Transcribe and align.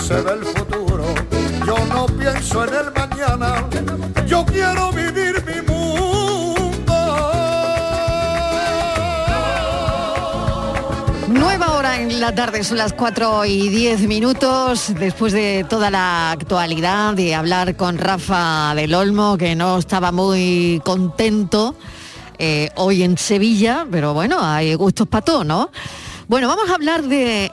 Dicen 0.00 0.16
que 0.16 0.22
se 0.22 0.22
ve 0.22 0.32
el 0.32 0.44
futuro. 0.44 1.04
Yo 1.66 1.76
no 1.86 2.06
pienso 2.06 2.64
en 2.64 2.74
el 2.74 2.92
mañana. 2.92 3.66
Yo 4.26 4.44
quiero 4.44 4.92
vivir 4.92 5.44
mi 5.46 5.60
Nueva 11.28 11.72
hora 11.76 12.00
en 12.00 12.20
la 12.20 12.34
tarde, 12.34 12.64
son 12.64 12.78
las 12.78 12.92
4 12.92 13.44
y 13.44 13.68
10 13.68 14.00
minutos, 14.02 14.92
después 14.98 15.32
de 15.32 15.64
toda 15.68 15.90
la 15.90 16.32
actualidad, 16.32 17.14
de 17.14 17.34
hablar 17.34 17.76
con 17.76 17.98
Rafa 17.98 18.74
del 18.74 18.94
Olmo, 18.94 19.38
que 19.38 19.54
no 19.54 19.78
estaba 19.78 20.12
muy 20.12 20.82
contento 20.84 21.76
eh, 22.38 22.70
hoy 22.76 23.02
en 23.02 23.16
Sevilla, 23.16 23.86
pero 23.90 24.12
bueno, 24.12 24.38
hay 24.42 24.74
gustos 24.74 25.06
para 25.06 25.24
todo, 25.24 25.44
¿no? 25.44 25.70
Bueno, 26.30 26.46
vamos 26.46 26.70
a 26.70 26.76
hablar 26.76 27.08
de 27.08 27.50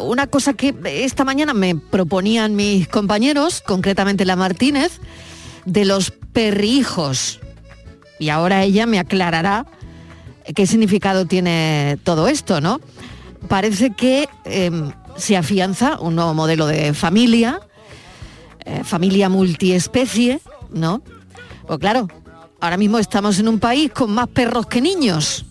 una 0.00 0.28
cosa 0.28 0.54
que 0.54 0.72
esta 0.84 1.24
mañana 1.24 1.54
me 1.54 1.74
proponían 1.74 2.54
mis 2.54 2.86
compañeros, 2.86 3.60
concretamente 3.66 4.24
la 4.24 4.36
Martínez, 4.36 5.00
de 5.64 5.84
los 5.84 6.12
perrijos. 6.12 7.40
Y 8.20 8.28
ahora 8.28 8.62
ella 8.62 8.86
me 8.86 9.00
aclarará 9.00 9.66
qué 10.54 10.68
significado 10.68 11.26
tiene 11.26 11.98
todo 12.04 12.28
esto, 12.28 12.60
¿no? 12.60 12.80
Parece 13.48 13.90
que 13.90 14.28
em, 14.44 14.92
se 15.16 15.36
afianza 15.36 15.98
un 15.98 16.14
nuevo 16.14 16.32
modelo 16.32 16.68
de 16.68 16.94
familia, 16.94 17.58
eh, 18.66 18.84
familia 18.84 19.28
multiespecie, 19.28 20.40
¿no? 20.70 21.02
Pues 21.66 21.80
claro, 21.80 22.06
ahora 22.60 22.76
mismo 22.76 23.00
estamos 23.00 23.40
en 23.40 23.48
un 23.48 23.58
país 23.58 23.90
con 23.90 24.12
más 24.12 24.28
perros 24.28 24.68
que 24.68 24.80
niños. 24.80 25.44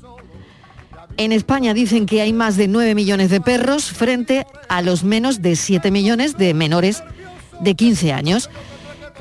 En 1.17 1.31
España 1.31 1.73
dicen 1.73 2.05
que 2.05 2.21
hay 2.21 2.33
más 2.33 2.57
de 2.57 2.67
9 2.67 2.93
millones 2.93 3.29
de 3.29 3.39
perros 3.39 3.85
frente 3.85 4.45
a 4.67 4.81
los 4.81 5.03
menos 5.03 5.41
de 5.41 5.55
7 5.55 5.89
millones 5.89 6.37
de 6.37 6.53
menores 6.53 7.03
de 7.61 7.75
15 7.75 8.11
años. 8.11 8.49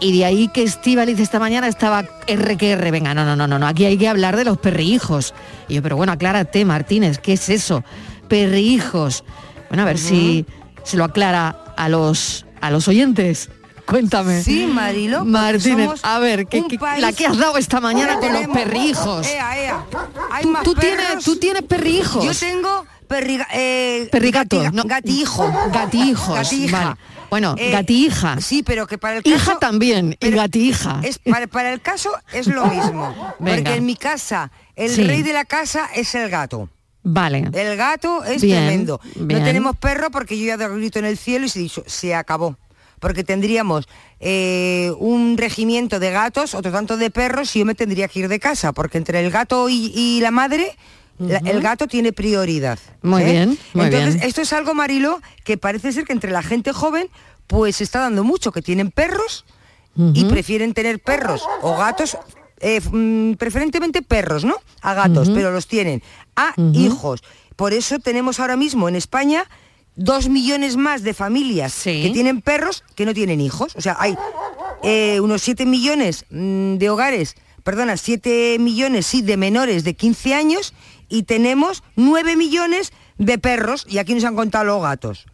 Y 0.00 0.18
de 0.18 0.24
ahí 0.24 0.48
que 0.48 0.64
Estíbaliz 0.64 1.20
esta 1.20 1.38
mañana 1.38 1.68
estaba 1.68 2.04
R 2.26 2.56
que 2.56 2.72
R. 2.72 2.90
Venga, 2.90 3.14
no, 3.14 3.24
no, 3.24 3.36
no, 3.36 3.46
no, 3.46 3.60
no, 3.60 3.66
aquí 3.66 3.84
hay 3.84 3.96
que 3.96 4.08
hablar 4.08 4.36
de 4.36 4.44
los 4.44 4.58
perrijos. 4.58 5.34
Y 5.68 5.74
yo, 5.74 5.82
pero 5.82 5.96
bueno, 5.96 6.12
aclárate, 6.12 6.64
Martínez, 6.64 7.18
¿qué 7.18 7.34
es 7.34 7.48
eso? 7.48 7.84
Perrijos. 8.28 9.22
Bueno, 9.68 9.84
a 9.84 9.86
ver 9.86 9.98
si 9.98 10.46
se 10.82 10.96
lo 10.96 11.04
aclara 11.04 11.74
a 11.76 11.88
los, 11.88 12.44
a 12.60 12.72
los 12.72 12.88
oyentes. 12.88 13.50
Cuéntame. 13.86 14.42
Sí, 14.42 14.66
Marilo. 14.66 15.24
Martínez, 15.24 15.90
a 16.02 16.18
ver, 16.18 16.46
¿qué, 16.46 16.60
un 16.60 16.68
qué- 16.68 16.78
país- 16.78 17.02
la 17.02 17.12
que 17.12 17.26
has 17.26 17.36
dado 17.36 17.58
esta 17.58 17.80
mañana 17.80 18.18
con 18.18 18.32
los 18.32 18.46
perrijos. 18.48 19.26
Ea, 19.26 19.58
ea. 19.62 19.84
Hay 20.32 20.42
Tú- 20.44 20.48
más 20.50 20.62
tú 20.64 20.74
tienes- 20.74 21.24
tú 21.24 21.36
tienes 21.36 21.62
perrijos. 21.62 22.24
Yo 22.24 22.32
tengo 22.34 22.86
perriga, 23.06 23.46
eh, 23.52 24.08
Perrigatos, 24.10 24.60
gatiga- 24.62 24.70
no, 24.72 24.84
gatijo. 24.84 25.52
gatijos, 25.72 26.34
Gatija. 26.34 26.78
vale. 26.84 26.96
Bueno, 27.30 27.54
Eh, 27.58 27.70
gatija. 27.72 28.40
Sí, 28.40 28.62
pero 28.62 28.86
que 28.86 28.96
para 28.96 29.16
el 29.16 29.22
Hija 29.26 29.38
caso... 29.44 29.58
también, 29.58 30.16
y 30.20 30.30
gatija. 30.30 31.00
Es, 31.02 31.18
para, 31.18 31.46
para 31.48 31.72
el 31.72 31.80
caso 31.80 32.10
es 32.32 32.46
lo 32.46 32.64
mismo. 32.66 33.12
Venga. 33.40 33.56
Porque 33.64 33.74
en 33.78 33.86
mi 33.86 33.96
casa, 33.96 34.50
el 34.76 34.90
Sí. 34.90 35.04
rey 35.04 35.22
de 35.22 35.32
la 35.32 35.44
casa 35.44 35.88
es 35.94 36.14
el 36.14 36.30
gato. 36.30 36.68
Vale. 37.02 37.50
El 37.52 37.76
gato 37.76 38.24
es 38.24 38.40
Bien, 38.40 38.64
tremendo. 38.66 39.00
bien. 39.16 39.40
No 39.40 39.44
tenemos 39.44 39.76
perro 39.76 40.10
porque 40.10 40.38
yo 40.38 40.46
ya 40.46 40.56
doy 40.56 40.78
grito 40.78 40.98
en 41.00 41.04
el 41.06 41.18
cielo 41.18 41.44
y 41.46 41.48
se 41.50 41.58
dicho, 41.58 41.82
se 41.86 42.14
acabó. 42.14 42.56
Porque 43.04 43.22
tendríamos 43.22 43.86
eh, 44.18 44.90
un 44.98 45.36
regimiento 45.36 46.00
de 46.00 46.10
gatos, 46.10 46.54
otro 46.54 46.72
tanto 46.72 46.96
de 46.96 47.10
perros 47.10 47.54
y 47.54 47.58
yo 47.58 47.66
me 47.66 47.74
tendría 47.74 48.08
que 48.08 48.20
ir 48.20 48.28
de 48.28 48.40
casa, 48.40 48.72
porque 48.72 48.96
entre 48.96 49.20
el 49.22 49.30
gato 49.30 49.68
y, 49.68 49.92
y 49.94 50.20
la 50.22 50.30
madre, 50.30 50.74
la- 51.18 51.42
el 51.44 51.60
gato 51.60 51.86
tiene 51.86 52.14
prioridad. 52.14 52.78
Muy 53.02 53.22
¿eh? 53.24 53.30
bien, 53.32 53.58
muy 53.74 53.84
Entonces, 53.88 54.14
bien. 54.14 54.26
esto 54.26 54.40
es 54.40 54.54
algo, 54.54 54.72
Marilo, 54.72 55.20
que 55.44 55.58
parece 55.58 55.92
ser 55.92 56.06
que 56.06 56.14
entre 56.14 56.30
la 56.30 56.42
gente 56.42 56.72
joven, 56.72 57.08
pues 57.46 57.76
se 57.76 57.84
está 57.84 58.00
dando 58.00 58.24
mucho, 58.24 58.52
que 58.52 58.62
tienen 58.62 58.90
perros 58.90 59.44
y 60.14 60.24
prefieren 60.24 60.72
tener 60.72 60.98
perros 60.98 61.42
o 61.60 61.76
gatos, 61.76 62.16
eh, 62.60 62.80
mm, 62.90 63.34
preferentemente 63.34 64.00
perros, 64.00 64.46
¿no? 64.46 64.56
A 64.80 64.94
gatos, 64.94 65.28
pero 65.28 65.50
los 65.52 65.66
tienen 65.66 66.02
a 66.36 66.54
hijos. 66.72 67.22
Por 67.54 67.74
eso 67.74 67.98
tenemos 67.98 68.40
ahora 68.40 68.56
mismo 68.56 68.88
en 68.88 68.96
España 68.96 69.44
dos 69.96 70.28
millones 70.28 70.76
más 70.76 71.02
de 71.02 71.14
familias 71.14 71.82
que 71.82 72.10
tienen 72.12 72.40
perros 72.40 72.84
que 72.94 73.06
no 73.06 73.14
tienen 73.14 73.40
hijos. 73.40 73.74
O 73.76 73.80
sea, 73.80 73.96
hay 73.98 74.16
eh, 74.82 75.20
unos 75.20 75.42
7 75.42 75.66
millones 75.66 76.24
mm, 76.30 76.76
de 76.76 76.90
hogares, 76.90 77.36
perdona, 77.62 77.96
7 77.96 78.58
millones, 78.58 79.06
sí, 79.06 79.22
de 79.22 79.36
menores 79.36 79.84
de 79.84 79.94
15 79.94 80.34
años 80.34 80.74
y 81.08 81.24
tenemos 81.24 81.82
9 81.96 82.36
millones 82.36 82.92
de 83.18 83.38
perros 83.38 83.86
y 83.88 83.98
aquí 83.98 84.14
nos 84.14 84.24
han 84.24 84.36
contado 84.36 84.64
los 84.64 84.82
gatos. 84.82 85.26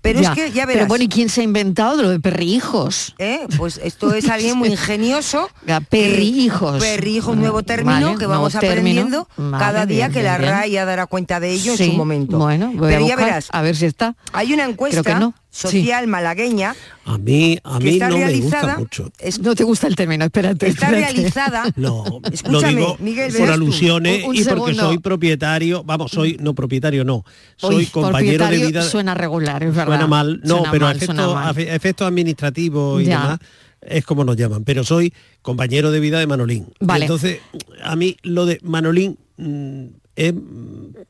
Pero 0.00 0.20
Ya, 0.20 0.30
es 0.30 0.34
que 0.36 0.52
ya 0.52 0.62
Pero 0.64 0.74
verás. 0.74 0.88
bueno, 0.88 1.04
¿y 1.04 1.08
quién 1.08 1.28
se 1.28 1.40
ha 1.40 1.44
inventado 1.44 2.02
lo 2.02 2.10
de 2.10 2.20
perrijos? 2.20 3.14
¿Eh? 3.18 3.46
Pues 3.56 3.80
esto 3.82 4.14
es 4.14 4.28
alguien 4.28 4.56
muy 4.56 4.68
ingenioso. 4.72 5.48
Ya, 5.66 5.80
perrijos. 5.80 6.80
Perrijo, 6.82 7.32
un 7.32 7.40
nuevo 7.40 7.62
término 7.62 8.06
Vale, 8.06 8.18
que 8.18 8.26
vamos 8.26 8.52
término. 8.52 8.70
aprendiendo 8.72 9.28
Vale, 9.36 9.58
cada 9.64 9.86
día 9.86 10.06
bien, 10.08 10.12
que 10.12 10.22
la 10.22 10.38
bien. 10.38 10.50
RAI 10.50 10.70
ya 10.70 10.84
dará 10.84 11.06
cuenta 11.06 11.40
de 11.40 11.50
ello 11.52 11.76
Sí, 11.76 11.84
en 11.84 11.90
su 11.92 11.96
momento. 11.96 12.38
Bueno, 12.38 12.68
voy 12.74 12.88
Pero 12.90 13.04
a 13.04 13.08
ya 13.08 13.16
verás, 13.16 13.48
a 13.50 13.62
ver 13.62 13.76
si 13.76 13.86
está. 13.86 14.14
hay 14.32 14.52
una 14.52 14.64
encuesta 14.64 15.02
Creo 15.02 15.14
que 15.16 15.20
no. 15.20 15.34
Social 15.58 16.06
malagueña 16.06 16.74
A 17.04 17.18
mí, 17.18 17.58
a 17.64 17.78
mí 17.80 17.88
está 17.90 18.08
no 18.10 18.16
me 18.18 18.24
realizada, 18.24 18.76
gusta 18.76 18.78
mucho. 18.78 19.10
No 19.42 19.54
te 19.54 19.64
gusta 19.64 19.86
el 19.86 19.96
término, 19.96 20.24
espérate. 20.24 20.68
está 20.68 20.86
espérate. 20.86 21.12
realizada. 21.14 21.64
No, 21.76 22.04
lo 22.22 22.30
Escúchame, 22.32 22.74
digo 22.76 22.96
Miguel, 23.00 23.32
por 23.36 23.50
alusiones 23.50 24.22
Un- 24.24 24.30
un 24.30 24.36
y 24.36 24.44
porque 24.44 24.54
segundo. 24.54 24.82
soy 24.88 24.98
propietario, 24.98 25.82
vamos, 25.84 26.10
soy 26.12 26.36
no 26.40 26.54
propietario, 26.54 27.04
no, 27.04 27.24
soy 27.56 27.76
Uy, 27.76 27.86
compañero 27.86 28.46
de 28.48 28.58
vida. 28.66 28.82
Suena 28.82 29.14
regular, 29.14 29.62
es 29.62 29.74
verdad. 29.74 29.86
Suena 29.86 30.06
mal, 30.06 30.40
no, 30.44 30.56
Suena 30.58 30.70
pero 30.70 30.86
mal, 30.86 31.58
efectos 31.58 32.06
administrativos 32.06 33.02
y 33.02 33.06
Ya. 33.06 33.20
demás 33.20 33.38
es 33.80 34.04
como 34.04 34.24
nos 34.24 34.36
llaman, 34.36 34.64
pero 34.64 34.84
soy 34.84 35.12
compañero 35.40 35.90
de 35.92 36.00
vida 36.00 36.18
de 36.18 36.26
Manolín. 36.26 36.66
Vale. 36.80 37.04
Entonces, 37.04 37.38
a 37.82 37.94
mí 37.96 38.16
lo 38.22 38.44
de 38.44 38.58
Manolín 38.62 39.16
mm, 39.36 39.84
es 40.18 40.34
mm, 40.34 40.38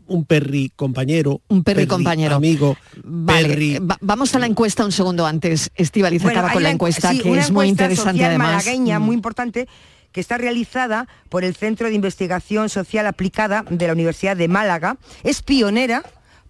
un 0.09 0.25
perri 0.25 0.71
compañero, 0.77 1.41
Un 1.49 1.65
perri 1.65 1.87
compañero. 1.87 2.37
amigo, 2.37 2.77
Vale, 3.05 3.49
perri 3.49 3.75
eh, 3.77 3.81
va- 3.81 3.99
vamos 4.01 4.35
a 4.35 4.39
la 4.39 4.47
encuesta 4.47 4.85
un 4.85 4.93
segundo 4.93 5.27
antes. 5.27 5.71
Estivaliz 5.75 6.23
Bueno, 6.23 6.39
acaba 6.39 6.51
hay 6.51 6.55
con 6.55 6.63
la 6.63 6.71
encuesta, 6.71 7.11
sí, 7.13 7.21
que 7.21 7.31
una 7.31 7.41
es 7.41 7.51
muy 7.51 7.69
encuesta 7.69 7.85
interesante 7.85 8.13
social 8.19 8.29
además. 8.31 8.65
malagueña, 8.65 8.99
Mm. 8.99 9.03
muy 9.03 9.15
importante, 9.17 9.69
que 10.13 10.21
está 10.21 10.39
realizada 10.39 11.07
por 11.29 11.45
el 11.45 11.55
Centro 11.55 11.89
de 11.89 11.95
Investigación 11.95 12.69
Social 12.69 13.07
Aplicada 13.07 13.65
de 13.71 13.87
la 13.87 13.93
Universidad 13.93 14.37
de 14.37 14.49
Málaga. 14.49 14.97
Es 15.23 15.43
pionera 15.43 16.03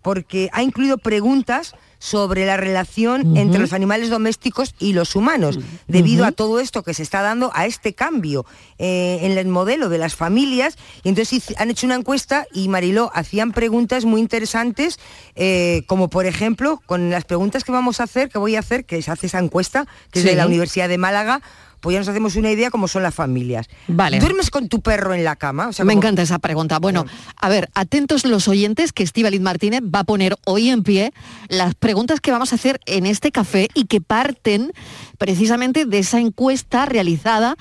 porque 0.03 0.49
ha 0.53 0.63
incluido 0.63 0.99
preguntas 0.99 1.75
sobre 1.99 2.47
la 2.47 2.57
relación 2.57 3.37
entre 3.37 3.61
los 3.61 3.73
animales 3.73 4.11
domésticos 4.11 4.75
y 4.79 4.93
los 4.93 5.17
humanos, 5.17 5.59
debido 5.87 6.25
a 6.25 6.33
todo 6.33 6.61
esto 6.61 6.83
que 6.83 6.95
se 6.95 7.03
está 7.03 7.23
dando 7.23 7.51
a 7.55 7.67
este 7.67 7.95
cambio 7.95 8.47
eh, 8.79 9.19
en 9.23 9.37
el 9.37 9.49
modelo 9.49 9.89
de 9.89 9.99
las 9.99 10.15
familias. 10.15 10.77
Y 11.03 11.09
entonces 11.09 11.55
han 11.59 11.71
hecho 11.71 11.87
una 11.87 11.97
encuesta 11.97 12.47
y 12.53 12.69
Mariló 12.69 13.11
hacían 13.15 13.53
preguntas 13.53 14.05
muy 14.05 14.21
interesantes, 14.21 14.99
eh, 15.35 15.83
como 15.87 16.09
por 16.09 16.27
ejemplo, 16.27 16.81
con 16.87 17.11
las 17.11 17.25
preguntas 17.25 17.65
que 17.65 17.73
vamos 17.73 18.01
a 18.01 18.05
hacer, 18.05 18.29
que 18.29 18.39
voy 18.39 18.57
a 18.57 18.61
hacer, 18.61 18.85
que 18.85 19.03
se 19.03 19.11
hace 19.11 19.27
esa 19.27 19.39
encuesta, 19.39 19.87
que 20.11 20.21
es 20.21 20.25
de 20.25 20.35
la 20.35 20.47
Universidad 20.47 20.89
de 20.89 20.99
Málaga, 20.99 21.43
pues 21.81 21.95
ya 21.95 22.01
nos 22.01 22.09
hacemos 22.09 22.37
una 22.37 22.51
idea 22.51 22.71
cómo 22.71 22.89
son 22.89 23.03
las 23.03 23.15
familias. 23.15 23.69
Vale. 23.87 24.19
¿Duermes 24.21 24.51
con 24.51 24.69
tu 24.69 24.81
perro 24.81 25.15
en 25.15 25.25
la 25.25 25.37
cama? 25.37 25.69
O 25.69 25.73
sea, 25.73 25.85
Me 25.85 25.93
como- 25.95 26.03
encanta 26.03 26.23
esa 26.23 26.39
pregunta. 26.39 26.79
Bueno, 26.79 27.07
a 27.37 27.49
ver, 27.49 27.69
atentos 27.75 28.25
los 28.25 28.49
oyentes 28.49 28.93
que 28.93 29.03
Estíbaliz 29.03 29.41
Martínez 29.41 29.81
va 29.83 30.01
a 30.01 30.05
poner 30.05 30.37
hoy 30.47 30.71
en 30.71 30.83
pie 30.83 31.13
las 31.49 31.75
preguntas 31.75 32.21
que 32.21 32.31
vamos 32.31 32.53
a 32.53 32.57
hacer 32.57 32.81
en 32.87 33.07
este 33.07 33.31
café 33.33 33.69
y 33.75 33.85
que 33.85 34.01
parten 34.01 34.73
precisamente 35.19 35.85
de 35.85 35.99
esa 35.99 36.21
encuesta 36.21 36.87
realizada 36.87 37.57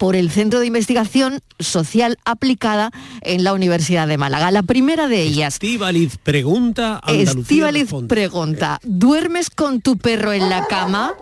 por 0.00 0.16
el 0.16 0.30
Centro 0.30 0.60
de 0.60 0.66
Investigación 0.66 1.40
Social 1.58 2.16
Aplicada 2.24 2.90
en 3.20 3.44
la 3.44 3.52
Universidad 3.52 4.08
de 4.08 4.16
Málaga. 4.16 4.50
La 4.50 4.62
primera 4.62 5.08
de 5.08 5.20
ellas. 5.20 5.52
Estíbaliz 5.56 6.16
pregunta, 6.16 7.02
Estíbaliz 7.06 7.90
pregunta, 8.08 8.80
¿duermes 8.82 9.50
con 9.50 9.82
tu 9.82 9.98
perro 9.98 10.32
en 10.32 10.48
la 10.48 10.64
cama? 10.64 11.12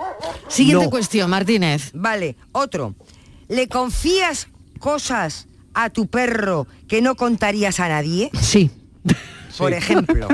Siguiente 0.46 0.84
No. 0.84 0.90
cuestión, 0.90 1.28
Martínez. 1.28 1.90
Vale, 1.92 2.36
otro. 2.52 2.94
¿Le 3.48 3.66
confías 3.66 4.46
cosas 4.78 5.48
a 5.74 5.90
tu 5.90 6.06
perro 6.06 6.68
que 6.86 7.02
no 7.02 7.16
contarías 7.16 7.80
a 7.80 7.88
nadie? 7.88 8.30
Sí. 8.40 8.70
Por 9.58 9.72
ejemplo, 9.72 10.28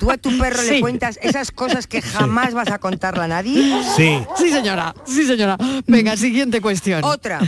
tú 0.00 0.10
a 0.10 0.16
tu 0.16 0.36
perro 0.38 0.60
Sí. 0.62 0.70
le 0.72 0.80
cuentas 0.80 1.18
esas 1.22 1.50
cosas 1.50 1.86
que 1.86 2.02
jamás 2.02 2.54
vas 2.54 2.68
a 2.70 2.78
contarle 2.78 3.24
a 3.24 3.28
nadie. 3.28 3.82
Sí. 3.96 4.18
Sí, 4.36 4.50
señora. 4.50 4.94
Sí, 5.04 5.24
señora. 5.26 5.56
Venga, 5.86 6.16
siguiente 6.16 6.60
cuestión. 6.60 7.04
Otra. 7.04 7.40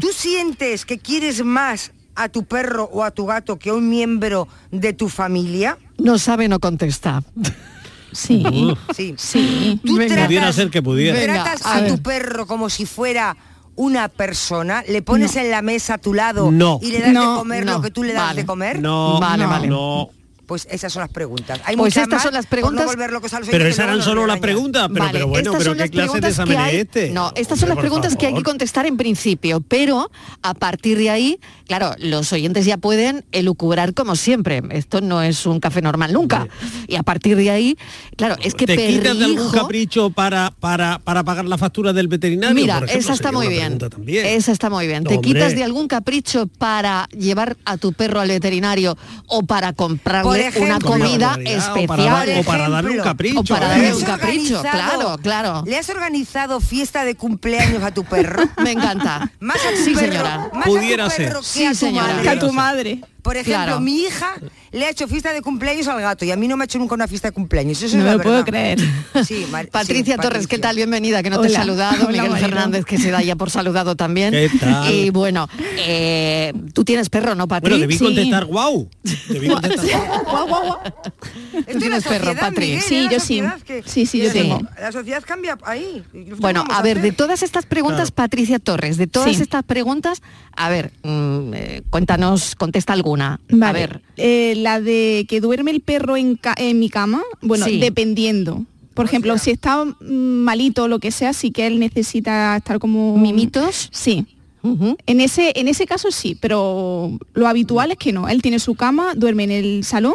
¿Tú 0.00 0.08
sientes 0.12 0.84
que 0.84 0.98
quieres 0.98 1.44
más 1.44 1.92
a 2.14 2.28
tu 2.28 2.44
perro 2.44 2.88
o 2.92 3.04
a 3.04 3.10
tu 3.10 3.26
gato 3.26 3.58
que 3.58 3.70
a 3.70 3.74
un 3.74 3.88
miembro 3.88 4.48
de 4.70 4.92
tu 4.92 5.08
familia? 5.08 5.78
No 5.98 6.18
sabe, 6.18 6.48
no 6.48 6.58
contesta. 6.60 7.22
Sí. 8.12 8.44
Sí. 8.94 9.14
Sí. 9.16 9.80
¿Tú 9.84 9.96
Venga. 9.96 10.26
Pudiera 10.26 10.52
ser 10.52 10.68
que 10.70 10.82
pudiera. 10.82 11.18
Venga, 11.18 11.44
tratas 11.44 11.64
a 11.64 11.86
tu 11.86 12.02
perro 12.02 12.46
como 12.46 12.68
si 12.68 12.84
fuera 12.86 13.36
una 13.76 14.08
persona? 14.08 14.82
¿Le 14.88 15.02
pones 15.02 15.36
en 15.36 15.50
la 15.50 15.62
mesa 15.62 15.94
a 15.94 15.98
tu 15.98 16.14
lado 16.14 16.50
No. 16.50 16.78
y 16.82 16.90
le 16.92 17.00
das 17.00 17.12
No, 17.12 17.32
de 17.32 17.38
comer 17.38 17.64
no. 17.66 17.72
lo 17.74 17.80
que 17.82 17.90
tú 17.90 18.02
le 18.02 18.12
das 18.12 18.26
Vale. 18.28 18.40
de 18.42 18.46
comer? 18.46 18.80
No, 18.80 19.18
Vale, 19.20 19.44
no, 19.44 19.50
vale. 19.50 19.68
no. 19.68 20.10
Pues 20.52 20.68
esas 20.70 20.92
son 20.92 21.00
las 21.00 21.08
preguntas. 21.10 21.60
Hay 21.64 21.76
Pues 21.76 21.94
muchas 21.94 22.02
estas 22.02 22.16
más, 22.18 22.22
son 22.24 22.34
las 22.34 22.44
preguntas- 22.44 22.84
no 22.84 22.90
volver 22.90 23.10
locos 23.10 23.32
a 23.32 23.40
los 23.40 23.48
Pero 23.48 23.66
esas 23.66 23.86
eran 23.86 24.02
solo 24.02 24.26
las 24.26 24.38
preguntas, 24.38 24.86
pero, 24.92 25.00
Vale, 25.06 25.12
pero 25.14 25.26
bueno, 25.28 25.50
estas 25.50 25.58
pero 25.58 25.70
son 25.70 25.74
¿qué 25.78 25.80
las 25.80 25.90
clase 25.90 26.20
de 26.20 26.28
examen 26.28 26.60
es 26.60 26.74
este? 26.74 27.10
No, 27.10 27.32
estas 27.36 27.58
son 27.58 27.70
las 27.70 27.78
preguntas 27.78 28.16
que 28.16 28.26
hay 28.26 28.34
que 28.34 28.42
contestar 28.42 28.84
en 28.84 28.98
principio, 28.98 29.62
pero 29.66 30.10
a 30.42 30.52
partir 30.52 30.98
de 30.98 31.08
ahí, 31.08 31.40
claro, 31.66 31.94
los 31.96 32.30
oyentes 32.34 32.66
ya 32.66 32.76
pueden 32.76 33.24
elucubrar 33.32 33.94
como 33.94 34.14
siempre. 34.14 34.60
Esto 34.72 35.00
no 35.00 35.22
es 35.22 35.46
un 35.46 35.58
café 35.58 35.80
normal 35.80 36.12
nunca. 36.12 36.46
Y 36.86 36.96
a 36.96 37.02
partir 37.02 37.34
de 37.38 37.48
ahí, 37.48 37.78
claro, 38.18 38.36
es 38.42 38.52
que 38.54 38.66
¿Te 38.66 38.76
quitas 38.76 39.16
de 39.18 39.24
algún 39.24 39.50
capricho 39.52 40.10
para, 40.10 40.52
para, 40.60 40.98
para 40.98 41.24
pagar 41.24 41.46
la 41.46 41.56
factura 41.56 41.94
del 41.94 42.08
veterinario? 42.08 42.54
Mira, 42.54 42.74
por 42.80 42.90
ejemplo? 42.90 43.00
esa 43.06 43.14
está 43.14 43.32
muy 43.32 43.48
bien. 43.48 43.78
Esa 44.06 44.52
está 44.52 44.68
muy 44.68 44.86
bien. 44.86 45.04
No, 45.04 45.08
¿Te 45.08 45.16
hombre. 45.16 45.32
quitas 45.32 45.54
de 45.54 45.64
algún 45.64 45.88
capricho 45.88 46.46
para 46.58 47.08
llevar 47.16 47.56
a 47.64 47.78
tu 47.78 47.94
perro 47.94 48.20
al 48.20 48.28
veterinario 48.28 48.98
o 49.28 49.42
para 49.44 49.72
Por 49.72 49.86
comprarle 49.88 50.41
ejemplo. 50.48 50.76
una 50.76 50.78
comida 50.80 51.34
o 51.36 51.40
especial? 51.40 51.86
para 51.86 52.04
dar- 52.04 52.28
o 52.38 52.42
para 52.44 52.68
darle 52.68 52.90
un 52.90 52.98
capricho. 53.04 53.40
o 53.40 53.44
para 53.44 53.66
¿eh? 53.66 53.68
darle 53.68 53.82
¿Le 53.84 53.90
has 53.90 53.96
un 53.96 54.02
capricho, 54.04 54.60
organizado- 54.60 54.62
claro, 54.96 55.18
claro. 55.22 55.62
¿Le 55.66 55.78
has 55.78 55.88
organizado 55.88 56.60
fiesta 56.60 57.04
de 57.04 57.14
cumpleaños 57.14 57.82
a 57.82 57.90
tu 57.92 58.04
perro? 58.04 58.42
Me 58.62 58.72
encanta. 58.72 59.30
Más 59.40 59.56
a 59.58 59.70
tu 59.70 59.76
Sí, 59.84 59.94
perro, 59.94 60.12
señora. 60.12 60.50
más 60.52 60.64
Pudiera 60.66 61.06
a 61.06 61.08
tu 61.10 61.16
perro 61.16 61.42
ser. 61.42 61.60
que 61.62 61.66
a 61.68 61.74
Sí, 61.74 61.80
tu 61.80 61.86
señora. 61.86 62.06
madre. 62.08 62.22
Que 62.22 62.28
a 62.28 62.38
tu 62.38 62.52
madre. 62.52 63.00
Por 63.22 63.36
ejemplo, 63.36 63.62
Claro. 63.64 63.80
mi 63.80 64.00
hija 64.02 64.34
le 64.72 64.84
ha 64.86 64.90
hecho 64.90 65.06
fiesta 65.06 65.32
de 65.32 65.42
cumpleaños 65.42 65.86
al 65.86 66.00
gato 66.00 66.24
y 66.24 66.30
a 66.32 66.36
mí 66.36 66.48
no 66.48 66.56
me 66.56 66.64
ha 66.64 66.66
hecho 66.66 66.78
nunca 66.78 66.94
una 66.94 67.06
fiesta 67.06 67.28
de 67.28 67.32
cumpleaños. 67.32 67.80
Eso 67.80 67.96
No 67.96 68.06
es 68.06 68.12
lo 68.16 68.22
puedo 68.22 68.42
verdad. 68.44 68.48
creer. 68.50 68.78
Sí, 69.24 69.46
Mar- 69.50 69.68
Patricia 69.68 70.16
sí, 70.16 70.20
Torres, 70.22 70.46
¿qué 70.46 70.56
Patricia. 70.56 70.60
tal? 70.62 70.76
Bienvenida, 70.76 71.22
que 71.22 71.30
no 71.30 71.40
te 71.40 71.46
he 71.48 71.50
saludado. 71.50 71.94
Hola, 72.08 72.08
Miguel 72.08 72.30
Marilo. 72.30 72.48
Fernández, 72.48 72.84
que 72.84 72.98
se 72.98 73.10
da 73.10 73.22
ya 73.22 73.36
por 73.36 73.50
saludado 73.50 73.94
también. 73.94 74.32
¿Qué 74.32 74.50
tal? 74.58 74.92
Y 74.92 75.10
bueno, 75.10 75.48
eh, 75.78 76.52
tú 76.74 76.84
tienes 76.84 77.08
perro, 77.10 77.34
¿no, 77.34 77.46
Patri? 77.46 77.70
Bueno, 77.70 77.80
debí 77.82 77.98
Sí. 77.98 78.04
contestar 78.04 78.44
guau. 78.46 78.88
Debí 79.28 79.48
contestar 79.48 80.00
guau. 80.24 80.48
Guau, 80.48 80.78
tienes 81.78 82.04
perro, 82.04 82.24
sociedad, 82.26 82.40
Patri. 82.40 82.66
Miguel, 82.66 82.82
Sí, 82.82 83.08
yo 83.10 83.20
sí. 83.20 83.42
que- 83.64 83.82
Sí, 83.86 84.06
sí, 84.06 84.20
yo 84.22 84.32
tengo. 84.32 84.60
La 84.80 84.90
sociedad 84.92 85.22
cambia 85.26 85.56
ahí. 85.64 86.02
¿Y 86.12 86.16
nosotros 86.18 86.40
Bueno, 86.40 86.64
a 86.70 86.82
ver, 86.82 87.00
de 87.00 87.12
todas 87.12 87.42
estas 87.42 87.66
preguntas, 87.66 88.10
Claro. 88.10 88.14
Patricia 88.14 88.58
Torres, 88.58 88.96
de 88.96 89.06
todas 89.06 89.40
estas 89.40 89.62
preguntas, 89.64 90.22
a 90.56 90.68
ver, 90.68 90.92
mm, 91.02 91.54
eh, 91.54 91.82
cuéntanos, 91.90 92.54
contesta 92.56 92.92
alguna. 93.12 93.40
A 93.68 93.72
ver, 93.72 94.00
Eh, 94.16 94.54
la 94.56 94.80
de 94.80 95.26
que 95.28 95.40
duerme 95.40 95.70
el 95.70 95.80
perro 95.80 96.16
en, 96.16 96.36
ca- 96.36 96.54
en 96.56 96.78
mi 96.78 96.88
cama, 96.88 97.22
bueno, 97.40 97.66
Sí. 97.66 97.78
dependiendo. 97.78 98.64
Por 98.94 99.06
ejemplo, 99.06 99.38
si 99.38 99.50
está 99.50 99.84
mm, 99.84 99.94
malito 100.44 100.84
o 100.84 100.88
lo 100.88 100.98
que 100.98 101.10
sea, 101.10 101.32
sí 101.32 101.50
que 101.50 101.66
él 101.66 101.78
necesita 101.80 102.56
estar 102.56 102.78
como... 102.78 103.16
mimitos. 103.16 103.88
Sí. 103.92 104.26
En 105.06 105.20
ese, 105.20 105.52
en 105.56 105.66
ese 105.66 105.86
caso 105.86 106.12
sí, 106.12 106.36
pero 106.40 107.18
lo 107.34 107.48
habitual 107.48 107.90
es 107.90 107.98
que 107.98 108.12
no. 108.12 108.28
Él 108.28 108.42
tiene 108.42 108.60
su 108.60 108.76
cama, 108.76 109.14
duerme 109.16 109.42
en 109.44 109.50
el 109.50 109.82
salón 109.84 110.14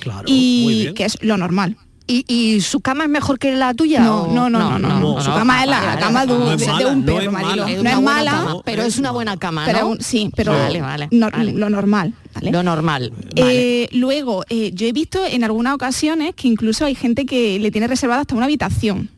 Claro, 0.00 0.24
y 0.26 0.92
que 0.94 1.04
es 1.06 1.16
lo 1.22 1.38
normal. 1.38 1.76
¿Y, 2.10 2.24
y 2.26 2.60
su 2.60 2.80
cama 2.80 3.04
es 3.04 3.10
mejor 3.10 3.38
que 3.38 3.54
la 3.54 3.72
tuya? 3.72 4.00
No, 4.00 4.26
no, 4.26 4.50
no, 4.50 4.70
no, 4.70 4.78
no, 4.80 4.98
no, 5.00 5.20
Su 5.20 5.30
no. 5.30 5.36
cama 5.36 5.62
es 5.62 5.68
la 5.70 5.96
cama 5.98 6.26
de, 6.26 6.32
un- 6.32 6.56
de- 6.58 6.64
perro, 6.66 7.20
es 7.20 7.30
Marilo. 7.30 7.32
mala. 7.32 7.70
Es 7.70 7.82
No 7.82 7.90
es 7.90 8.00
mala, 8.02 8.30
cama, 8.32 8.56
pero 8.64 8.82
es 8.82 8.98
una 8.98 9.10
buena 9.12 9.36
cama, 9.36 9.62
pero 9.64 9.96
sí, 10.00 10.30
pero 10.34 10.52
Vale, 10.52 10.80
vale, 10.80 11.08
no- 11.12 11.30
vale. 11.30 11.52
lo 11.52 11.70
normal. 11.70 12.12
¿vale? 12.34 12.50
Lo 12.50 12.62
normal. 12.64 13.12
vale. 13.36 13.82
Eh, 13.84 13.88
luego, 13.92 14.44
eh, 14.48 14.72
yo 14.74 14.86
he 14.86 14.92
visto 14.92 15.20
en 15.24 15.44
algunas 15.44 15.72
ocasiones 15.74 16.34
que 16.34 16.48
incluso 16.48 16.84
hay 16.84 16.94
gente 16.96 17.26
que 17.26 17.58
le 17.60 17.70
tiene 17.70 17.86
reservada 17.86 18.22
hasta 18.22 18.34
una 18.34 18.46
habitación. 18.46 19.08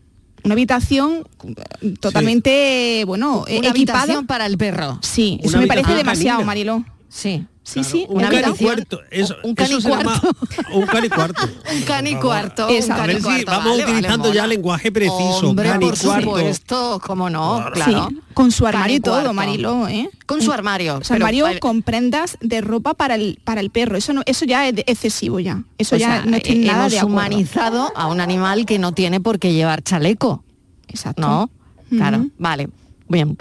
Una 0.45 0.55
habitación 0.55 1.25
eh, 1.81 1.95
totalmente, 2.01 3.05
bueno, 3.07 3.45
Una 3.49 3.69
equipada. 3.69 4.01
habitación 4.03 4.27
para 4.27 4.47
el 4.47 4.59
perro. 4.59 4.99
Sí, 5.03 5.39
Una 5.41 5.49
eso 5.49 5.59
me 5.61 5.67
parece 5.67 5.95
demasiado. 5.95 6.45
Mariló. 6.45 6.85
Sí. 7.09 7.47
Sí, 7.65 7.75
Claro, 7.75 7.89
sí. 7.91 8.07
un 8.09 8.17
una 8.17 8.29
es 8.29 8.43
cani 8.43 8.57
cuarto, 8.57 9.01
eso, 9.13 9.37
Un 9.45 9.55
se 9.57 9.81
llama 9.81 10.21
canicuarto. 10.21 10.75
un 10.75 10.87
canicuarto. 10.87 11.43
Un 11.73 11.83
canicuarto. 11.83 12.67
Un 12.67 12.71
A 12.71 12.73
ver 12.75 12.83
si 12.83 12.89
canicuarto, 13.23 13.47
vamos 13.53 13.79
vale, 13.79 13.85
utilizando 13.93 14.33
ya 14.35 14.47
lenguaje 14.49 14.91
preciso, 14.91 15.49
Hombre, 15.51 15.69
por 15.71 15.79
canicuarto. 15.81 16.23
supuesto, 16.27 17.01
cómo 17.07 17.31
no, 17.31 17.65
claro. 17.73 18.09
Sí, 18.11 18.19
con 18.35 18.51
su 18.51 18.67
armario 18.67 18.97
y 18.97 19.01
Canicuarto. 19.01 19.23
todo, 19.27 19.33
Mariló, 19.33 19.87
¿eh? 19.87 20.11
Con 20.27 20.43
su 20.43 20.51
armario. 20.51 21.05
Su 21.05 21.15
armario 21.15 21.45
pero- 21.47 21.61
con 21.61 21.83
prendas 21.83 22.37
de 22.41 22.61
ropa 22.63 22.95
para 22.95 23.15
el, 23.15 23.39
para 23.45 23.61
el 23.61 23.71
perro. 23.71 23.97
Eso 23.97 24.13
no, 24.13 24.23
eso 24.27 24.45
ya 24.45 24.67
es 24.69 24.75
de- 24.75 24.85
excesivo 24.89 25.39
ya. 25.39 25.63
Eso 25.79 25.97
ya 25.97 26.07
sea, 26.23 26.25
no 26.25 26.41
tiene 26.41 26.65
eh, 26.65 26.67
nada 26.67 26.81
hemos 26.81 26.93
de 26.93 26.99
acuerdo. 26.99 27.15
humanizado 27.17 27.93
a 27.95 28.09
un 28.09 28.21
animal 28.21 28.67
que 28.67 28.81
no 28.81 28.93
tiene 28.93 29.21
por 29.21 29.39
qué 29.39 29.53
llevar 29.53 29.83
chaleco, 29.85 30.43
Exacto. 30.89 31.23
¿no? 31.23 31.51
Claro, 31.91 32.27
vale. 32.39 32.69
Bien. 33.09 33.39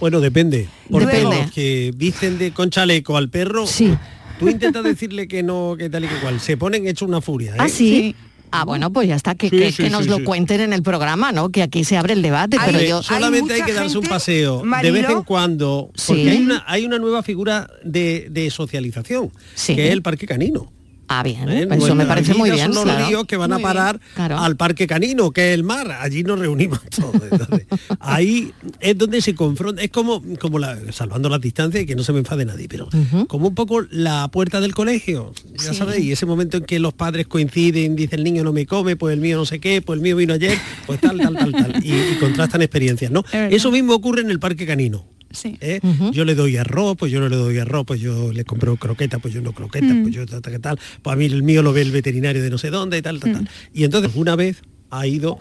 Bueno, 0.00 0.18
depende. 0.18 0.68
Porque 0.92 1.06
Depende. 1.16 1.36
los 1.42 1.50
que 1.50 1.92
visten 1.96 2.38
de 2.38 2.52
con 2.52 2.70
chaleco 2.70 3.16
al 3.16 3.28
perro, 3.30 3.66
Sí. 3.66 3.92
tú 4.38 4.48
intentas 4.48 4.84
decirle 4.84 5.26
que 5.26 5.42
no, 5.42 5.74
que 5.78 5.88
tal 5.90 6.04
y 6.04 6.08
que 6.08 6.14
cual. 6.16 6.38
Se 6.40 6.56
ponen 6.56 6.86
hecho 6.86 7.04
una 7.06 7.20
furia. 7.20 7.52
¿eh? 7.52 7.58
¿Ah, 7.58 7.68
sí? 7.68 7.74
Sí. 8.12 8.16
Ah, 8.54 8.66
bueno, 8.66 8.92
pues 8.92 9.08
ya 9.08 9.16
está, 9.16 9.34
que, 9.34 9.48
Sí, 9.48 9.56
que- 9.58 9.72
sí, 9.72 9.82
que 9.84 9.88
nos 9.90 10.04
sí, 10.04 10.10
lo 10.10 10.18
sí. 10.18 10.24
cuenten 10.24 10.60
en 10.60 10.74
el 10.74 10.82
programa, 10.82 11.32
¿no? 11.32 11.48
Que 11.48 11.62
aquí 11.62 11.84
se 11.84 11.96
abre 11.96 12.12
el 12.12 12.20
debate, 12.20 12.58
Hay- 12.60 12.70
pero 12.74 12.84
yo... 12.86 13.02
solamente 13.02 13.54
hay, 13.54 13.62
que 13.62 13.72
darse 13.72 13.96
un 13.96 14.04
paseo 14.04 14.62
de 14.82 14.90
vez 14.90 15.08
en 15.08 15.22
cuando, 15.22 15.90
porque 16.06 16.22
Sí. 16.24 16.28
hay, 16.28 16.36
una, 16.42 16.62
hay 16.66 16.84
una 16.84 16.98
nueva 16.98 17.22
figura 17.22 17.70
de, 17.82 18.26
de 18.30 18.50
socialización, 18.50 19.32
Sí. 19.54 19.74
que 19.74 19.86
es 19.86 19.92
el 19.94 20.02
parque 20.02 20.26
canino. 20.26 20.70
Ah, 21.14 21.22
bien, 21.22 21.46
¿eh? 21.50 21.68
eso 21.70 21.94
me 21.94 22.06
parece 22.06 22.32
muy 22.32 22.50
bien. 22.50 22.72
Son 22.72 22.74
los 22.74 22.84
claro. 22.84 23.06
ríos 23.06 23.24
que 23.26 23.36
van 23.36 23.52
a 23.52 23.56
bien, 23.58 23.68
parar 23.68 24.00
claro. 24.14 24.38
al 24.38 24.56
parque 24.56 24.86
canino, 24.86 25.30
que 25.30 25.50
es 25.50 25.54
el 25.54 25.62
mar. 25.62 25.98
Allí 26.00 26.22
nos 26.22 26.38
reunimos 26.38 26.80
todos. 26.96 27.20
Entonces, 27.30 27.66
ahí 28.00 28.52
es 28.80 28.96
donde 28.96 29.20
se 29.20 29.34
confronta. 29.34 29.82
Es 29.82 29.90
como, 29.90 30.22
como 30.40 30.58
la, 30.58 30.78
salvando 30.90 31.28
las 31.28 31.42
distancias 31.42 31.82
y 31.82 31.86
que 31.86 31.94
no 31.94 32.02
se 32.02 32.14
me 32.14 32.20
enfade 32.20 32.46
nadie, 32.46 32.66
pero 32.66 32.88
como 33.28 33.48
un 33.48 33.54
poco 33.54 33.82
la 33.90 34.28
puerta 34.28 34.62
del 34.62 34.74
colegio. 34.74 35.34
Ya 35.62 35.74
sabéis, 35.74 36.12
ese 36.12 36.24
momento 36.24 36.56
en 36.56 36.64
que 36.64 36.78
los 36.78 36.94
padres 36.94 37.26
coinciden, 37.26 37.94
dice 37.94 38.16
el 38.16 38.24
niño 38.24 38.42
no 38.42 38.54
me 38.54 38.64
come, 38.64 38.96
pues 38.96 39.12
el 39.12 39.20
mío 39.20 39.36
no 39.36 39.44
sé 39.44 39.60
qué, 39.60 39.82
pues 39.82 39.98
el 39.98 40.02
mío 40.02 40.16
vino 40.16 40.32
ayer, 40.32 40.58
pues 40.86 40.98
tal, 40.98 41.18
tal, 41.18 41.36
tal, 41.36 41.52
tal. 41.52 41.84
Y, 41.84 41.92
y 41.92 42.16
contrastan 42.20 42.62
experiencias, 42.62 43.10
¿no? 43.10 43.22
Eso 43.32 43.70
mismo 43.70 43.94
ocurre 43.94 44.22
en 44.22 44.30
el 44.30 44.40
parque 44.40 44.66
canino. 44.66 45.04
Sí. 45.34 45.56
¿eh? 45.60 45.80
Yo 46.12 46.24
le 46.24 46.34
doy 46.34 46.56
arroz, 46.56 46.96
pues 46.98 47.10
yo 47.12 47.20
no 47.20 47.28
le 47.28 47.36
doy 47.36 47.58
arroz, 47.58 47.84
pues 47.86 48.00
yo 48.00 48.32
le 48.32 48.44
compro 48.44 48.76
croqueta, 48.76 49.18
pues 49.18 49.32
yo 49.34 49.40
no 49.42 49.52
croqueta, 49.52 49.86
pues 50.02 50.14
yo 50.14 50.26
tal, 50.26 50.42
tal, 50.42 50.60
tal. 50.60 50.78
Pues 51.02 51.14
a 51.14 51.16
mí 51.16 51.26
el 51.26 51.42
mío 51.42 51.62
lo 51.62 51.72
ve 51.72 51.82
el 51.82 51.90
veterinario 51.92 52.42
de 52.42 52.50
no 52.50 52.58
sé 52.58 52.70
dónde 52.70 52.98
y 52.98 53.02
tal, 53.02 53.20
tal, 53.20 53.32
tal. 53.32 53.48
Y 53.72 53.84
entonces 53.84 54.12
una 54.14 54.36
vez 54.36 54.62
ha 54.90 55.06
ido 55.06 55.38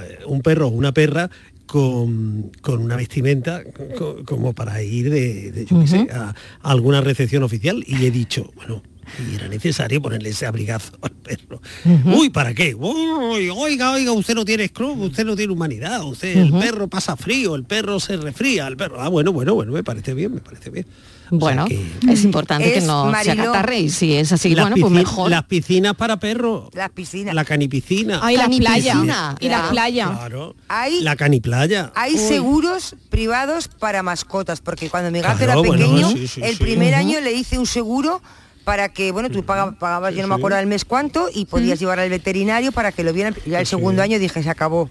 eh, 0.00 0.18
un 0.26 0.40
perro 0.42 0.68
o 0.68 0.70
una 0.70 0.92
perra 0.92 1.30
con, 1.66 2.50
con 2.60 2.80
una 2.80 2.96
vestimenta 2.96 3.62
co- 3.98 4.22
como 4.24 4.52
para 4.54 4.82
ir 4.82 5.10
de, 5.10 5.52
de, 5.52 5.64
yo 5.66 5.80
qué 5.80 5.86
sé, 5.86 6.08
a, 6.12 6.28
a 6.62 6.70
alguna 6.70 7.00
recepción 7.00 7.42
oficial 7.42 7.82
y 7.86 8.04
he 8.06 8.10
dicho, 8.10 8.50
bueno, 8.56 8.82
y 9.30 9.34
era 9.34 9.48
necesario 9.48 10.00
ponerle 10.02 10.30
ese 10.30 10.46
abrigazo 10.46 10.92
al 11.02 11.10
perro. 11.12 11.60
Uy, 12.04 12.30
¿para 12.30 12.54
qué? 12.54 12.74
Uy, 12.74 13.50
oiga, 13.50 13.92
oiga, 13.92 14.12
usted 14.12 14.34
no 14.34 14.44
tiene 14.44 14.68
scrub, 14.68 15.00
usted 15.02 15.24
no 15.24 15.36
tiene 15.36 15.52
humanidad, 15.52 16.02
usted, 16.04 16.36
el 16.36 16.52
perro 16.52 16.88
pasa 16.88 17.16
frío, 17.16 17.54
el 17.54 17.64
perro 17.64 18.00
se 18.00 18.16
refría, 18.16 18.66
el 18.66 18.76
perro. 18.76 19.00
Ah, 19.00 19.08
bueno, 19.08 19.32
bueno, 19.32 19.54
bueno, 19.54 19.72
me 19.72 19.82
parece 19.84 20.14
bien, 20.14 20.34
me 20.34 20.40
parece 20.40 20.70
bien. 20.70 20.86
O 21.26 21.28
sea 21.30 21.38
Bueno, 21.40 21.64
que- 21.64 21.84
es 22.08 22.22
importante 22.22 22.72
que 22.72 22.80
no 22.82 23.06
se 23.06 23.10
Mariló, 23.10 23.42
acatarre 23.50 23.80
y 23.80 23.90
si 23.90 24.14
es 24.14 24.30
así, 24.30 24.54
las 24.54 24.66
bueno, 24.70 24.76
pues 24.80 24.92
mejor. 24.92 25.28
Las 25.28 25.42
piscinas 25.42 25.96
para 25.96 26.20
perros. 26.20 26.68
Las 26.72 26.90
piscinas. 26.90 27.34
La 27.34 27.44
canipiscina. 27.44 28.20
Ay, 28.22 28.36
las 28.36 28.46
playas. 28.46 28.94
Canipiscina. 28.94 29.34
Y 29.40 29.48
las 29.48 29.62
Ya. 29.64 29.70
playas. 29.70 30.10
Claro. 30.10 30.54
Hay- 30.68 31.00
La 31.02 31.16
caniplaya. 31.16 31.90
Hay 31.96 32.12
Uy. 32.14 32.20
seguros 32.20 32.94
privados 33.08 33.66
para 33.66 34.04
mascotas, 34.04 34.60
porque 34.60 34.88
cuando 34.88 35.10
mi 35.10 35.20
gato 35.20 35.38
Claro, 35.38 35.52
era 35.62 35.68
bueno, 35.68 35.72
pequeño, 35.84 36.10
sí, 36.12 36.28
sí, 36.28 36.40
el 36.44 36.58
sí. 36.58 36.62
primer 36.62 36.94
año 36.94 37.20
le 37.20 37.32
hice 37.32 37.58
un 37.58 37.66
seguro 37.66 38.22
para 38.66 38.88
que, 38.88 39.12
bueno, 39.12 39.30
tú 39.30 39.44
pagabas, 39.44 39.76
pagabas 39.76 40.12
yo 40.12 40.22
no 40.22 40.26
me 40.28 40.34
acuerdo 40.34 40.58
al 40.58 40.66
mes 40.66 40.84
cuánto, 40.84 41.28
y 41.32 41.44
podías 41.44 41.78
llevar 41.78 42.00
al 42.00 42.10
veterinario 42.10 42.72
para 42.72 42.90
que 42.90 43.04
lo 43.04 43.12
vieran. 43.12 43.32
Ya 43.46 43.60
el 43.60 43.66
segundo 43.66 44.02
año 44.02 44.18
dije, 44.18 44.42
se 44.42 44.50
acabó. 44.50 44.90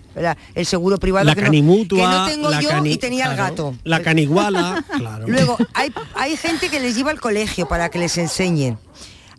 El 0.56 0.66
seguro 0.66 0.98
privado 0.98 1.26
La 1.26 1.36
que, 1.36 1.42
no, 1.42 1.48
canimutua. 1.48 1.98
que 2.00 2.06
no 2.18 2.26
tengo 2.26 2.50
la 2.52 2.62
yo 2.62 2.70
cani- 2.70 2.94
y 2.94 2.98
tenía 2.98 3.26
el 3.30 3.36
gato. 3.36 3.76
La 3.84 4.02
caniguala, 4.02 4.82
claro. 4.98 5.26
Luego, 5.28 5.58
hay, 5.74 5.92
hay 6.16 6.38
gente 6.38 6.70
que 6.70 6.80
les 6.80 6.96
lleva 6.96 7.12
al 7.12 7.20
colegio 7.20 7.68
para 7.68 7.90
que 7.90 8.00
les 8.00 8.18
enseñen. 8.18 8.78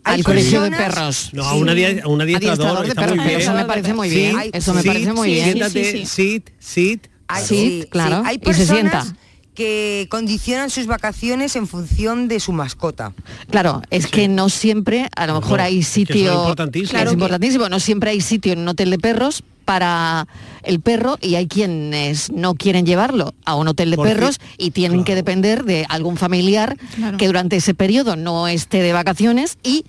Hay 0.03 0.19
Al 0.19 0.23
colegio 0.23 0.61
de 0.61 0.69
perros. 0.69 1.31
No, 1.33 1.43
a 1.43 1.55
un 1.55 1.67
adi- 1.67 2.03
a 2.03 2.07
un 2.07 2.21
adiestrador, 2.21 2.77
Adiestrador 2.77 3.17
de 3.17 3.23
perros. 3.23 3.41
Eso 3.41 3.53
me 3.55 3.65
parece 3.65 3.93
muy 3.95 4.09
bien. 4.11 4.35
Sí, 4.39 4.49
eso 4.53 4.73
me 4.75 4.81
sí, 4.83 4.87
parece 4.87 5.13
muy 5.13 5.29
sí, 5.29 5.33
bien. 5.33 5.45
Siéntate, 5.45 5.91
sí. 5.91 6.05
sit, 6.05 6.49
sit. 6.59 7.07
Sí, 7.43 7.85
claro, 7.89 8.21
Hay 8.23 8.39
y 8.39 8.53
se 8.53 8.67
sienta. 8.67 9.03
Que 9.57 10.05
condicionan 10.11 10.69
sus 10.69 10.85
vacaciones 10.85 11.55
en 11.55 11.65
función 11.67 12.27
de 12.27 12.39
su 12.39 12.53
mascota. 12.53 13.13
Claro, 13.49 13.81
es 13.89 14.05
que 14.05 14.27
no 14.27 14.49
siempre, 14.49 15.09
a 15.15 15.25
lo 15.25 15.41
mejor 15.41 15.57
No, 15.57 15.63
hay 15.65 15.79
es 15.79 15.91
que 15.91 16.01
eso 16.03 16.11
es 16.11 16.17
sitio, 16.19 16.33
importantísimo. 16.41 16.91
Claro, 16.91 17.05
es 17.09 17.09
que- 17.09 17.13
importantísimo, 17.15 17.67
no 17.69 17.79
siempre 17.79 18.11
hay 18.11 18.21
sitio 18.21 18.53
en 18.53 18.59
un 18.59 18.67
hotel 18.67 18.91
de 18.91 18.99
perros 18.99 19.43
para 19.65 20.27
el 20.61 20.79
perro 20.79 21.17
y 21.21 21.35
hay 21.35 21.47
quienes 21.47 22.31
no 22.31 22.53
quieren 22.53 22.85
llevarlo 22.85 23.33
a 23.45 23.55
un 23.55 23.67
hotel 23.67 23.89
de 23.89 23.95
Porque- 23.97 24.13
perros 24.13 24.39
y 24.59 24.69
tienen 24.71 25.03
que 25.03 25.15
depender 25.15 25.65
de 25.65 25.85
algún 25.89 26.17
familiar 26.17 26.77
Claro. 26.95 27.17
que 27.17 27.25
durante 27.25 27.55
ese 27.55 27.73
periodo 27.73 28.15
no 28.15 28.47
esté 28.47 28.83
de 28.83 28.93
vacaciones 28.93 29.57
y 29.63 29.85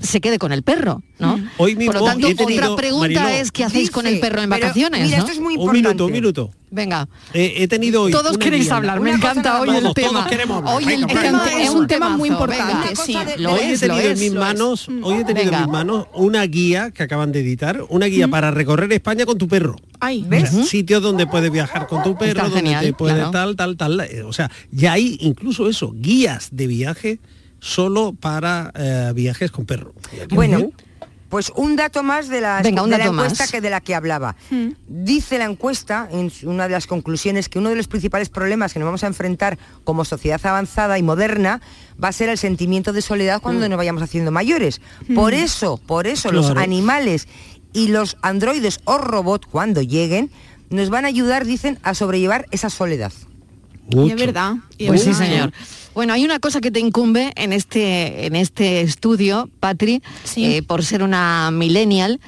se 0.00 0.20
quede 0.20 0.38
con 0.38 0.52
el 0.52 0.62
perro, 0.62 1.02
¿no? 1.18 1.34
Hoy 1.58 1.74
Por 1.74 1.78
mismo 1.78 1.92
lo 1.92 2.04
tanto, 2.04 2.26
tenido- 2.34 2.64
otra 2.72 2.76
pregunta 2.76 3.22
Mariló, 3.22 3.28
es 3.42 3.52
qué 3.52 3.64
hacéis 3.64 3.90
con 3.90 4.06
el 4.06 4.18
perro 4.20 4.42
en 4.42 4.48
pero, 4.50 4.60
vacaciones, 4.62 5.04
Mira, 5.04 5.18
¿no? 5.18 5.24
esto 5.24 5.32
es 5.32 5.40
muy 5.40 5.56
Un 5.56 5.72
minuto, 5.72 6.06
un 6.06 6.12
minuto. 6.12 6.50
Venga, 6.72 7.08
Eh, 7.34 7.54
he 7.56 7.66
tenido 7.68 8.02
hoy 8.02 8.12
todos 8.12 8.38
queréis 8.38 8.70
hablar, 8.70 9.00
me 9.00 9.10
encanta 9.10 9.60
hoy 9.60 9.70
el 9.70 9.80
Todos, 9.82 9.94
tema. 9.94 10.08
todos 10.10 10.26
queremos 10.28 10.58
hablar. 10.58 10.76
Hoy 10.76 10.84
el 10.84 11.04
Venga, 11.06 11.20
tema 11.22 11.44
es 11.60 11.70
un 11.70 11.86
tema 11.88 12.16
muy 12.16 12.28
importante, 12.28 12.94
sí. 12.96 13.16
Lo 13.38 13.54
hoy 13.54 13.60
he 13.72 13.76
tenido 13.78 14.00
en 14.00 14.18
mis 14.18 14.32
manos, 14.34 14.88
hoy 15.02 15.18
he 15.18 15.24
tenido 15.24 15.52
en 15.52 15.58
mis 15.60 15.68
manos 15.68 16.06
una 16.14 16.42
guía 16.44 16.92
que 16.92 17.02
acaban 17.02 17.32
de 17.32 17.40
editar, 17.40 17.84
una 17.88 18.06
guía 18.06 18.28
para 18.28 18.50
recorrer 18.52 18.92
España 18.92 19.26
con 19.26 19.36
tu 19.36 19.48
perro. 19.48 19.76
Ay, 19.98 20.24
¿Ves? 20.28 20.50
Sitios 20.68 21.02
donde 21.02 21.26
puedes 21.26 21.50
viajar 21.50 21.86
con 21.88 22.02
tu 22.04 22.16
perro, 22.16 22.30
Está 22.30 22.42
donde 22.44 22.56
genial, 22.58 22.84
te 22.84 22.92
puedes 22.94 23.16
claro. 23.16 23.30
tal, 23.32 23.56
tal, 23.56 23.76
tal. 23.76 24.00
eh, 24.00 24.22
O 24.22 24.32
sea, 24.32 24.50
ya 24.70 24.92
hay 24.92 25.18
incluso 25.20 25.68
eso, 25.68 25.92
guías 25.96 26.48
de 26.52 26.66
viaje 26.68 27.18
solo 27.60 28.12
para 28.18 28.72
eh, 28.74 29.12
viajes 29.14 29.50
con 29.50 29.66
perro. 29.66 29.94
Bueno, 30.30 30.70
pues 31.28 31.52
un 31.54 31.76
dato 31.76 32.02
más 32.02 32.28
de, 32.28 32.40
las- 32.40 32.62
Venga, 32.64 32.82
un 32.82 32.90
de 32.90 32.98
la 32.98 33.04
encuesta 33.06 33.44
más. 33.44 33.52
que 33.52 33.60
de 33.60 33.70
la 33.70 33.80
que 33.80 33.94
hablaba. 33.94 34.34
Dice 34.88 35.38
la 35.38 35.44
encuesta, 35.44 36.08
en 36.10 36.32
una 36.42 36.66
de 36.66 36.72
las 36.74 36.86
conclusiones, 36.88 37.48
que 37.48 37.58
uno 37.60 37.68
de 37.68 37.76
los 37.76 37.86
principales 37.86 38.28
problemas 38.28 38.72
que 38.72 38.80
nos 38.80 38.86
vamos 38.86 39.04
a 39.04 39.06
enfrentar 39.06 39.56
como 39.84 40.04
sociedad 40.04 40.40
avanzada 40.44 40.98
y 40.98 41.02
moderna 41.04 41.60
va 42.02 42.08
a 42.08 42.12
ser 42.12 42.30
el 42.30 42.38
sentimiento 42.38 42.92
de 42.92 43.00
soledad 43.02 43.40
cuando 43.40 43.68
nos 43.68 43.76
vayamos 43.76 44.02
haciendo 44.02 44.32
mayores. 44.32 44.80
Por 45.14 45.32
eso, 45.34 45.76
por 45.76 46.06
eso 46.08 46.32
los 46.32 46.50
animales 46.50 47.28
y 47.72 47.88
los 47.88 48.16
androides 48.22 48.80
o 48.84 48.98
robots 48.98 49.46
cuando 49.46 49.82
lleguen 49.82 50.30
nos 50.70 50.88
van 50.90 51.04
a 51.04 51.08
ayudar, 51.08 51.44
dicen, 51.46 51.78
a 51.84 51.94
sobrellevar 51.94 52.46
esa 52.50 52.70
soledad. 52.70 53.12
y 53.90 54.10
es 54.10 54.16
verdad. 54.16 54.54
y 54.78 54.84
es 54.84 54.88
Pues 54.88 55.02
sí, 55.02 55.10
verdad, 55.10 55.22
¿eh? 55.22 55.26
señor. 55.28 55.52
Bueno, 56.00 56.14
hay 56.14 56.24
una 56.24 56.38
cosa 56.38 56.62
que 56.62 56.70
te 56.70 56.80
incumbe 56.80 57.30
en 57.36 57.52
este, 57.52 58.24
en 58.24 58.34
este 58.34 58.80
estudio, 58.80 59.50
Patri, 59.60 60.00
Sí. 60.24 60.46
eh, 60.46 60.62
por 60.62 60.82
ser 60.82 61.02
una 61.02 61.50
millennial, 61.50 62.20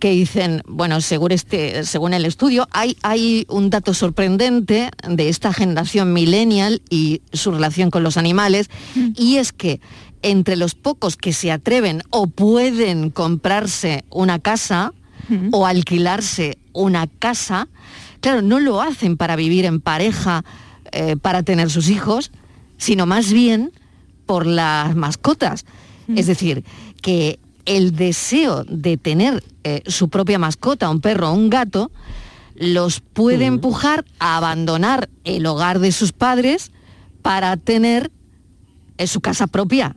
que 0.00 0.10
dicen, 0.10 0.62
bueno, 0.66 1.00
según, 1.00 1.30
este, 1.30 1.84
según 1.84 2.12
el 2.12 2.24
estudio, 2.26 2.66
hay, 2.72 2.96
hay 3.02 3.46
un 3.48 3.70
dato 3.70 3.94
sorprendente 3.94 4.90
de 5.08 5.28
esta 5.28 5.52
generación 5.52 6.12
millennial 6.12 6.82
y 6.90 7.22
su 7.32 7.52
relación 7.52 7.92
con 7.92 8.02
los 8.02 8.16
animales, 8.16 8.68
y 9.14 9.36
es 9.36 9.52
que 9.52 9.80
entre 10.22 10.56
los 10.56 10.74
pocos 10.74 11.16
que 11.16 11.32
se 11.32 11.52
atreven 11.52 12.02
o 12.10 12.26
pueden 12.26 13.10
comprarse 13.10 14.04
una 14.10 14.40
casa 14.40 14.92
o 15.52 15.66
alquilarse 15.66 16.58
una 16.72 17.06
casa, 17.06 17.68
claro, 18.20 18.42
no 18.42 18.58
lo 18.58 18.82
hacen 18.82 19.16
para 19.16 19.36
vivir 19.36 19.66
en 19.66 19.80
pareja, 19.80 20.44
eh, 20.90 21.14
para 21.14 21.44
tener 21.44 21.70
sus 21.70 21.90
hijos, 21.90 22.32
sino 22.80 23.06
más 23.06 23.32
bien 23.32 23.70
por 24.26 24.46
las 24.46 24.96
mascotas. 24.96 25.66
Es 26.16 26.26
decir, 26.26 26.64
que 27.02 27.38
el 27.66 27.94
deseo 27.94 28.64
de 28.64 28.96
tener 28.96 29.44
eh, 29.62 29.82
su 29.86 30.08
propia 30.08 30.40
mascota, 30.40 30.90
un 30.90 31.00
perro 31.00 31.30
o 31.30 31.34
un 31.34 31.50
gato, 31.50 31.92
los 32.56 33.00
puede 33.00 33.44
empujar 33.44 34.04
a 34.18 34.38
abandonar 34.38 35.08
el 35.22 35.46
hogar 35.46 35.78
de 35.78 35.92
sus 35.92 36.12
padres 36.12 36.72
para 37.22 37.56
tener 37.58 38.10
eh, 38.98 39.06
su 39.06 39.20
casa 39.20 39.46
propia. 39.46 39.94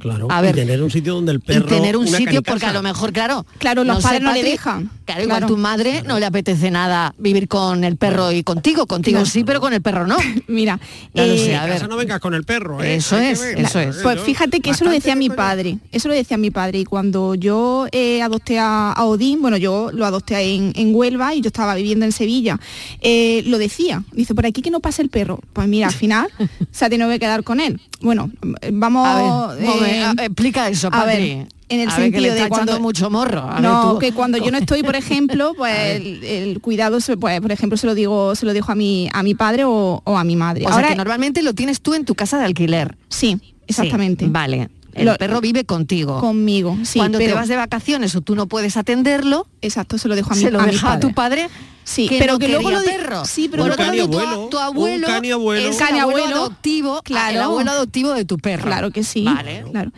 Claro, 0.00 0.26
A 0.30 0.40
ver, 0.40 0.54
y 0.56 0.60
tener 0.60 0.82
un 0.82 0.90
sitio 0.90 1.14
donde 1.14 1.32
el 1.32 1.40
perro... 1.40 1.66
y 1.66 1.68
tener 1.68 1.96
un 1.96 2.06
sitio 2.06 2.24
canicasa. 2.26 2.50
porque 2.52 2.66
a 2.66 2.72
lo 2.72 2.82
mejor, 2.82 3.12
claro. 3.12 3.46
Claro, 3.58 3.84
los 3.84 4.02
padres 4.02 4.22
no 4.22 4.32
le 4.32 4.42
dejan. 4.42 4.90
Claro, 5.04 5.22
igual 5.22 5.38
Claro. 5.38 5.54
tu 5.54 5.56
madre 5.56 6.02
no 6.04 6.18
le 6.18 6.26
apetece 6.26 6.70
nada 6.70 7.14
vivir 7.18 7.46
con 7.48 7.84
el 7.84 7.96
perro 7.96 8.32
y 8.32 8.42
contigo. 8.42 8.86
Contigo 8.86 9.16
Claro. 9.18 9.26
sí, 9.30 9.44
pero 9.44 9.60
con 9.60 9.72
el 9.72 9.80
perro 9.82 10.06
no. 10.06 10.16
Mira, 10.48 10.80
eh, 11.14 11.38
sé, 11.46 11.56
A 11.56 11.64
ver. 11.64 11.74
casa 11.74 11.86
no 11.86 11.96
vengas 11.96 12.18
con 12.20 12.34
el 12.34 12.44
perro, 12.44 12.82
¿eh? 12.82 12.96
Eso 12.96 13.16
Hay 13.16 13.26
es, 13.28 13.40
ver. 13.40 13.60
eso 13.60 13.78
es. 13.80 13.96
Pues 13.98 14.20
fíjate 14.20 14.60
que 14.60 14.70
eso 14.70 14.84
lo 14.84 14.90
decía 14.90 15.14
mi 15.14 15.30
padre, 15.30 15.78
eso 15.92 16.08
lo 16.08 16.14
decía 16.14 16.36
mi 16.36 16.50
padre 16.50 16.80
y 16.80 16.84
cuando 16.84 17.34
yo 17.36 17.86
eh, 17.92 18.22
adopté 18.22 18.58
a, 18.58 18.92
a 18.92 19.04
Odín, 19.04 19.40
bueno, 19.42 19.56
yo 19.56 19.90
lo 19.92 20.04
adopté 20.06 20.40
en, 20.54 20.72
en 20.74 20.94
Huelva 20.94 21.34
y 21.34 21.40
yo 21.40 21.48
estaba 21.48 21.74
viviendo 21.74 22.04
en 22.04 22.12
Sevilla, 22.12 22.58
eh, 23.00 23.42
lo 23.46 23.58
decía, 23.58 24.02
dice, 24.12 24.34
por 24.34 24.46
aquí 24.46 24.62
que 24.62 24.70
no 24.70 24.80
pase 24.80 25.02
el 25.02 25.08
perro. 25.08 25.38
Pues 25.52 25.68
mira, 25.68 25.86
al 25.88 25.94
final 25.94 26.28
se 26.72 26.84
ha 26.84 26.90
tenido 26.90 27.08
que 27.08 27.18
quedar 27.18 27.44
con 27.44 27.60
él. 27.60 27.80
Bueno, 28.00 28.30
vamos... 28.72 29.06
A 29.06 29.54
ver, 29.54 29.66
momen- 29.66 29.75
eh, 29.84 30.04
a- 30.04 30.24
explica 30.24 30.68
eso, 30.68 30.88
a 30.92 31.04
ver, 31.04 31.16
Patri. 31.16 31.46
en 31.68 31.80
el 31.80 31.88
A 31.90 31.96
ver, 31.98 32.12
que 32.12 32.20
le 32.20 32.28
sentido 32.28 32.44
de 32.44 32.48
cuando- 32.48 32.80
mucho 32.80 33.10
morro. 33.10 33.42
A 33.50 33.60
no, 33.60 33.98
que 33.98 34.12
cuando 34.12 34.38
yo 34.38 34.50
no 34.50 34.58
estoy, 34.58 34.82
por 34.82 34.96
ejemplo, 34.96 35.52
pues 35.56 35.74
el, 35.96 36.24
el 36.24 36.60
cuidado, 36.60 37.00
se- 37.00 37.16
pues, 37.16 37.40
por 37.40 37.52
ejemplo, 37.52 37.76
se 37.76 37.86
lo 37.86 37.94
digo, 37.94 38.34
se 38.34 38.46
lo 38.46 38.52
dejo 38.52 38.72
a 38.72 38.74
mi, 38.74 39.08
a 39.12 39.22
mi 39.22 39.34
padre 39.34 39.64
o, 39.64 40.00
o 40.04 40.16
a 40.18 40.24
mi 40.24 40.36
madre. 40.36 40.64
O 40.64 40.68
Ahora, 40.68 40.82
sea, 40.86 40.90
que 40.90 40.96
normalmente 40.96 41.42
lo 41.42 41.54
tienes 41.54 41.80
tú 41.80 41.94
en 41.94 42.04
tu 42.04 42.14
casa 42.14 42.38
de 42.38 42.44
alquiler. 42.44 42.96
sí, 43.08 43.38
exactamente. 43.66 44.24
Sí, 44.24 44.30
vale. 44.30 44.68
El 44.94 45.04
Lo- 45.06 45.16
perro 45.16 45.42
vive 45.42 45.64
contigo. 45.64 46.20
Conmigo, 46.20 46.78
sí. 46.84 46.98
Cuando 46.98 47.18
te 47.18 47.34
vas 47.34 47.48
de 47.48 47.56
vacaciones 47.56 48.16
o 48.16 48.22
tú 48.22 48.34
no 48.34 48.46
puedes 48.46 48.78
atenderlo, 48.78 49.46
Exacto, 49.60 49.98
se 49.98 50.08
lo 50.08 50.16
dejo 50.16 50.32
a 50.32 50.36
mi, 50.36 50.40
se 50.42 50.50
lo 50.50 50.58
a 50.58 50.66
mi 50.66 50.74
tu 51.00 51.12
padre. 51.12 51.48
Sí, 51.88 52.08
que 52.08 52.18
pero 52.18 52.32
no 52.32 52.38
que 52.40 52.48
luego 52.48 52.70
lo 52.70 52.82
perro. 52.82 53.24
sí, 53.24 53.48
pero 53.48 53.64
luego- 53.64 53.80
lo 53.80 54.08
tu, 54.08 54.48
tu 54.50 54.58
abuelo, 54.58 55.06
un 55.06 55.32
abuelo. 55.32 55.68
es 55.70 55.80
el 55.80 55.98
abuelo 56.00 56.26
adoptivo, 56.36 57.00
claro. 57.04 57.36
el 57.36 57.40
abuelo 57.42 57.70
adoptivo 57.70 58.12
de 58.12 58.24
tu 58.24 58.38
perro. 58.38 58.64
Claro 58.64 58.90
que 58.90 59.04
sí. 59.04 59.22
Vale. 59.24 59.64
Claro. 59.70 59.92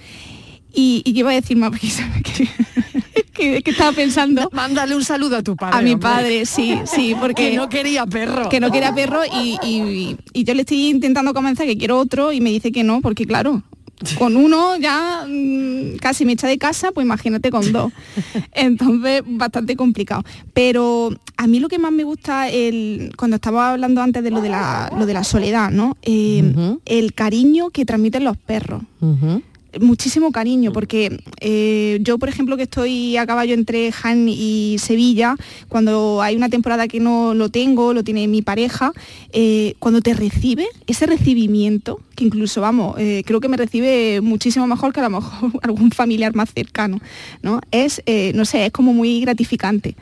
Y, 0.73 1.01
y 1.07 1.13
qué 1.15 1.21
iba 1.21 1.31
a 1.31 1.35
decir 1.35 1.57
más 1.57 1.71
porque 1.71 1.89
que, 2.23 2.49
que- 3.33 3.63
que 3.63 3.71
estaba 3.71 3.93
pensando 3.93 4.51
Mándale 4.53 4.95
un 4.95 5.03
saludo 5.03 5.39
a 5.39 5.43
tu 5.43 5.57
padre. 5.57 5.79
a 5.79 5.83
mi 5.83 5.93
hombre. 5.95 6.09
padre, 6.11 6.47
sí, 6.47 6.79
sí, 6.85 7.17
porque 7.21 7.51
que 7.53 7.57
no 7.57 7.71
quería 7.71 8.05
perro. 8.07 8.51
que 8.51 8.61
no 8.61 8.71
quería 8.71 8.95
perro 8.95 9.23
y, 9.25 9.57
y- 9.63 10.17
y 10.35 10.45
yo 10.45 10.53
le 10.55 10.61
estoy 10.63 10.89
intentando 10.89 11.33
convencer 11.33 11.67
que 11.67 11.79
quiero 11.79 11.99
otro 11.99 12.33
y 12.33 12.41
me 12.43 12.51
dice 12.51 12.71
que 12.71 12.85
no, 12.85 13.01
porque 13.01 13.25
claro, 13.27 13.63
con 14.19 14.37
uno 14.37 14.77
ya 14.77 15.25
mm, 15.27 15.97
casi 16.01 16.25
me 16.25 16.33
echa 16.33 16.47
de 16.47 16.59
casa, 16.59 16.93
pues 16.93 17.05
imagínate 17.05 17.51
con 17.51 17.73
dos. 17.73 17.93
Entonces, 18.53 19.23
bastante 19.27 19.77
complicado. 19.77 20.23
Pero 20.53 21.11
a 21.37 21.47
mí 21.47 21.61
lo 21.61 21.69
que 21.69 21.79
más 21.79 21.93
me 21.93 22.05
gusta, 22.05 22.49
el, 22.49 23.13
cuando 23.17 23.37
estaba 23.37 23.73
hablando 23.73 24.03
antes 24.03 24.23
de 24.23 24.31
lo 24.31 24.41
de 24.41 24.49
la, 24.49 24.91
lo 24.97 25.07
de 25.07 25.15
la 25.15 25.25
soledad, 25.25 25.71
¿no? 25.71 25.97
Eh. 26.03 26.77
El 26.85 27.15
cariño 27.15 27.71
que 27.71 27.85
transmiten 27.85 28.25
los 28.25 28.37
perros. 28.37 28.83
Muchísimo 29.81 30.33
cariño 30.33 30.73
porque 30.73 31.21
eh, 31.41 31.99
yo 32.01 32.19
por 32.19 32.29
ejemplo 32.29 32.57
que 32.57 32.65
estoy 32.65 33.17
a 33.17 33.27
caballo 33.27 33.55
entre 33.55 33.93
Jaén 33.93 34.29
y 34.29 34.77
Sevilla 34.79 35.37
cuando 35.69 36.23
hay 36.23 36.37
una 36.37 36.49
temporada 36.49 36.89
que 36.89 37.01
no 37.01 37.35
lo 37.35 37.49
tengo 37.49 37.93
lo 37.93 38.05
tiene 38.05 38.29
mi 38.29 38.43
pareja 38.43 38.93
eh, 39.33 39.75
cuando 39.79 40.01
te 40.01 40.15
recibe 40.15 40.67
ese 40.87 41.07
recibimiento 41.07 42.01
que 42.17 42.25
incluso 42.25 42.61
vamos 42.61 42.97
eh, 42.99 43.23
creo 43.27 43.41
que 43.41 43.49
me 43.49 43.57
recibe 43.57 44.21
muchísimo 44.21 44.67
mejor 44.67 44.93
que 44.93 45.01
a 45.01 45.05
lo 45.05 45.21
mejor 45.21 45.53
algún 45.63 45.91
familiar 45.91 46.35
más 46.35 46.51
cercano 46.53 47.01
no 47.43 47.61
es 47.71 48.03
eh, 48.07 48.33
no 48.35 48.45
sé 48.45 48.67
es 48.67 48.73
como 48.73 48.93
muy 48.93 49.21
gratificante 49.21 49.95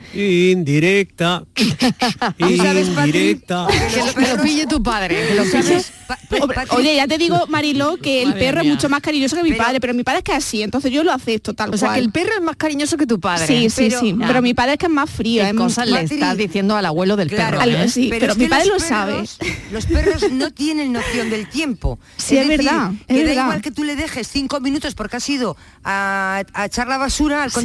Indirecta. 0.57 1.43
Indirecta. 2.37 3.67
Que 3.67 4.21
lo, 4.35 4.43
pille 4.43 4.67
tu 4.67 4.81
padre. 4.81 5.15
Que 5.27 5.35
lo 5.35 6.75
Oye, 6.75 6.95
ya 6.95 7.07
te 7.07 7.17
digo, 7.17 7.45
Mariló, 7.47 7.97
que 7.97 8.21
el 8.21 8.29
Madre 8.29 8.39
perro 8.39 8.61
mía. 8.61 8.69
es 8.69 8.75
mucho 8.75 8.89
más 8.89 9.01
cariñoso 9.01 9.35
que 9.35 9.43
mi 9.43 9.51
Pero- 9.57 9.65
padre, 9.65 9.79
pero 9.79 9.93
mi 9.93 10.03
padre 10.03 10.19
es 10.19 10.23
que 10.23 10.31
es 10.31 10.37
así, 10.37 10.61
entonces 10.63 10.91
yo 10.91 11.03
lo 11.03 11.11
acepto 11.11 11.53
tal 11.53 11.73
O 11.73 11.77
sea, 11.77 11.93
que 11.93 11.99
el 11.99 12.11
perro 12.11 12.31
es 12.35 12.41
más 12.41 12.55
cariñoso 12.55 12.97
que 12.97 13.05
tu 13.05 13.19
padre. 13.19 13.45
Sí, 13.47 13.69
sí, 13.69 13.87
Pero- 13.89 13.99
sí. 13.99 14.15
Ah. 14.21 14.23
Pero 14.27 14.41
mi 14.41 14.53
padre 14.53 14.73
es 14.73 14.77
que 14.79 14.85
es 14.85 14.91
más 14.91 15.09
frío. 15.09 15.43
¿Qué 15.43 15.49
es 15.49 15.55
cosas 15.55 15.87
le 15.87 16.01
estás 16.01 16.37
diciendo 16.37 16.75
al 16.75 16.85
abuelo 16.85 17.15
del 17.15 17.29
Claro, 17.29 17.59
perro? 17.59 17.71
Eh? 17.71 18.07
pero 18.09 18.35
mi 18.35 18.47
padre 18.47 18.65
lo 18.67 18.79
sabe. 18.79 19.23
Los 19.71 19.85
perros 19.85 20.31
no 20.31 20.51
tienen 20.51 20.93
noción 20.93 21.29
del 21.29 21.47
tiempo. 21.49 21.99
Sí, 22.17 22.37
es 22.37 22.47
verdad, 22.47 22.91
es 22.93 23.05
que 23.07 23.13
da 23.23 23.27
verdad. 23.29 23.43
igual 23.43 23.61
que 23.61 23.71
tú 23.71 23.83
le 23.83 23.95
dejes 23.95 24.27
cinco 24.27 24.59
minutos 24.59 24.95
porque 24.95 25.17
has 25.17 25.29
ido 25.29 25.57
a, 25.83 26.43
a 26.53 26.65
echar 26.65 26.87
la 26.87 26.97
basura 26.97 27.43
al 27.43 27.51
Sí. 27.51 27.55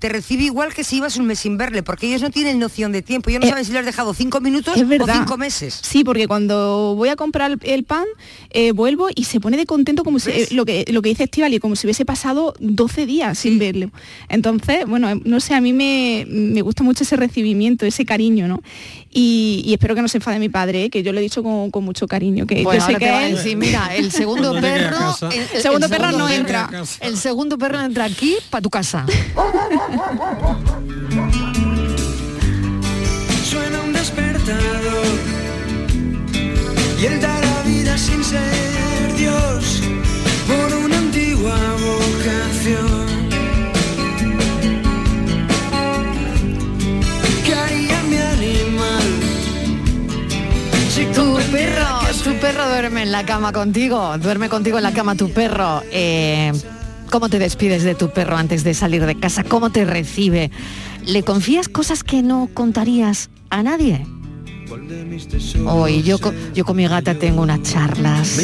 Te 0.00 0.08
recibe 0.08 0.42
igual 0.44 0.74
que 0.74 0.82
si 0.82 0.96
ibas 0.96 1.16
un 1.18 1.26
mes 1.26 1.38
sin 1.38 1.56
verle, 1.56 1.82
porque 1.84 2.08
ellos 2.08 2.22
no 2.22 2.30
tienen 2.30 2.58
noción 2.58 2.90
de 2.90 3.02
tiempo. 3.02 3.30
Ellos 3.30 3.40
no 3.42 3.46
Eh, 3.46 3.50
saben 3.50 3.64
si 3.64 3.72
le 3.72 3.78
has 3.78 3.84
dejado 3.86 4.12
cinco 4.14 4.40
minutos 4.40 4.76
Es 4.76 4.82
o 4.82 5.06
cinco 5.06 5.36
meses. 5.36 5.78
Sí, 5.82 6.02
porque 6.02 6.26
cuando 6.26 6.94
voy 6.96 7.10
a 7.10 7.16
comprar 7.16 7.56
el- 7.62 7.84
pan, 7.84 8.04
eh, 8.50 8.72
vuelvo 8.72 9.08
y 9.14 9.24
se 9.24 9.38
pone 9.40 9.56
de 9.56 9.66
contento 9.66 10.02
como 10.02 10.18
si, 10.18 10.30
eh, 10.30 10.48
lo 10.50 10.64
que 10.64 10.84
lo 10.88 11.02
que 11.02 11.10
dice 11.10 11.24
Estivali, 11.24 11.58
como 11.60 11.76
si 11.76 11.86
hubiese 11.86 12.04
pasado 12.04 12.54
12 12.58 13.06
días 13.06 13.38
sin 13.38 13.58
verle. 13.58 13.90
Entonces, 14.28 14.86
bueno, 14.86 15.08
no 15.24 15.40
sé, 15.40 15.54
a 15.54 15.60
mí 15.60 15.72
me, 15.72 16.24
me 16.28 16.62
gusta 16.62 16.82
mucho 16.82 17.04
ese 17.04 17.16
recibimiento, 17.16 17.84
ese 17.86 18.04
cariño, 18.04 18.48
¿no? 18.48 18.62
Y, 19.12 19.62
y 19.66 19.72
espero 19.72 19.96
que 19.96 20.02
no 20.02 20.08
se 20.08 20.18
enfade 20.18 20.38
mi 20.38 20.48
padre, 20.48 20.84
¿eh? 20.84 20.90
que 20.90 21.02
yo 21.02 21.12
lo 21.12 21.18
he 21.18 21.22
dicho 21.22 21.42
con, 21.42 21.72
con 21.72 21.82
mucho 21.84 22.06
cariño, 22.06 22.46
que 22.46 22.62
Bueno, 22.62 22.78
yo 22.80 22.86
sé 22.92 22.98
que 22.98 23.26
él- 23.26 23.34
decir, 23.34 23.56
mira, 23.56 23.94
el 23.96 24.12
segundo 24.12 24.52
perro, 24.60 24.96
casa. 24.98 25.28
el, 25.32 25.40
El 25.52 25.62
segundo 25.62 25.88
perro 25.88 26.12
no 26.12 26.28
entra. 26.28 26.70
El 27.00 27.16
segundo 27.16 27.58
perro 27.58 27.80
entra 27.80 28.04
aquí 28.04 28.36
para 28.50 28.62
tu 28.62 28.70
casa. 28.70 29.04
Suena 33.44 33.80
un 33.82 33.92
despertador 33.92 35.06
y 37.00 37.06
él 37.06 37.20
da 37.20 37.40
la 37.40 37.62
vida 37.62 37.96
sin 37.98 38.22
ser 38.22 39.16
Dios 39.16 39.82
Tu 51.14 51.38
perro, 51.50 51.98
tu 52.22 52.34
perro 52.40 52.68
duerme 52.68 53.02
en 53.02 53.10
la 53.10 53.24
cama 53.24 53.52
contigo, 53.52 54.18
duerme 54.18 54.50
contigo 54.50 54.76
en 54.76 54.82
la 54.84 54.92
cama 54.92 55.14
tu 55.14 55.30
perro. 55.30 55.82
Eh, 55.90 56.52
¿Cómo 57.10 57.30
te 57.30 57.38
despides 57.38 57.82
de 57.84 57.94
tu 57.94 58.10
perro 58.10 58.36
antes 58.36 58.64
de 58.64 58.74
salir 58.74 59.06
de 59.06 59.18
casa? 59.18 59.42
¿Cómo 59.42 59.70
te 59.70 59.86
recibe? 59.86 60.50
¿Le 61.06 61.22
confías 61.22 61.68
cosas 61.68 62.04
que 62.04 62.22
no 62.22 62.50
contarías 62.52 63.30
a 63.48 63.62
nadie? 63.62 64.06
¿Cuál 64.70 64.86
de 64.86 65.04
mis 65.04 65.26
tesoros 65.26 65.66
Hoy 65.74 66.02
yo, 66.04 66.18
co- 66.20 66.32
yo 66.54 66.64
con 66.64 66.76
mi 66.76 66.86
gata 66.86 67.12
tengo 67.14 67.42
unas 67.42 67.60
charlas. 67.62 68.38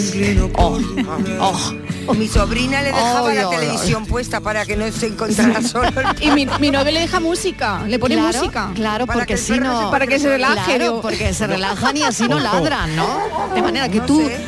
Oh, 0.56 0.76
oh. 1.38 2.14
Mi 2.14 2.26
sobrina 2.26 2.82
le 2.82 2.88
dejaba 2.88 3.32
la 3.32 3.48
televisión 3.48 4.04
puesta 4.06 4.40
para 4.40 4.64
que 4.66 4.76
no 4.76 4.90
se 4.90 5.06
encontrara 5.06 5.62
solo. 5.62 5.88
el 5.88 6.06
Y 6.22 6.32
mi, 6.32 6.46
mi 6.58 6.72
novio 6.72 6.90
le 6.90 6.98
deja 7.00 7.20
música, 7.20 7.84
le 7.86 8.00
pone 8.00 8.16
Claro, 8.16 8.38
música. 8.38 8.70
Claro, 8.74 9.06
Para 9.06 9.20
porque 9.20 9.36
si 9.36 9.60
no... 9.60 9.88
Para 9.92 10.08
que 10.08 10.18
se 10.18 10.28
relaje, 10.28 10.76
Claro, 10.78 11.00
porque 11.00 11.32
se 11.32 11.46
relajan 11.46 11.96
y 11.96 12.02
así 12.02 12.26
no 12.26 12.40
ladran, 12.40 12.96
¿no? 12.96 13.06
De 13.54 13.62
manera 13.62 13.88
que 13.88 13.98
No 13.98 14.06
tú 14.06 14.20
sé. 14.26 14.40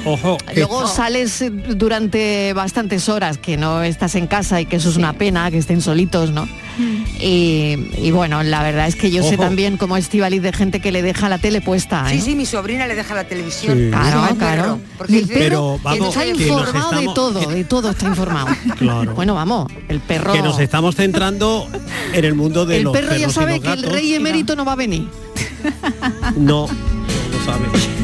Luego 0.57 0.89
sales 0.89 1.45
durante 1.77 2.53
bastantes 2.55 3.09
horas 3.09 3.39
que 3.39 3.57
no 3.57 3.85
estás 3.85 4.17
en 4.17 4.27
casa 4.27 4.61
y 4.61 4.67
que 4.67 4.77
eso 4.77 4.89
es 4.89 4.97
una 4.97 5.13
pena, 5.13 5.49
que 5.53 5.59
estén 5.59 5.81
solitos, 5.81 6.33
¿no? 6.33 6.49
Y, 7.21 7.77
y 7.99 8.11
bueno, 8.11 8.43
la 8.43 8.63
verdad 8.63 8.87
es 8.87 8.97
que 8.97 9.11
yo 9.11 9.23
sé 9.23 9.37
también 9.37 9.77
como 9.77 9.97
Estivaliz 9.97 10.43
de 10.43 10.53
gente 10.53 10.81
que 10.81 10.93
le 10.93 11.03
deja 11.03 11.29
la 11.29 11.39
tele 11.39 11.61
puesta, 11.61 12.13
¿eh? 12.13 12.17
Sí, 12.17 12.23
sí, 12.23 12.35
mi 12.35 12.47
sobrina 12.47 12.87
le 12.87 12.95
deja 12.95 13.15
la 13.15 13.25
televisión. 13.25 13.77
Sí. 13.79 13.89
Claro, 13.91 14.37
claro. 14.37 14.81
perro, 14.99 15.13
Y 15.13 15.17
el 15.19 15.27
Pero 15.27 15.39
perro 15.39 15.81
vamos, 15.83 16.09
está 16.09 16.25
que 16.25 16.33
nos 16.33 16.41
informado 16.41 16.91
de 17.01 17.07
todo, 17.15 17.41
de 17.41 17.65
todo 17.65 17.91
está 17.91 18.07
informado. 18.07 18.49
Claro. 18.79 19.15
Bueno, 19.15 19.35
vamos, 19.35 19.71
el 19.89 20.01
perro... 20.01 20.33
que 20.33 20.43
nos 20.43 20.59
estamos 20.61 20.95
centrando 20.95 21.69
en 22.13 22.25
el 22.25 22.35
mundo 22.35 22.67
de 22.67 22.79
el 22.79 22.85
los 22.85 22.93
perro 22.93 23.17
ya 23.17 23.29
sabe 23.31 23.61
que 23.61 23.73
el 23.73 23.83
rey 23.83 24.15
emérito 24.15 24.55
no 24.57 24.65
va 24.65 24.73
a 24.73 24.77
venir. 24.77 25.09
No, 26.37 26.67
no 26.67 26.69
lo 26.69 27.45
sabe. 27.45 27.98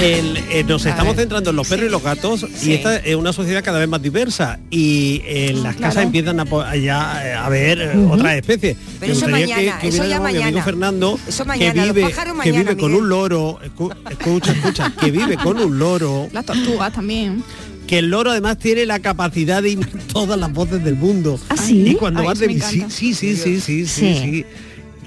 El- 0.00 0.36
eh, 0.50 0.64
nos 0.66 0.86
A 0.86 0.90
estamos 0.90 1.14
ver. 1.16 1.22
centrando 1.24 1.50
en 1.50 1.56
los 1.56 1.66
perros 1.68 1.86
y 1.86 1.90
los 1.90 2.02
gatos 2.02 2.46
Sí. 2.56 2.70
y 2.70 2.74
esta 2.74 2.96
es 2.96 3.16
una 3.16 3.32
sociedad 3.32 3.62
cada 3.64 3.78
vez 3.78 3.88
más 3.88 4.00
diversa 4.02 4.58
y 4.70 5.22
en 5.24 5.62
las 5.62 5.76
casas 5.76 6.04
empiezan 6.04 6.38
a, 6.40 6.76
ya 6.76 7.22
eh, 7.26 7.34
a 7.34 7.48
ver 7.48 7.80
eh, 7.80 8.06
otras 8.10 8.36
especies. 8.36 8.76
Pero 9.00 9.12
eso 9.12 9.28
mañana, 9.28 9.56
que, 9.78 9.80
que 9.80 9.88
eso 9.88 10.04
ya 10.04 10.20
mi 10.20 10.36
amigo. 10.40 10.62
Fernando 10.62 11.18
Eso 11.26 11.42
que 11.44 11.48
mañana, 11.48 11.84
vive, 11.92 12.14
que 12.44 12.52
vive 12.52 12.76
con 12.76 12.94
un 12.94 13.08
loro, 13.08 13.58
escu- 13.64 13.94
escucha, 14.10 14.52
escucha, 14.52 14.92
que 15.00 15.10
vive 15.10 15.36
con 15.36 15.58
un 15.58 15.78
loro, 15.78 16.28
Las 16.32 16.44
tortugas 16.46 16.92
también. 16.92 17.42
que 17.86 17.98
el 17.98 18.10
loro 18.10 18.30
además 18.30 18.58
tiene 18.58 18.86
la 18.86 18.98
capacidad 19.00 19.62
de 19.62 19.70
imitar 19.70 20.00
todas 20.12 20.38
las 20.38 20.52
voces 20.52 20.84
del 20.84 20.94
mundo. 20.96 21.40
¿Ah, 21.48 21.56
sí? 21.56 21.88
Y 21.88 21.94
cuando 21.94 22.20
Ay, 22.20 22.26
vas 22.26 22.38
de 22.38 22.48
sí, 22.48 22.84
sí, 22.88 23.14
sí, 23.14 23.36
sí, 23.36 23.60
sí, 23.60 23.86
Sí. 23.86 23.86
sí. 23.86 24.44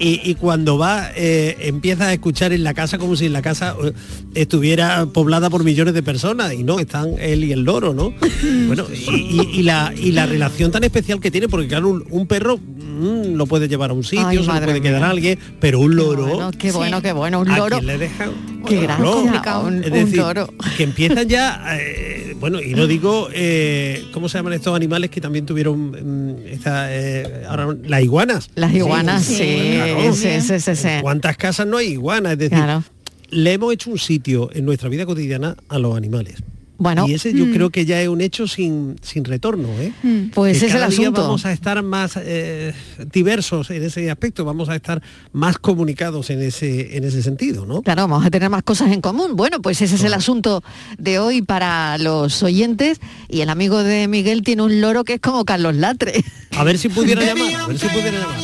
Y, 0.04 0.20
y 0.24 0.34
cuando 0.34 0.78
va, 0.78 1.10
eh, 1.14 1.56
empiezas 1.60 2.08
a 2.08 2.12
escuchar 2.12 2.52
en 2.52 2.64
la 2.64 2.74
casa 2.74 2.98
como 2.98 3.14
si 3.14 3.26
en 3.26 3.32
la 3.32 3.40
casa 3.40 3.76
eh, 3.84 3.92
estuviera 4.34 5.06
poblada 5.06 5.48
por 5.48 5.62
millones 5.62 5.94
de 5.94 6.02
personas 6.02 6.52
y 6.54 6.64
no, 6.64 6.80
están 6.80 7.14
él 7.20 7.44
y 7.44 7.52
el 7.52 7.62
loro, 7.62 7.94
¿no? 7.94 8.12
bueno, 8.66 8.84
y, 8.92 9.14
y- 9.40 9.50
y 9.60 9.62
la, 9.62 9.92
y 9.96 10.10
la 10.10 10.26
relación 10.26 10.72
tan 10.72 10.82
especial 10.82 11.20
que 11.20 11.30
tiene, 11.30 11.48
porque 11.48 11.68
claro, 11.68 11.88
un, 11.88 12.04
un 12.10 12.26
perro 12.26 12.58
mm, 12.58 13.34
lo 13.34 13.46
puede 13.46 13.68
llevar 13.68 13.90
a 13.90 13.92
un 13.92 14.02
sitio, 14.02 14.26
Ay, 14.26 14.38
se 14.38 14.44
lo 14.44 14.60
puede 14.60 14.80
quedar 14.80 15.04
a 15.04 15.10
alguien, 15.10 15.38
pero 15.60 15.78
un 15.78 15.94
loro... 15.94 16.26
Bueno, 16.26 16.50
qué 16.58 16.72
bueno, 16.72 16.96
Sí. 16.96 17.02
qué 17.04 17.12
bueno, 17.12 17.40
un 17.40 17.50
¿a 17.50 17.58
loro. 17.58 17.76
quién 17.76 17.86
le 17.86 17.98
deja? 17.98 18.28
Qué 18.66 18.80
Claro. 18.84 19.22
gracia, 19.24 19.58
un, 19.58 19.84
Es 19.84 20.04
un 20.10 20.16
loro. 20.16 20.48
que 20.76 20.82
empiezan 20.84 21.28
ya, 21.28 21.62
eh, 21.78 22.31
bueno, 22.42 22.60
y 22.60 22.74
no 22.74 22.86
digo, 22.88 23.28
eh, 23.32 24.04
¿cómo 24.12 24.28
se 24.28 24.36
llaman 24.36 24.52
estos 24.52 24.74
animales 24.74 25.10
que 25.10 25.20
también 25.20 25.46
tuvieron 25.46 25.92
mm, 25.92 26.46
esta, 26.48 26.94
eh, 26.94 27.44
ahora, 27.48 27.74
las 27.84 28.02
iguanas? 28.02 28.50
Las 28.56 28.74
iguanas, 28.74 29.24
sí, 29.24 29.34
sí, 29.36 29.44
sí, 29.44 29.72
claro. 29.76 30.12
sí, 30.12 30.40
sí, 30.40 30.60
sí, 30.60 30.76
sí. 30.76 30.88
¿En 30.88 31.00
cuántas 31.02 31.36
casas 31.36 31.66
no 31.68 31.76
hay 31.76 31.92
iguanas? 31.92 32.32
Es 32.32 32.38
decir, 32.38 32.58
Claro. 32.58 32.82
le 33.30 33.52
hemos 33.52 33.72
hecho 33.72 33.90
un 33.90 33.98
sitio 33.98 34.50
en 34.52 34.64
nuestra 34.64 34.88
vida 34.88 35.06
cotidiana 35.06 35.56
a 35.68 35.78
los 35.78 35.96
animales. 35.96 36.42
Bueno, 36.82 37.06
y 37.06 37.14
ese 37.14 37.32
yo 37.32 37.50
creo 37.52 37.70
que 37.70 37.84
ya 37.84 38.02
es 38.02 38.08
un 38.08 38.20
hecho 38.20 38.48
sin, 38.48 38.96
sin 39.02 39.24
retorno. 39.24 39.68
¿eh? 39.80 39.92
pues 40.34 40.58
Que 40.58 40.66
ese 40.66 40.66
es 40.66 40.72
el 40.74 40.78
día 40.80 40.88
asunto. 40.88 41.22
vamos 41.22 41.46
a 41.46 41.52
estar 41.52 41.80
más 41.84 42.14
eh, 42.16 42.74
diversos 43.12 43.70
en 43.70 43.84
ese 43.84 44.10
aspecto, 44.10 44.44
vamos 44.44 44.68
a 44.68 44.74
estar 44.74 45.00
más 45.32 45.58
comunicados 45.58 46.30
en 46.30 46.42
ese, 46.42 46.96
en 46.96 47.04
ese 47.04 47.22
sentido, 47.22 47.66
¿no? 47.66 47.82
Claro, 47.82 48.08
vamos 48.08 48.26
a 48.26 48.30
tener 48.30 48.50
más 48.50 48.64
cosas 48.64 48.90
en 48.90 49.00
común. 49.00 49.36
Bueno, 49.36 49.62
pues 49.62 49.80
ese 49.80 49.94
es 49.94 50.02
el 50.02 50.12
asunto 50.12 50.64
de 50.98 51.20
hoy 51.20 51.40
para 51.42 51.98
los 51.98 52.42
oyentes. 52.42 53.00
Y 53.28 53.42
el 53.42 53.50
amigo 53.50 53.82
de 53.84 54.08
Miguel 54.08 54.42
tiene 54.42 54.62
un 54.62 54.80
loro 54.80 55.04
que 55.04 55.14
es 55.14 55.20
como 55.20 55.44
Carlos 55.44 55.76
Latre. 55.76 56.24
A 56.56 56.64
ver 56.64 56.78
si 56.78 56.88
pudiera 56.88 57.22
llamar, 57.26 57.54
a 57.54 57.66
ver 57.68 57.78
si 57.78 57.86
pudiera 57.88 58.18
llamar. 58.18 58.40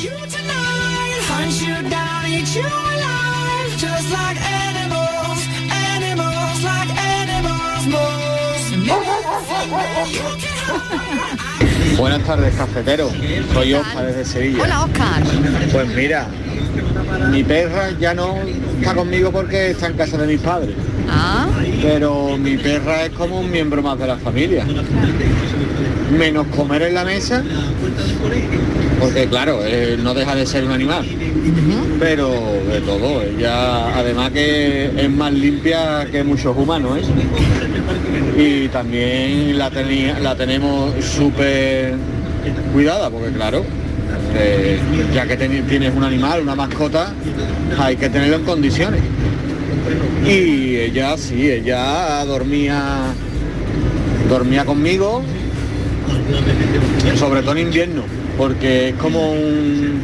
Buenas 11.99 12.23
tardes, 12.25 12.55
cafetero. 12.55 13.11
Soy 13.53 13.75
Oscar 13.75 14.07
desde 14.07 14.25
Sevilla. 14.25 14.63
Hola, 14.63 14.85
Oscar. 14.85 15.23
Pues 15.73 15.89
mira, 15.95 16.27
mi 17.31 17.43
perra 17.43 17.91
ya 17.99 18.15
no 18.15 18.37
está 18.81 18.95
conmigo 18.95 19.33
porque 19.33 19.71
está 19.71 19.87
en 19.89 19.95
casa 19.95 20.17
de 20.19 20.27
mis 20.27 20.41
padres. 20.41 20.75
Ah, 21.09 21.47
Pero 21.83 22.37
mi 22.37 22.57
perra 22.57 23.07
es 23.07 23.11
como 23.13 23.41
un 23.41 23.51
miembro 23.51 23.83
más 23.83 23.99
de 23.99 24.07
la 24.07 24.17
familia. 24.17 24.65
Menos 26.17 26.47
comer 26.49 26.83
en 26.83 26.95
la 26.95 27.05
mesa, 27.05 27.43
porque 28.99 29.27
claro, 29.27 29.61
eh, 29.65 29.97
no 30.03 30.15
deja 30.15 30.35
de 30.35 30.47
ser 30.47 30.65
un 30.65 30.73
animal. 30.73 31.07
Pero 31.99 32.31
de 32.71 32.81
todo, 32.81 33.23
ella 33.23 33.97
además 33.99 34.31
que 34.31 34.91
es 34.97 35.11
más 35.11 35.33
limpia 35.33 36.07
que 36.11 36.23
muchos 36.23 36.57
humanos, 36.57 36.99
¿eh? 36.99 38.65
Y 38.65 38.69
también 38.69 39.59
la, 39.59 39.71
tenía, 39.71 40.19
la 40.21 40.37
tenemos 40.37 40.93
súper 41.05 41.95
cuidada, 42.73 43.11
porque 43.11 43.33
claro, 43.33 43.65
eh, 44.35 44.79
ya 45.13 45.27
que 45.27 45.37
tienes 45.37 45.95
un 45.95 46.05
animal, 46.05 46.43
una 46.43 46.55
mascota, 46.55 47.13
hay 47.79 47.97
que 47.97 48.09
tenerlo 48.09 48.37
en 48.37 48.45
condiciones. 48.45 49.01
Y 50.27 50.77
ella 50.77 51.17
sí, 51.17 51.51
ella 51.51 52.25
dormía 52.25 53.15
dormía 54.29 54.65
conmigo, 54.65 55.23
sobre 57.17 57.41
todo 57.43 57.53
en 57.53 57.59
invierno, 57.59 58.03
porque 58.39 58.91
es 58.91 58.95
como 58.95 59.33
un, 59.33 60.01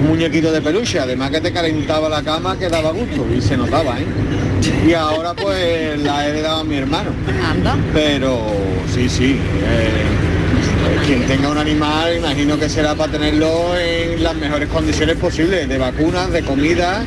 un 0.00 0.08
muñequito 0.08 0.50
de 0.50 0.62
peluche, 0.62 0.98
además 0.98 1.30
que 1.30 1.40
te 1.42 1.52
calentaba 1.52 2.08
la 2.08 2.22
cama 2.22 2.58
que 2.58 2.68
daba 2.68 2.90
gusto 2.90 3.26
y 3.36 3.40
se 3.40 3.56
notaba, 3.56 4.00
¿eh? 4.00 4.06
Y 4.88 4.94
ahora 4.94 5.34
pues 5.34 6.00
la 6.02 6.26
he 6.26 6.30
heredado 6.30 6.60
a 6.60 6.64
mi 6.64 6.76
hermano. 6.76 7.10
anda. 7.46 7.76
Pero 7.92 8.40
sí, 8.92 9.08
sí, 9.10 9.32
eh, 9.62 11.04
quien 11.06 11.26
tenga 11.26 11.50
un 11.50 11.58
animal, 11.58 12.16
imagino 12.16 12.58
que 12.58 12.68
será 12.68 12.94
para 12.94 13.12
tenerlo 13.12 13.76
en 13.78 14.22
las 14.22 14.34
mejores 14.36 14.68
condiciones 14.70 15.16
posibles, 15.16 15.68
de 15.68 15.78
vacunas, 15.78 16.32
de 16.32 16.42
comida 16.42 17.04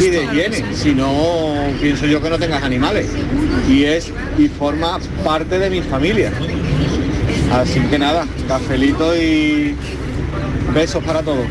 y 0.00 0.10
de 0.10 0.24
higiene. 0.24 0.64
Si 0.74 0.94
no, 0.94 1.54
pienso 1.80 2.06
yo 2.06 2.22
que 2.22 2.30
no 2.30 2.38
tengas 2.38 2.62
animales. 2.62 3.08
Y 3.68 3.84
es 3.84 4.12
y 4.38 4.46
forma 4.46 4.98
parte 5.24 5.58
de 5.58 5.70
mi 5.70 5.80
familia. 5.80 6.32
Así 7.52 7.80
que 7.80 7.98
nada, 7.98 8.26
cafelito 8.48 9.14
y 9.14 9.76
besos 10.74 11.04
para 11.04 11.22
todos. 11.22 11.46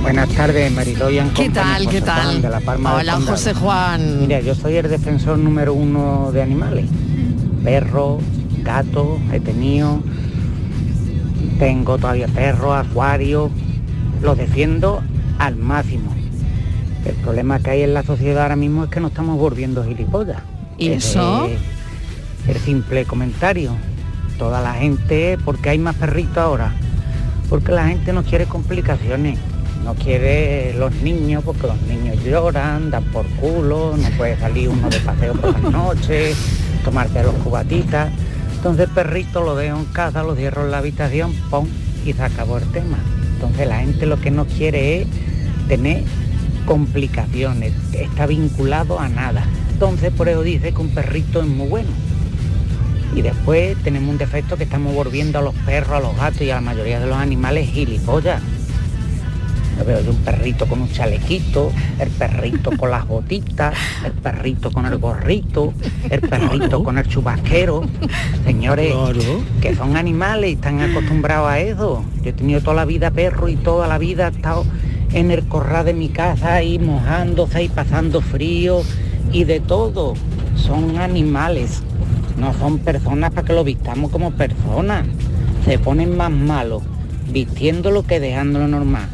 Buenas 0.00 0.28
tardes, 0.30 0.72
Mariloy 0.72 1.18
and 1.18 1.32
¿Qué 1.34 1.50
tal? 1.50 1.84
José 1.84 1.90
¿Qué 1.90 2.00
Juan 2.00 2.16
tal? 2.16 2.42
de 2.42 2.48
la 2.48 2.60
Palma 2.60 2.94
Hola, 2.94 3.12
Condado. 3.14 3.36
José 3.36 3.54
Juan. 3.54 4.20
Mira, 4.20 4.40
yo 4.40 4.54
soy 4.54 4.76
el 4.76 4.88
defensor 4.88 5.36
número 5.36 5.74
uno 5.74 6.30
de 6.32 6.40
animales. 6.40 6.86
Perro, 7.62 8.18
gato, 8.62 9.18
he 9.32 9.40
tenido, 9.40 10.00
tengo 11.58 11.98
todavía 11.98 12.28
perro, 12.28 12.72
acuario, 12.74 13.50
los 14.22 14.38
defiendo 14.38 15.02
al 15.38 15.56
máximo. 15.56 16.15
El 17.06 17.14
problema 17.14 17.60
que 17.60 17.70
hay 17.70 17.82
en 17.82 17.94
la 17.94 18.02
sociedad 18.02 18.42
ahora 18.42 18.56
mismo 18.56 18.84
es 18.84 18.90
que 18.90 18.98
nos 18.98 19.12
estamos 19.12 19.38
volviendo 19.38 19.84
gilipollas. 19.84 20.42
¿Y 20.76 20.88
eso? 20.88 21.46
es 21.46 22.56
El 22.56 22.60
simple 22.60 23.04
comentario. 23.04 23.70
Toda 24.38 24.60
la 24.60 24.74
gente, 24.74 25.38
porque 25.44 25.70
hay 25.70 25.78
más 25.78 25.94
perritos 25.94 26.38
ahora? 26.38 26.74
Porque 27.48 27.70
la 27.70 27.86
gente 27.86 28.12
no 28.12 28.24
quiere 28.24 28.46
complicaciones. 28.46 29.38
No 29.84 29.94
quiere 29.94 30.74
los 30.76 30.92
niños 30.96 31.44
porque 31.44 31.68
los 31.68 31.80
niños 31.82 32.16
lloran, 32.24 32.90
dan 32.90 33.04
por 33.04 33.24
culo, 33.36 33.96
no 33.96 34.08
puede 34.16 34.36
salir 34.36 34.68
uno 34.68 34.90
de 34.90 34.98
paseo 34.98 35.34
por 35.34 35.52
las 35.52 35.62
noches, 35.70 36.36
tomarte 36.84 37.22
los 37.22 37.34
cubatitas. 37.36 38.10
Entonces 38.56 38.88
el 38.88 38.94
perrito 38.94 39.42
lo 39.42 39.54
dejo 39.54 39.78
en 39.78 39.84
casa, 39.84 40.24
lo 40.24 40.34
cierro 40.34 40.64
en 40.64 40.72
la 40.72 40.78
habitación, 40.78 41.32
pum, 41.50 41.68
y 42.04 42.12
se 42.12 42.22
acabó 42.22 42.58
el 42.58 42.64
tema. 42.72 42.98
Entonces 43.34 43.68
la 43.68 43.78
gente 43.78 44.06
lo 44.06 44.20
que 44.20 44.32
no 44.32 44.44
quiere 44.46 45.02
es 45.02 45.08
tener 45.68 46.02
complicaciones, 46.66 47.72
está 47.92 48.26
vinculado 48.26 49.00
a 49.00 49.08
nada. 49.08 49.44
Entonces 49.72 50.12
por 50.12 50.28
eso 50.28 50.42
dice 50.42 50.72
que 50.72 50.80
un 50.80 50.88
perrito 50.88 51.40
es 51.40 51.46
muy 51.46 51.68
bueno. 51.68 51.88
Y 53.14 53.22
después 53.22 53.76
tenemos 53.82 54.10
un 54.10 54.18
defecto 54.18 54.56
que 54.56 54.64
estamos 54.64 54.94
volviendo 54.94 55.38
a 55.38 55.42
los 55.42 55.54
perros, 55.54 55.92
a 55.92 56.00
los 56.00 56.16
gatos 56.16 56.42
y 56.42 56.50
a 56.50 56.56
la 56.56 56.60
mayoría 56.60 57.00
de 57.00 57.06
los 57.06 57.16
animales 57.16 57.70
gilipollas. 57.70 58.42
Yo 59.78 59.84
veo 59.84 60.00
yo 60.00 60.10
un 60.10 60.16
perrito 60.18 60.66
con 60.66 60.80
un 60.80 60.90
chalequito, 60.90 61.70
el 61.98 62.08
perrito 62.08 62.70
con 62.78 62.90
las 62.90 63.06
botitas, 63.06 63.74
el 64.04 64.12
perrito 64.12 64.70
con 64.70 64.86
el 64.86 64.96
gorrito, 64.96 65.74
el 66.10 66.20
perrito 66.20 66.82
con 66.82 66.96
el 66.96 67.06
chubasquero. 67.06 67.82
Señores, 68.44 68.94
que 69.60 69.74
son 69.74 69.96
animales 69.96 70.50
y 70.50 70.54
están 70.54 70.80
acostumbrados 70.80 71.48
a 71.48 71.58
eso. 71.60 72.04
Yo 72.22 72.30
he 72.30 72.32
tenido 72.32 72.60
toda 72.62 72.76
la 72.76 72.84
vida 72.86 73.10
perro 73.10 73.48
y 73.48 73.56
toda 73.56 73.86
la 73.86 73.98
vida 73.98 74.28
he 74.28 74.30
estado 74.30 74.64
en 75.16 75.30
el 75.30 75.48
corral 75.48 75.86
de 75.86 75.94
mi 75.94 76.10
casa 76.10 76.56
ahí 76.56 76.78
mojándose 76.78 77.62
y 77.62 77.68
pasando 77.70 78.20
frío 78.20 78.82
y 79.32 79.44
de 79.44 79.60
todo. 79.60 80.12
Son 80.56 80.98
animales, 80.98 81.82
no 82.36 82.52
son 82.52 82.78
personas 82.78 83.32
para 83.32 83.46
que 83.46 83.54
lo 83.54 83.64
vistamos 83.64 84.10
como 84.10 84.32
personas. 84.32 85.06
Se 85.64 85.78
ponen 85.78 86.18
más 86.18 86.30
malos 86.30 86.82
vistiéndolo 87.32 88.02
que 88.02 88.20
dejándolo 88.20 88.68
normal. 88.68 89.08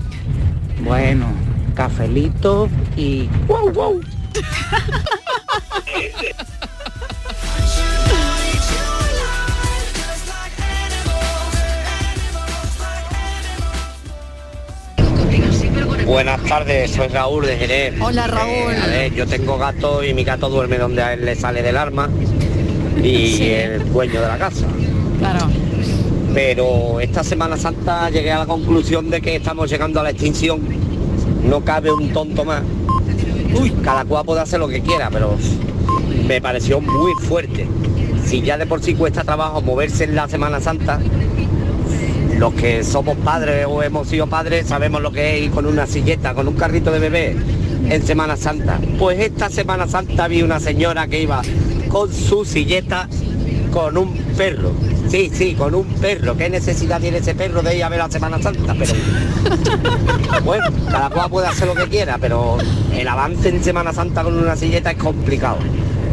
Bueno, 0.85 1.27
cafelito 1.75 2.69
y 2.97 3.29
wow 3.47 3.71
wow. 3.71 4.01
Buenas 16.12 16.42
tardes, 16.42 16.90
soy 16.90 17.09
Raúl 17.09 17.46
de 17.46 17.57
Jerez. 17.57 17.94
Hola, 17.98 18.27
Raúl. 18.27 18.75
Eh, 18.75 18.81
a 18.83 18.87
ver, 18.87 19.14
yo 19.14 19.27
tengo 19.27 19.57
gato 19.57 20.05
y 20.05 20.12
mi 20.12 20.25
gato 20.25 20.51
duerme 20.51 20.77
donde 20.77 21.03
a 21.03 21.14
él 21.14 21.25
le 21.25 21.35
sale 21.35 21.62
del 21.62 21.75
arma 21.75 22.11
y 23.03 23.29
Sí. 23.37 23.51
el 23.51 23.90
dueño 23.90 24.20
de 24.20 24.29
la 24.29 24.37
casa. 24.37 24.66
Claro. 25.18 25.46
Pero 26.35 27.01
esta 27.01 27.25
Semana 27.25 27.57
Santa 27.57 28.11
llegué 28.11 28.31
a 28.31 28.40
la 28.40 28.46
conclusión 28.46 29.09
de 29.09 29.22
que 29.22 29.37
estamos 29.37 29.70
llegando 29.70 30.01
a 30.01 30.03
la 30.03 30.11
extinción. 30.11 30.61
No 31.48 31.62
cabe 31.64 31.90
un 31.90 32.12
tonto 32.12 32.44
más. 32.44 32.61
Uy, 33.59 33.70
cada 33.83 34.05
cual 34.05 34.27
puede 34.27 34.42
hacer 34.42 34.61
lo 34.61 34.68
que 34.68 34.83
quiera, 34.83 35.09
pero 35.11 35.38
me 36.29 36.42
pareció 36.42 36.83
muy 36.83 37.12
fuerte. 37.22 37.66
Si 38.27 38.42
ya 38.42 38.59
de 38.59 38.66
por 38.66 38.83
sí 38.83 38.92
cuesta 38.94 39.25
trabajo 39.25 39.62
moverse 39.62 40.05
en 40.05 40.14
la 40.14 40.29
Semana 40.29 40.61
Santa, 40.61 41.01
los 42.42 42.55
que 42.55 42.83
somos 42.83 43.16
padres 43.18 43.66
o 43.68 43.85
hemos 43.85 44.09
sido 44.09 44.26
padres 44.26 44.66
sabemos 44.66 45.00
lo 45.00 45.12
que 45.12 45.37
es 45.37 45.44
ir 45.44 45.52
con 45.52 45.64
una 45.64 45.87
silleta, 45.87 46.35
con 46.35 46.48
un 46.48 46.55
carrito 46.55 46.90
de 46.90 46.98
bebé 46.98 47.37
en 47.88 48.05
Semana 48.05 48.37
Santa. 48.37 48.81
Pues 48.98 49.20
esta 49.20 49.48
Semana 49.48 49.87
Santa 49.87 50.26
vi 50.26 50.42
una 50.42 50.59
señora 50.59 51.07
que 51.07 51.22
iba 51.22 51.40
con 51.88 52.12
su 52.12 52.44
silleta 52.44 53.09
con 53.72 53.96
un 53.96 54.12
perro. 54.37 54.72
Sí, 55.09 55.31
sí, 55.33 55.55
con 55.55 55.72
un 55.72 55.85
perro. 55.85 56.37
¿Qué 56.37 56.50
necesidad 56.50 57.00
tiene 57.00 57.18
ese 57.18 57.37
perro 57.37 57.62
de 57.62 57.76
ir 57.76 57.85
a 57.85 57.88
ver 57.88 58.00
la 58.00 58.11
Semana 58.11 58.42
Santa? 58.42 58.74
Pero 58.76 58.92
bueno, 60.44 60.64
cada 60.90 61.11
cual 61.11 61.31
puede 61.31 61.46
hacer 61.46 61.68
lo 61.68 61.76
que 61.76 61.85
quiera, 61.85 62.18
pero 62.18 62.59
el 62.92 63.07
avance 63.07 63.50
en 63.50 63.62
Semana 63.62 63.92
Santa 63.92 64.24
con 64.24 64.37
una 64.37 64.57
silleta 64.57 64.90
es 64.90 64.96
complicado. 64.96 65.59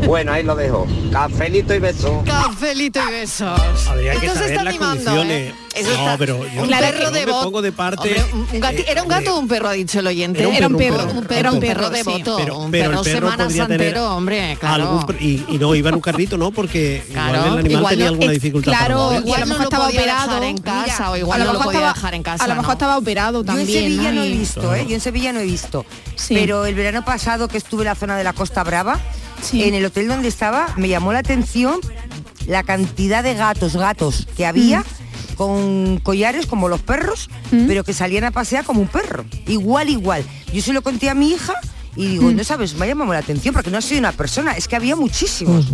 Bueno, 0.06 0.32
ahí 0.32 0.44
lo 0.44 0.56
dejo. 0.56 0.88
Cafelito 1.12 1.74
y 1.76 1.80
beso. 1.80 2.24
Cafelito 2.26 3.00
y 3.08 3.12
besos. 3.12 3.60
Habría 3.88 4.14
que 4.20 4.28
saber 4.30 4.52
está 4.52 4.64
las 4.64 4.74
animando, 4.74 5.04
condiciones. 5.06 5.52
¿eh? 5.52 5.56
Eso 5.76 5.90
No, 5.92 5.96
está- 6.00 6.18
pero 6.18 6.46
yo- 6.48 6.64
un 6.64 6.70
perro 6.70 7.12
de 7.12 7.26
voto. 7.28 7.44
pongo 7.44 7.62
de 7.62 7.72
parte, 7.72 8.02
Hombre, 8.10 8.26
un- 8.34 8.40
un 8.40 8.62
gati- 8.62 8.80
eh, 8.80 8.86
¿Era 8.88 9.04
un 9.04 9.08
gato 9.08 9.36
o 9.36 9.40
un 9.40 9.48
perro, 9.48 9.70
ha 9.70 9.74
dicho 9.74 10.00
el 10.00 10.08
oyente? 10.08 10.40
Era 10.40 10.50
un 10.50 10.56
Era 10.56 10.68
un 10.68 10.78
perro, 10.78 10.98
perro, 10.98 11.04
un 11.04 11.10
perro, 11.14 11.28
perro, 11.28 11.50
un 11.50 11.56
un 11.56 11.62
perro 11.62 11.74
perro, 11.82 11.90
de 11.92 11.98
sí. 12.04 12.10
voto, 12.10 12.38
Pero- 12.38 12.58
un 12.58 12.72
pero 12.72 12.84
el 12.86 12.90
perro 12.92 13.04
perro 13.04 13.16
semana 13.20 13.44
podría 13.46 13.68
tener 13.68 13.80
santero, 13.94 14.16
hombre, 14.16 14.58
claro. 14.60 14.84
Algún 14.84 15.02
pr- 15.04 15.22
y, 15.22 15.46
y 15.48 15.58
no 15.60 15.76
iba 15.76 15.90
en 15.90 15.96
un 15.96 16.02
carrito, 16.02 16.38
¿no? 16.38 16.52
Porque 16.52 17.04
Claro, 17.12 17.30
igual 17.38 17.44
el 17.54 17.60
animal 17.60 17.72
igual 17.72 17.90
tenía 17.92 18.06
no- 18.06 18.12
alguna 18.12 18.32
eh, 18.32 18.34
dificultad. 18.34 18.72
para 18.72 18.86
claro, 18.86 19.00
moverse. 19.04 19.28
y 19.30 19.32
a 19.32 19.38
lo 19.38 19.46
no 19.46 19.50
mejor 19.54 19.64
estaba 19.64 19.88
operado. 19.88 20.44
en 20.44 20.58
casa, 20.58 21.12
o 21.12 21.18
igual 21.18 21.36
a 21.42 21.46
lo 21.46 21.46
no 21.46 21.54
lo 21.54 21.60
mejor 21.60 21.66
podía 21.74 21.80
estaba- 21.88 21.94
dejar 21.94 22.14
en 22.16 22.24
casa, 22.24 22.44
A 22.44 22.48
lo 22.48 22.56
mejor 22.56 22.74
estaba 22.74 22.98
operado 22.98 23.34
Yo 23.34 23.40
en 23.42 23.46
también. 23.46 23.68
Sevilla 23.68 24.12
no 24.12 24.24
he 24.24 24.30
visto, 24.30 24.76
¿eh? 24.76 24.86
Yo 24.88 24.96
en 24.96 25.02
Sevilla 25.02 25.34
no 25.34 25.40
he 25.40 25.46
visto. 25.46 25.86
Pero 26.30 26.66
el 26.66 26.76
verano 26.76 27.06
pasado 27.06 27.48
que 27.48 27.58
estuve 27.58 27.84
en 27.84 27.86
la 27.90 27.96
zona 27.96 28.18
de 28.18 28.24
la 28.24 28.34
Costa 28.34 28.64
Brava, 28.64 29.00
en 29.54 29.74
el 29.76 29.86
hotel 29.86 30.08
donde 30.08 30.28
estaba, 30.28 30.74
me 30.78 30.88
llamó 30.90 31.14
la 31.14 31.20
atención 31.20 31.80
la 32.48 32.64
cantidad 32.64 33.24
de 33.24 33.36
gatos, 33.36 33.76
gatos 33.76 34.28
que 34.36 34.46
había 34.46 34.84
con 35.36 36.00
collares 36.00 36.46
como 36.48 36.68
los 36.68 36.82
perros, 36.82 37.30
pero 37.50 37.84
que 37.84 37.94
salían 37.94 38.24
a 38.26 38.32
pasear 38.32 38.66
como 38.66 38.82
un 38.82 38.88
perro. 38.88 39.24
Igual, 39.48 39.90
igual. 39.90 40.24
Yo 40.54 40.62
se 40.62 40.74
lo 40.74 40.82
conté 40.82 41.10
a 41.10 41.14
mi 41.14 41.30
hija 41.32 41.54
y 41.96 42.08
digo, 42.08 42.32
no 42.32 42.44
sabes, 42.44 42.76
me 42.76 42.86
ha 42.86 42.88
llamado 42.90 43.14
la 43.14 43.20
atención 43.20 43.54
porque 43.54 43.70
no 43.72 43.78
ha 43.78 43.82
sido 43.82 44.00
una 44.00 44.12
persona, 44.12 44.54
es 44.54 44.68
que 44.68 44.76
había 44.76 44.96
muchísimos. 44.96 45.68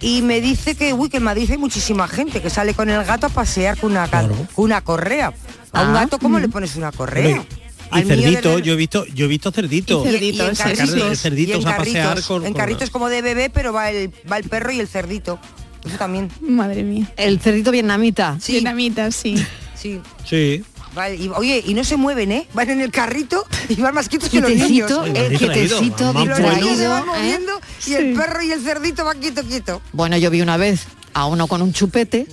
Y 0.00 0.22
me 0.22 0.40
dice 0.40 0.74
que, 0.74 0.92
uy, 0.92 1.08
que 1.08 1.16
en 1.18 1.22
Madrid 1.22 1.50
hay 1.50 1.58
muchísima 1.58 2.06
gente 2.08 2.42
que 2.42 2.50
sale 2.50 2.74
con 2.74 2.90
el 2.90 3.02
gato 3.04 3.26
a 3.26 3.30
pasear 3.30 3.78
con 3.78 3.92
una, 3.92 4.08
con 4.10 4.30
una 4.56 4.80
correa. 4.82 5.32
A 5.72 5.82
un 5.82 5.90
Ah. 5.96 6.00
gato, 6.00 6.18
¿cómo 6.18 6.38
le 6.38 6.48
pones 6.48 6.76
una 6.76 6.92
correa? 6.92 7.44
Y 7.92 7.98
Al 7.98 8.04
cerdito, 8.06 8.58
yo 8.58 8.72
he 8.72 8.76
visto, 8.76 9.04
yo 9.06 9.26
he 9.26 9.28
visto 9.28 9.52
cerdito. 9.52 10.04
y, 10.04 10.08
y 10.08 10.40
en 10.40 10.54
carritos, 10.54 11.20
cerditos 11.20 11.58
y 11.58 11.62
en 11.62 11.68
a 11.68 11.76
pasear 11.76 12.22
con, 12.22 12.46
en 12.46 12.52
carritos 12.54 12.90
como 12.90 13.08
de 13.08 13.22
bebé, 13.22 13.50
pero 13.50 13.72
va 13.72 13.90
el, 13.90 14.10
va 14.30 14.38
el 14.38 14.48
perro 14.48 14.72
y 14.72 14.80
el 14.80 14.88
cerdito. 14.88 15.38
Eso 15.84 15.96
también. 15.96 16.30
Madre 16.40 16.82
mía. 16.82 17.10
El 17.16 17.40
cerdito 17.40 17.70
vietnamita. 17.70 18.38
Sí. 18.40 18.52
Vietnamita, 18.52 19.10
sí. 19.10 19.36
Sí. 19.76 20.00
Sí. 20.24 20.64
Vale, 20.94 21.16
y, 21.16 21.28
oye, 21.28 21.62
y 21.64 21.74
no 21.74 21.84
se 21.84 21.98
mueven, 21.98 22.32
¿eh? 22.32 22.48
Van 22.54 22.70
en 22.70 22.80
el 22.80 22.90
carrito 22.90 23.44
y 23.68 23.74
van 23.74 23.94
más 23.94 24.08
quietos 24.08 24.30
que 24.30 24.40
los 24.40 24.50
niños. 24.50 24.90
Distraído, 25.04 25.38
quietecito, 25.38 26.14
Y 26.22 26.26
los 26.26 26.40
niños 26.40 26.78
se 26.78 26.88
van 26.88 27.02
¿eh? 27.02 27.06
moviendo 27.06 27.52
y 27.86 27.92
el 27.92 28.14
perro 28.14 28.42
y 28.42 28.52
el 28.52 28.62
cerdito 28.62 29.04
van 29.04 29.20
quieto, 29.20 29.44
quieto. 29.44 29.82
Bueno, 29.92 30.16
yo 30.16 30.30
vi 30.30 30.40
una 30.40 30.56
vez 30.56 30.86
a 31.12 31.26
uno 31.26 31.46
con 31.46 31.60
un 31.60 31.74
chupete. 31.74 32.26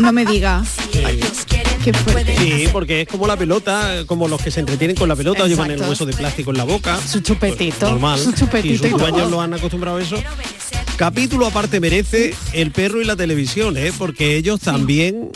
No 0.00 0.12
me 0.12 0.26
diga. 0.26 0.64
Sí, 2.38 2.68
porque 2.72 3.02
es 3.02 3.08
como 3.08 3.26
la 3.26 3.36
pelota, 3.36 4.04
como 4.06 4.28
los 4.28 4.40
que 4.40 4.50
se 4.50 4.60
entretienen 4.60 4.96
con 4.96 5.08
la 5.08 5.16
pelota, 5.16 5.46
llevan 5.46 5.70
el 5.70 5.80
hueso 5.80 6.06
de 6.06 6.12
plástico 6.12 6.50
en 6.50 6.58
la 6.58 6.64
boca. 6.64 6.98
Su 7.00 7.20
chupetito. 7.20 7.90
Normal. 7.90 8.18
Su 8.18 8.32
chupetito 8.32 8.86
Y 8.86 8.90
sus 8.90 9.00
dueños 9.00 9.30
lo 9.30 9.40
han 9.40 9.54
acostumbrado 9.54 9.98
a 9.98 10.02
eso. 10.02 10.16
Capítulo 10.96 11.46
aparte 11.46 11.78
merece 11.78 12.34
el 12.52 12.70
perro 12.70 13.02
y 13.02 13.04
la 13.04 13.16
televisión, 13.16 13.76
¿eh? 13.76 13.92
porque 13.98 14.36
ellos 14.36 14.60
también 14.60 15.30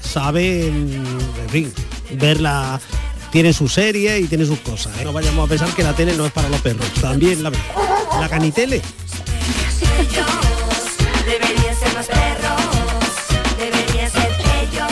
saben, 0.00 1.02
en 1.42 1.50
fin, 1.50 1.72
verla. 2.12 2.80
Tienen 3.30 3.52
su 3.52 3.68
serie 3.68 4.18
y 4.20 4.24
tienen 4.24 4.46
sus 4.46 4.58
cosas. 4.60 4.98
¿eh? 4.98 5.04
No 5.04 5.12
vayamos 5.12 5.46
a 5.46 5.48
pensar 5.48 5.68
que 5.74 5.82
la 5.82 5.94
tele 5.94 6.16
no 6.16 6.24
es 6.24 6.32
para 6.32 6.48
los 6.48 6.60
perros. 6.62 6.86
También 7.00 7.42
la. 7.42 7.52
La 8.20 8.28
canitele. 8.28 8.80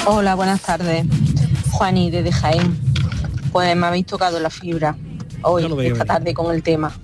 Hola, 0.08 0.36
buenas 0.36 0.62
tardes. 0.62 1.04
Juani 1.72 2.12
desde 2.12 2.30
Jaén. 2.30 2.78
Pues 3.50 3.74
me 3.74 3.88
habéis 3.88 4.06
tocado 4.06 4.38
la 4.38 4.50
fibra. 4.50 4.96
hoy, 5.42 5.64
esta 5.64 5.74
venir. 5.74 6.04
tarde 6.04 6.32
con 6.32 6.54
el 6.54 6.62
tema. 6.62 6.96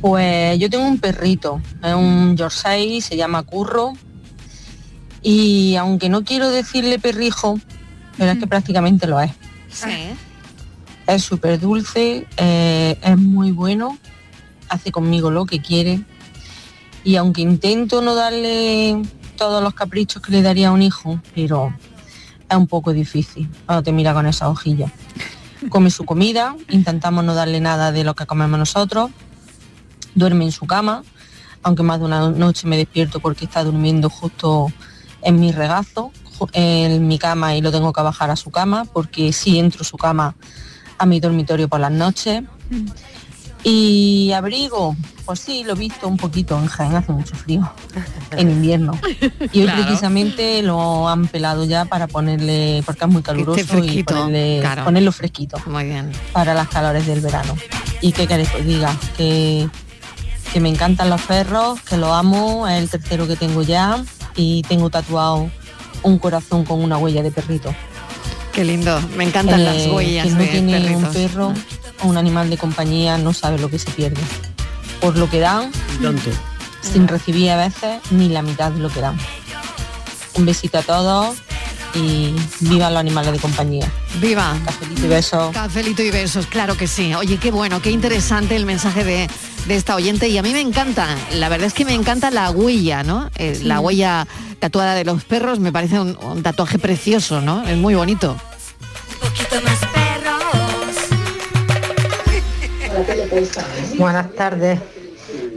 Pues 0.00 0.58
yo 0.58 0.70
tengo 0.70 0.86
un 0.86 0.98
perrito, 0.98 1.60
es 1.84 1.92
un 1.92 2.34
Yorkshire, 2.34 3.02
se 3.02 3.14
llama 3.14 3.42
Curro. 3.42 3.92
Y 5.20 5.76
aunque 5.76 6.08
no 6.08 6.24
quiero 6.24 6.48
decirle 6.48 6.98
perrijo, 6.98 7.60
pero 8.16 8.32
es 8.32 8.38
que 8.38 8.46
prácticamente 8.46 9.06
lo 9.06 9.20
es. 9.20 9.32
Es 11.06 11.22
súper 11.22 11.60
dulce, 11.60 12.26
eh, 12.38 12.98
es 13.02 13.18
muy 13.18 13.52
bueno, 13.52 13.98
hace 14.70 14.90
conmigo 14.90 15.30
lo 15.30 15.44
que 15.44 15.60
quiere. 15.60 16.00
Y 17.04 17.16
aunque 17.16 17.42
intento 17.42 18.00
no 18.00 18.14
darle 18.14 19.02
todos 19.36 19.62
los 19.62 19.74
caprichos 19.74 20.22
que 20.22 20.32
le 20.32 20.40
daría 20.40 20.68
a 20.68 20.72
un 20.72 20.80
hijo, 20.80 21.20
pero 21.34 21.74
es 22.48 22.56
un 22.56 22.66
poco 22.66 22.92
difícil 22.92 23.48
cuando 23.66 23.82
te 23.82 23.92
mira 23.92 24.14
con 24.14 24.26
esa 24.26 24.48
hojilla. 24.48 24.90
Come 25.68 25.90
su 25.90 26.04
comida, 26.04 26.54
intentamos 26.68 27.24
no 27.24 27.34
darle 27.34 27.60
nada 27.60 27.90
de 27.92 28.04
lo 28.04 28.14
que 28.14 28.26
comemos 28.26 28.58
nosotros, 28.58 29.10
duerme 30.14 30.44
en 30.44 30.52
su 30.52 30.66
cama, 30.66 31.02
aunque 31.62 31.82
más 31.82 31.98
de 31.98 32.06
una 32.06 32.30
noche 32.30 32.66
me 32.66 32.76
despierto 32.76 33.20
porque 33.20 33.44
está 33.44 33.64
durmiendo 33.64 34.08
justo 34.08 34.72
en 35.22 35.40
mi 35.40 35.50
regazo, 35.50 36.12
en 36.52 37.08
mi 37.08 37.18
cama 37.18 37.56
y 37.56 37.60
lo 37.60 37.72
tengo 37.72 37.92
que 37.92 38.02
bajar 38.02 38.30
a 38.30 38.36
su 38.36 38.50
cama, 38.50 38.84
porque 38.84 39.32
sí 39.32 39.58
entro 39.58 39.84
su 39.84 39.96
cama 39.96 40.36
a 40.96 41.06
mi 41.06 41.20
dormitorio 41.20 41.68
por 41.68 41.80
las 41.80 41.92
noches. 41.92 42.42
Y 43.64 44.32
abrigo, 44.32 44.96
pues 45.26 45.40
sí, 45.40 45.64
lo 45.64 45.72
he 45.72 45.76
visto 45.76 46.06
un 46.08 46.16
poquito 46.16 46.56
en 46.58 46.66
Jaén, 46.68 46.94
hace 46.94 47.12
mucho 47.12 47.34
frío, 47.34 47.68
en 48.32 48.50
invierno. 48.52 48.98
Y 49.52 49.60
hoy 49.60 49.64
Claro. 49.66 49.82
precisamente 49.82 50.62
lo 50.62 51.08
han 51.08 51.26
pelado 51.26 51.64
ya 51.64 51.84
para 51.84 52.06
ponerle, 52.06 52.82
porque 52.86 53.04
es 53.04 53.10
muy 53.10 53.22
caluroso 53.22 53.60
y 53.84 54.02
ponerle- 54.04 54.60
claro. 54.60 54.84
ponerlo 54.84 55.12
fresquito. 55.12 55.58
Muy 55.66 55.84
bien. 55.84 56.12
Para 56.32 56.54
las 56.54 56.68
calores 56.68 57.06
del 57.06 57.20
verano. 57.20 57.56
¿Y 58.00 58.12
qué 58.12 58.26
queréis 58.28 58.48
que 58.50 58.62
diga? 58.62 58.96
Que, 59.16 59.68
que 60.52 60.60
me 60.60 60.68
encantan 60.68 61.10
los 61.10 61.20
perros, 61.22 61.80
que 61.82 61.96
lo 61.96 62.14
amo, 62.14 62.68
es 62.68 62.80
el 62.80 62.88
tercero 62.88 63.26
que 63.26 63.34
tengo 63.36 63.62
ya 63.62 64.02
y 64.36 64.62
tengo 64.62 64.88
tatuado 64.88 65.50
un 66.04 66.18
corazón 66.18 66.64
con 66.64 66.80
una 66.80 66.96
huella 66.96 67.22
de 67.24 67.32
perrito. 67.32 67.74
Qué 68.52 68.64
lindo, 68.64 69.00
me 69.16 69.24
encantan 69.24 69.64
las 69.64 69.76
Eh, 69.78 69.90
huellas 69.92 70.28
no 70.30 70.38
de 70.38 70.46
tiene 70.46 70.76
un 70.94 71.02
perritos. 71.02 71.14
perro 71.16 71.48
o 71.48 71.87
un 72.02 72.16
animal 72.16 72.50
de 72.50 72.56
compañía 72.58 73.18
no 73.18 73.32
sabe 73.32 73.58
lo 73.58 73.68
que 73.70 73.78
se 73.78 73.90
pierde. 73.90 74.20
Por 75.00 75.16
lo 75.16 75.28
que 75.30 75.40
dan, 75.40 75.70
Tanto. 76.02 76.30
sin 76.82 77.06
recibir 77.08 77.50
a 77.50 77.56
veces 77.56 78.00
ni 78.10 78.28
la 78.28 78.42
mitad 78.42 78.70
de 78.72 78.80
lo 78.80 78.88
que 78.90 79.00
dan. 79.00 79.16
Un 80.34 80.46
besito 80.46 80.78
a 80.78 80.82
todos 80.82 81.36
y 81.94 82.34
vivan 82.60 82.92
los 82.94 83.00
animales 83.00 83.32
de 83.32 83.38
compañía. 83.38 83.90
Viva. 84.20 84.54
Cafelito 84.64 85.06
y 85.06 85.08
besos. 85.08 85.52
Cafelito 85.52 86.02
y 86.02 86.10
besos, 86.10 86.46
claro 86.46 86.76
que 86.76 86.86
sí. 86.86 87.14
Oye, 87.14 87.38
qué 87.38 87.50
bueno, 87.50 87.80
qué 87.80 87.90
interesante 87.90 88.56
el 88.56 88.66
mensaje 88.66 89.04
de, 89.04 89.28
de 89.66 89.74
esta 89.76 89.94
oyente 89.94 90.28
y 90.28 90.38
a 90.38 90.42
mí 90.42 90.52
me 90.52 90.60
encanta, 90.60 91.06
la 91.32 91.48
verdad 91.48 91.66
es 91.68 91.74
que 91.74 91.84
me 91.84 91.94
encanta 91.94 92.30
la 92.30 92.50
huella, 92.50 93.02
¿no? 93.02 93.30
Eh, 93.36 93.60
La 93.62 93.80
huella 93.80 94.26
tatuada 94.60 94.94
de 94.94 95.04
los 95.04 95.24
perros 95.24 95.60
me 95.60 95.72
parece 95.72 95.98
un, 96.00 96.18
un 96.20 96.42
tatuaje 96.42 96.78
precioso, 96.78 97.40
¿no? 97.40 97.66
Es 97.66 97.76
muy 97.76 97.94
bonito. 97.94 98.36
Buenas 103.98 104.32
tardes. 104.34 104.78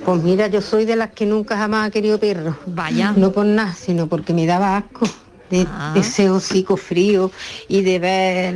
Pues 0.06 0.22
mira, 0.24 0.48
yo 0.48 0.62
soy 0.62 0.86
de 0.86 0.96
las 0.96 1.12
que 1.12 1.26
nunca 1.26 1.58
jamás 1.58 1.88
ha 1.88 1.92
querido 1.92 2.20
perro. 2.20 2.58
Vaya. 2.66 3.14
No 3.16 3.32
por 3.32 3.46
nada, 3.46 3.74
sino 3.74 4.08
porque 4.08 4.34
me 4.34 4.46
daba 4.46 4.78
asco 4.78 5.08
de, 5.50 5.66
Ah. 5.70 5.94
ese 5.98 6.30
hocico 6.30 6.78
frío 6.78 7.32
y 7.68 7.82
de 7.82 8.00
ver 8.00 8.56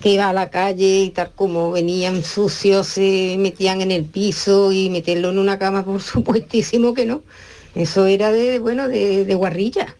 que 0.00 0.10
iba 0.10 0.28
a 0.28 0.32
la 0.32 0.50
calle 0.50 1.00
y 1.02 1.10
tal 1.10 1.32
como 1.34 1.72
venían 1.72 2.22
sucios, 2.22 2.86
se 2.86 3.36
metían 3.38 3.80
en 3.80 3.90
el 3.90 4.04
piso 4.04 4.72
y 4.72 4.88
meterlo 4.88 5.30
en 5.30 5.38
una 5.38 5.58
cama, 5.58 5.84
por 5.84 6.00
supuestísimo 6.02 6.94
que 6.94 7.06
no. 7.06 7.22
Eso 7.74 8.06
era 8.06 8.32
de, 8.32 8.58
bueno, 8.58 8.88
de, 8.88 9.24
de 9.24 9.34
guarrilla. 9.34 9.94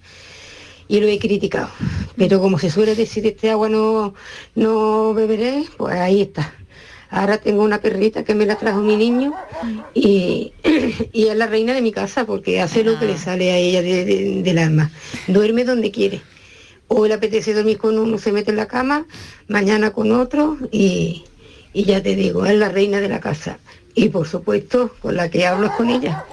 Y 0.88 1.00
lo 1.00 1.06
he 1.06 1.18
criticado. 1.18 1.68
Pero 2.16 2.40
como 2.40 2.58
se 2.58 2.70
suele 2.70 2.94
decir, 2.94 3.26
este 3.26 3.50
agua 3.50 3.68
no, 3.68 4.14
no 4.54 5.12
beberé, 5.12 5.64
pues 5.76 5.94
ahí 5.96 6.22
está. 6.22 6.54
Ahora 7.10 7.38
tengo 7.38 7.62
una 7.62 7.80
perrita 7.80 8.22
que 8.22 8.34
me 8.34 8.44
la 8.44 8.56
trajo 8.56 8.80
mi 8.80 8.96
niño 8.96 9.32
y, 9.94 10.52
y 11.12 11.26
es 11.28 11.36
la 11.36 11.46
reina 11.46 11.72
de 11.72 11.80
mi 11.82 11.90
casa 11.92 12.26
porque 12.26 12.60
hace 12.60 12.84
lo 12.84 12.98
que 12.98 13.06
le 13.06 13.16
sale 13.16 13.50
a 13.50 13.56
ella 13.56 13.80
de- 13.82 14.04
de- 14.04 14.42
del 14.42 14.58
alma. 14.58 14.90
Duerme 15.26 15.64
donde 15.64 15.90
quiere. 15.90 16.20
Hoy 16.88 17.08
le 17.08 17.14
apetece 17.14 17.54
dormir 17.54 17.78
con 17.78 17.98
uno, 17.98 18.18
se 18.18 18.32
mete 18.32 18.50
en 18.50 18.56
la 18.56 18.66
cama, 18.66 19.06
mañana 19.46 19.90
con 19.90 20.12
otro 20.12 20.56
y, 20.70 21.24
y 21.72 21.84
ya 21.84 22.02
te 22.02 22.14
digo, 22.14 22.44
es 22.46 22.56
la 22.58 22.68
reina 22.68 23.00
de 23.00 23.08
la 23.08 23.20
casa. 23.20 23.58
Y 23.94 24.10
por 24.10 24.28
supuesto, 24.28 24.94
con 25.00 25.16
la 25.16 25.28
que 25.30 25.46
hablo 25.46 25.66
es 25.68 25.72
con 25.72 25.90
ella. 25.90 26.24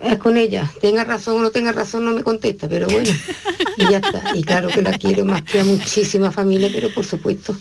Es 0.00 0.16
con 0.18 0.36
ella. 0.38 0.70
Tenga 0.80 1.04
razón 1.04 1.38
o 1.38 1.42
no 1.42 1.50
tenga 1.50 1.72
razón, 1.72 2.04
no 2.06 2.12
me 2.12 2.22
contesta, 2.22 2.68
pero 2.68 2.86
bueno. 2.86 3.10
Y 3.76 3.90
ya 3.90 3.98
está. 3.98 4.22
Y 4.34 4.42
claro 4.42 4.68
que 4.68 4.80
la 4.82 4.96
quiero 4.96 5.24
más 5.26 5.42
que 5.42 5.60
a 5.60 5.64
muchísima 5.64 6.30
familia, 6.30 6.70
pero 6.72 6.88
por 6.94 7.04
supuesto, 7.04 7.54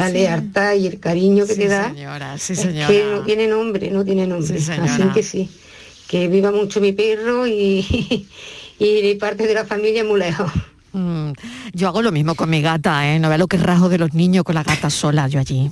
la 0.00 0.06
Sí. 0.08 0.12
lealtad 0.14 0.74
y 0.74 0.86
el 0.86 0.98
cariño 1.00 1.46
que 1.46 1.54
Sí, 1.54 1.60
te 1.60 1.68
da. 1.68 1.88
señora, 1.90 2.38
sí, 2.38 2.52
es 2.54 2.60
señora. 2.60 2.86
que 2.88 3.04
no 3.12 3.20
tiene 3.22 3.46
nombre, 3.46 3.90
no 3.90 4.04
tiene 4.04 4.26
nombre. 4.26 4.56
Así 4.58 5.02
que 5.14 5.22
sí. 5.22 5.48
Que 6.08 6.26
viva 6.28 6.50
mucho 6.50 6.80
mi 6.80 6.92
perro 6.92 7.46
y, 7.46 8.26
y 8.78 9.14
parte 9.14 9.46
de 9.46 9.54
la 9.54 9.64
familia 9.64 10.04
muy 10.04 10.18
lejos. 10.18 10.50
Mm, 10.92 11.30
yo 11.72 11.86
hago 11.86 12.02
lo 12.02 12.10
mismo 12.10 12.34
con 12.34 12.50
mi 12.50 12.60
gata, 12.62 13.06
¿eh? 13.06 13.20
No 13.20 13.28
vea 13.28 13.38
lo 13.38 13.46
que 13.46 13.58
rajo 13.58 13.88
de 13.88 13.98
los 13.98 14.12
niños 14.12 14.42
con 14.42 14.56
la 14.56 14.64
gata 14.64 14.90
sola, 14.90 15.28
yo 15.28 15.38
allí. 15.38 15.70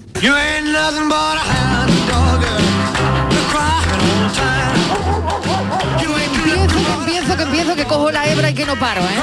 Empiezo, 5.99 7.37
que 7.37 7.43
empiezo, 7.43 7.75
que 7.77 7.85
cojo 7.85 8.11
la 8.11 8.29
hebra 8.31 8.51
y 8.51 8.55
que 8.55 8.64
no 8.64 8.77
paro, 8.79 9.01
¿eh? 9.03 9.19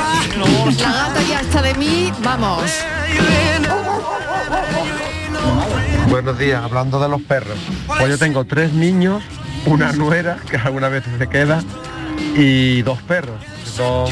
La 0.82 0.92
gata 0.92 1.22
ya 1.28 1.40
está 1.42 1.62
de 1.62 1.74
mí, 1.76 2.12
vamos. 2.22 2.64
Buenos 6.10 6.38
días, 6.38 6.64
hablando 6.64 7.00
de 7.00 7.10
los 7.10 7.22
perros. 7.22 7.58
Pues 7.88 8.10
yo 8.10 8.18
tengo 8.18 8.46
tres 8.46 8.74
niños, 8.74 9.24
una 9.66 9.92
nuera, 9.92 10.38
que 10.50 10.58
algunas 10.58 10.92
veces 10.92 11.14
se 11.18 11.28
queda, 11.28 11.62
y 12.36 12.82
dos 12.84 13.02
perros, 13.04 13.38
son 13.66 14.08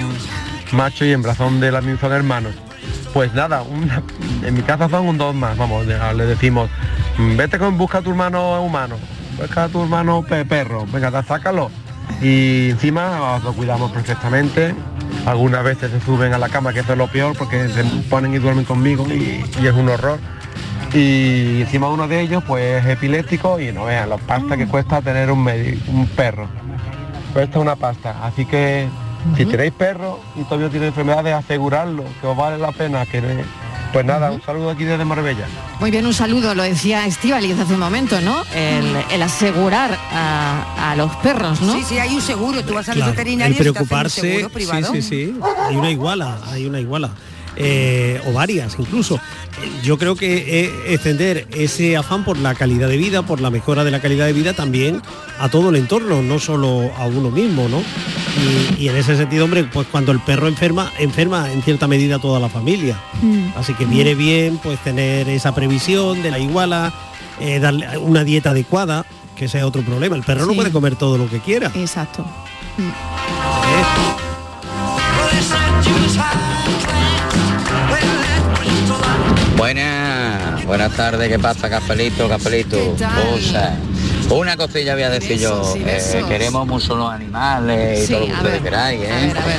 macho 0.71 1.06
y 1.06 1.12
hembra, 1.12 1.36
son 1.36 1.60
de 1.60 1.71
la 1.71 1.82
misma 1.82 1.99
son 2.01 2.12
hermanos. 2.13 2.53
Pues 3.13 3.34
nada, 3.34 3.63
en 4.43 4.53
mi 4.53 4.62
casa 4.63 4.89
son 4.89 5.08
un 5.08 5.17
dos 5.17 5.36
más, 5.36 5.56
vamos, 5.58 5.86
le 5.86 6.25
decimos, 6.25 6.69
"Mm, 7.17 7.38
vete 7.38 7.60
con 7.60 7.77
busca 7.77 7.99
a 7.99 8.01
tu 8.01 8.10
hermano 8.10 8.62
humano, 8.62 8.95
busca 9.38 9.65
a 9.65 9.69
tu 9.69 9.84
hermano 9.84 10.23
pe- 10.27 10.45
perro, 10.45 10.86
venga, 10.91 11.23
sácalo. 11.23 11.69
Y 12.21 12.71
encima 12.71 13.39
lo 13.43 13.53
cuidamos 13.53 13.91
perfectamente. 13.91 14.73
Algunas 15.25 15.63
veces 15.63 15.91
se 15.91 16.01
suben 16.01 16.33
a 16.33 16.38
la 16.38 16.49
cama, 16.49 16.73
que 16.73 16.79
eso 16.79 16.93
es 16.93 16.97
lo 16.97 17.07
peor, 17.07 17.36
porque 17.38 17.69
se 17.69 17.83
ponen 18.09 18.33
y 18.33 18.39
duermen 18.39 18.65
conmigo 18.65 19.05
y, 19.07 19.43
y 19.62 19.67
es 19.67 19.73
un 19.73 19.89
horror. 19.89 20.19
Y 20.93 21.62
encima 21.62 21.89
uno 21.89 22.07
de 22.07 22.21
ellos 22.21 22.43
pues 22.45 22.83
es 22.83 22.91
epiléptico 22.91 23.59
y 23.59 23.71
no 23.71 23.86
vean 23.86 24.09
la 24.09 24.17
pasta 24.17 24.55
que 24.55 24.67
cuesta 24.67 25.01
tener 25.01 25.31
un, 25.31 25.43
perro. 26.15 26.47
Cuesta 27.33 27.59
una 27.59 27.75
pasta. 27.75 28.23
Así 28.23 28.45
que 28.45 28.88
si 29.36 29.45
tenéis 29.45 29.73
perro 29.73 30.19
y 30.36 30.43
todavía 30.43 30.69
tenéis 30.69 30.89
enfermedades, 30.89 31.33
asegurarlo, 31.33 32.03
que 32.21 32.27
os 32.27 32.38
vale 32.38 32.59
la 32.59 32.71
pena. 32.71 33.07
Que, 33.07 33.21
pues 33.93 34.06
nada, 34.06 34.32
un 34.32 34.41
saludo 34.41 34.71
aquí 34.71 34.84
desde 34.84 35.06
Marbella. 35.06 35.45
Muy 35.79 35.91
bien, 35.91 36.06
un 36.06 36.13
saludo, 36.13 36.53
lo 36.56 36.63
decía 36.63 37.06
Estivaliz 37.06 37.58
hace 37.60 37.73
un 37.75 37.79
momento, 37.79 38.19
¿no? 38.21 38.43
El, 38.53 38.95
el 39.12 39.21
asegurar 39.21 39.97
a, 40.12 40.91
a 40.91 40.95
los 40.95 41.15
perros, 41.17 41.62
¿no? 41.62 41.73
Sí, 41.73 41.84
sí, 41.88 41.99
hay 41.99 42.13
un 42.15 42.21
seguro, 42.21 42.63
tú 42.63 42.73
vas 42.73 42.89
al 42.89 42.95
Claro, 42.95 43.12
veterinario 43.12 43.56
el 43.56 43.62
y 43.62 43.63
te 43.63 43.69
hacen 43.69 43.69
un 43.69 43.88
preocuparse, 43.88 44.21
seguro 44.21 44.47
sí, 44.49 44.53
privado. 44.53 44.93
sí, 44.93 45.01
sí, 45.01 45.34
hay 45.69 45.75
una 45.77 45.91
iguala, 45.91 46.38
hay 46.51 46.65
una 46.65 46.79
iguala. 46.79 47.12
eh, 47.56 48.19
o 48.25 48.34
varias 48.34 48.75
incluso. 48.79 49.19
Eh, 49.63 49.71
Yo 49.84 49.97
creo 49.97 50.15
que 50.15 50.62
eh, 50.65 50.71
extender 50.93 51.47
ese 51.56 51.97
afán 51.97 52.23
por 52.23 52.38
la 52.38 52.54
calidad 52.56 52.88
de 52.89 52.97
vida, 52.97 53.21
por 53.23 53.41
la 53.41 53.49
mejora 53.49 53.84
de 53.84 53.91
la 53.91 53.99
calidad 54.02 54.26
de 54.26 54.34
vida 54.34 54.54
también 54.54 55.02
a 55.39 55.49
todo 55.49 55.69
el 55.69 55.76
entorno, 55.78 56.21
no 56.21 56.39
solo 56.39 56.91
a 56.97 57.06
uno 57.06 57.30
mismo, 57.32 57.67
¿no? 57.69 57.82
Y, 58.80 58.84
y 58.84 58.89
en 58.89 58.95
ese 58.95 59.15
sentido, 59.15 59.45
hombre, 59.45 59.63
pues 59.65 59.88
cuando 59.91 60.12
el 60.12 60.19
perro 60.19 60.47
enferma, 60.47 60.91
enferma 60.99 61.52
en 61.52 61.62
cierta 61.62 61.88
medida 61.88 62.19
toda 62.19 62.39
la 62.39 62.49
familia. 62.49 62.99
Así 63.56 63.73
que 63.73 63.86
viene 63.86 64.15
bien 64.15 64.58
pues 64.62 64.80
tener 64.84 65.30
esa 65.30 65.54
previsión 65.54 66.21
de 66.23 66.32
la 66.32 66.39
iguala, 66.39 66.93
eh, 67.39 67.60
darle 67.60 67.88
una 67.99 68.23
dieta 68.23 68.52
adecuada, 68.52 69.06
que 69.36 69.45
ese 69.45 69.60
es 69.60 69.63
otro 69.63 69.82
problema. 69.84 70.15
El 70.15 70.23
perro 70.23 70.45
no 70.45 70.54
puede 70.54 70.71
comer 70.71 70.95
todo 70.95 71.17
lo 71.17 71.30
que 71.30 71.39
quiera. 71.39 71.71
Exacto. 71.76 72.26
Buenas, 79.57 80.65
buenas 80.65 80.91
tardes, 80.93 81.29
¿qué 81.29 81.39
pasa, 81.39 81.69
Cafelito, 81.69 82.27
Cafelito? 82.27 82.77
O 82.93 83.37
sea, 83.39 83.77
una 84.31 84.57
cosilla 84.57 84.93
voy 84.93 85.03
a 85.03 85.09
decir 85.09 85.37
yo, 85.39 85.61
eh, 85.75 86.23
queremos 86.27 86.65
mucho 86.67 86.95
los 86.95 87.11
animales 87.11 88.03
y 88.03 88.07
Sí, 88.07 88.13
todo 88.13 88.21
lo 88.21 88.25
que 88.27 88.33
ustedes 88.33 88.53
ver, 88.53 88.63
queráis, 88.63 89.01
a 89.01 89.03
¿eh? 89.05 89.27
ver, 89.27 89.37
a 89.37 89.45
ver. 89.45 89.57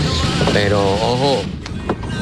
Pero 0.53 0.81
ojo, 0.83 1.43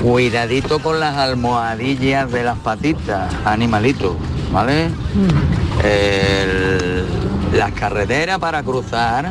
cuidadito 0.02 0.78
con 0.80 1.00
las 1.00 1.16
almohadillas 1.16 2.30
de 2.30 2.44
las 2.44 2.58
patitas, 2.58 3.32
animalitos, 3.44 4.16
¿vale? 4.52 4.88
Mm. 4.88 5.84
El- 5.86 7.04
las 7.58 7.72
carreteras 7.72 8.38
para 8.38 8.62
cruzar 8.62 9.26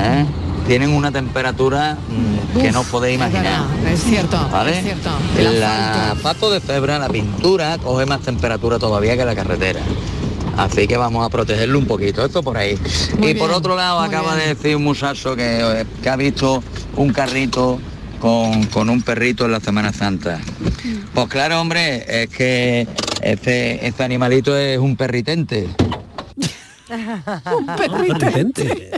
¿eh? 0.00 0.24
Tienen 0.66 0.90
una 0.90 1.10
temperatura 1.12 1.96
mm, 2.54 2.60
que 2.60 2.72
no 2.72 2.80
os 2.80 2.86
podéis 2.86 3.16
imaginar. 3.16 3.64
Es 3.90 4.02
cierto, 4.02 4.48
¿Vale? 4.50 4.78
es 4.78 4.84
cierto. 4.84 5.10
El 5.38 5.46
El 5.46 5.62
asfalto. 5.64 6.22
pato 6.22 6.50
de 6.50 6.60
cebra, 6.60 6.98
la 6.98 7.08
pintura, 7.08 7.78
coge 7.78 8.06
más 8.06 8.20
temperatura 8.20 8.78
todavía 8.78 9.16
que 9.16 9.24
la 9.24 9.34
carretera. 9.34 9.80
Así 10.56 10.88
que 10.88 10.96
vamos 10.96 11.24
a 11.24 11.28
protegerlo 11.28 11.78
un 11.78 11.86
poquito, 11.86 12.24
esto 12.24 12.42
por 12.42 12.56
ahí. 12.56 12.78
Muy 13.18 13.30
y 13.30 13.34
por 13.34 13.50
otro 13.50 13.76
lado, 13.76 14.00
acaba 14.00 14.34
bien. 14.34 14.48
de 14.48 14.54
decir 14.54 14.76
un 14.76 14.94
que, 15.36 15.80
eh, 15.80 15.84
que 16.02 16.08
ha 16.08 16.16
visto 16.16 16.62
un 16.96 17.12
carrito 17.12 17.78
con, 18.20 18.64
con 18.66 18.88
un 18.88 19.02
perrito 19.02 19.44
en 19.44 19.52
la 19.52 19.60
Semana 19.60 19.92
Santa. 19.92 20.40
Pues 21.14 21.28
claro, 21.28 21.60
hombre, 21.60 22.22
es 22.22 22.30
que 22.30 22.88
este, 23.20 23.86
este 23.86 24.02
animalito 24.02 24.56
es 24.56 24.78
un 24.78 24.96
perritente. 24.96 25.68
Un 27.58 27.66
perritente. 27.66 28.90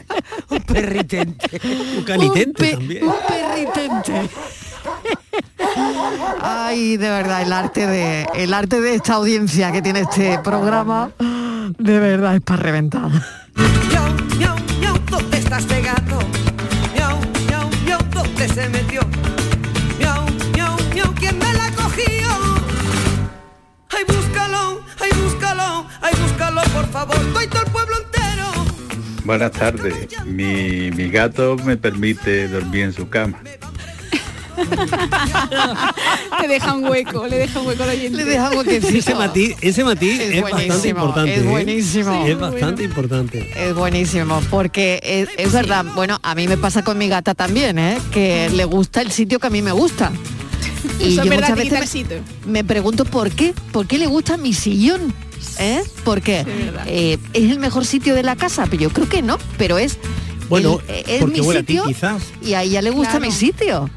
un 0.50 0.60
perritente. 0.62 1.60
Un 1.96 2.04
calitente 2.04 2.48
Un 2.48 2.52
pe- 2.54 2.72
también. 2.76 3.04
Un 3.04 3.14
perritente. 3.26 4.30
Ay, 6.42 6.96
de 6.96 7.08
verdad, 7.08 7.42
el 7.42 7.52
arte 7.52 7.86
de 7.86 8.26
el 8.34 8.52
arte 8.54 8.80
de 8.80 8.94
esta 8.94 9.14
audiencia 9.14 9.72
que 9.72 9.82
tiene 9.82 10.00
este 10.00 10.38
programa, 10.40 11.10
de 11.78 11.98
verdad 11.98 12.36
es 12.36 12.42
para 12.42 12.62
reventar. 12.62 13.08
Miau, 13.10 14.14
miau, 14.38 14.56
miau, 14.80 14.98
¿dónde 15.10 15.38
está 15.38 15.58
gato? 15.58 16.18
Miau, 16.94 17.18
miau, 17.48 17.68
miau, 17.84 18.00
¿dónde 18.12 18.48
se 18.48 18.68
metió? 18.68 19.00
Miau, 19.98 20.24
miau, 20.54 20.76
miau, 20.94 21.14
¿quién 21.14 21.38
me 21.38 21.52
la 21.54 21.70
cogió? 21.72 22.28
Ay, 23.90 24.04
búscalo, 24.06 24.80
ay, 25.00 25.10
búscalo, 25.22 25.86
ay, 26.02 26.12
búscalo, 26.22 26.47
por 26.78 26.90
favor, 26.92 27.16
todo 27.32 27.40
el 27.40 27.70
pueblo 27.72 27.96
entero. 27.96 28.44
Buenas 29.24 29.50
tardes. 29.50 29.94
Mi, 30.24 30.92
mi 30.92 31.10
gato 31.10 31.56
me 31.64 31.76
permite 31.76 32.46
dormir 32.46 32.82
en 32.84 32.92
su 32.92 33.08
cama. 33.08 33.40
le 36.40 36.48
deja 36.48 36.74
un 36.74 36.84
hueco, 36.84 37.26
le 37.26 37.38
deja 37.38 37.60
un 37.60 37.66
hueco 37.66 37.82
al 37.82 37.88
oyente. 37.90 38.16
Le 38.16 38.24
deja 38.24 38.50
un 38.50 38.58
huequecito. 38.58 38.96
Ese 38.96 39.14
matiz, 39.14 39.56
ese 39.60 39.84
matiz 39.84 40.20
Es 40.20 40.34
es, 40.34 40.42
bastante 40.42 40.66
buenísimo, 40.66 41.00
importante. 41.00 41.34
es 41.34 41.40
¿eh? 41.40 41.48
buenísimo. 41.48 42.26
Es 42.26 42.38
bastante 42.38 42.82
importante. 42.84 43.52
Es 43.56 43.74
buenísimo, 43.74 44.40
porque 44.48 45.00
es, 45.02 45.28
es 45.36 45.52
verdad, 45.52 45.84
bueno, 45.96 46.20
a 46.22 46.34
mí 46.36 46.46
me 46.46 46.56
pasa 46.56 46.82
con 46.84 46.96
mi 46.96 47.08
gata 47.08 47.34
también, 47.34 47.78
¿eh? 47.78 47.98
que 48.12 48.50
le 48.50 48.64
gusta 48.64 49.00
el 49.00 49.10
sitio 49.10 49.40
que 49.40 49.48
a 49.48 49.50
mí 49.50 49.62
me 49.62 49.72
gusta. 49.72 50.12
Y 51.00 51.12
Eso 51.12 51.22
es 51.22 51.26
yo 51.26 51.30
verdad, 51.30 51.56
muchas 51.56 51.80
veces 51.80 52.22
me, 52.46 52.52
me 52.52 52.64
pregunto 52.64 53.04
por 53.04 53.30
qué, 53.30 53.52
por 53.72 53.88
qué 53.88 53.98
le 53.98 54.06
gusta 54.06 54.36
mi 54.36 54.52
sillón. 54.52 55.12
¿Eh? 55.58 55.82
Porque 56.04 56.44
eh, 56.86 57.18
es 57.32 57.50
el 57.50 57.58
mejor 57.58 57.84
sitio 57.84 58.14
de 58.14 58.22
la 58.22 58.36
casa, 58.36 58.66
pero 58.70 58.82
yo 58.82 58.90
creo 58.90 59.08
que 59.08 59.22
no, 59.22 59.38
pero 59.56 59.78
es 59.78 59.98
Bueno, 60.48 60.80
el- 60.88 61.04
es 61.10 61.20
porque 61.20 61.40
mi 61.40 61.46
huele 61.46 61.60
a 61.60 61.62
ti, 61.62 61.72
sitio 61.74 61.84
quizás. 61.86 62.22
y 62.42 62.54
a 62.54 62.62
ella 62.62 62.80
le 62.82 62.90
gusta 62.90 63.12
Claro. 63.18 63.26
mi 63.26 63.32
sitio. 63.32 63.90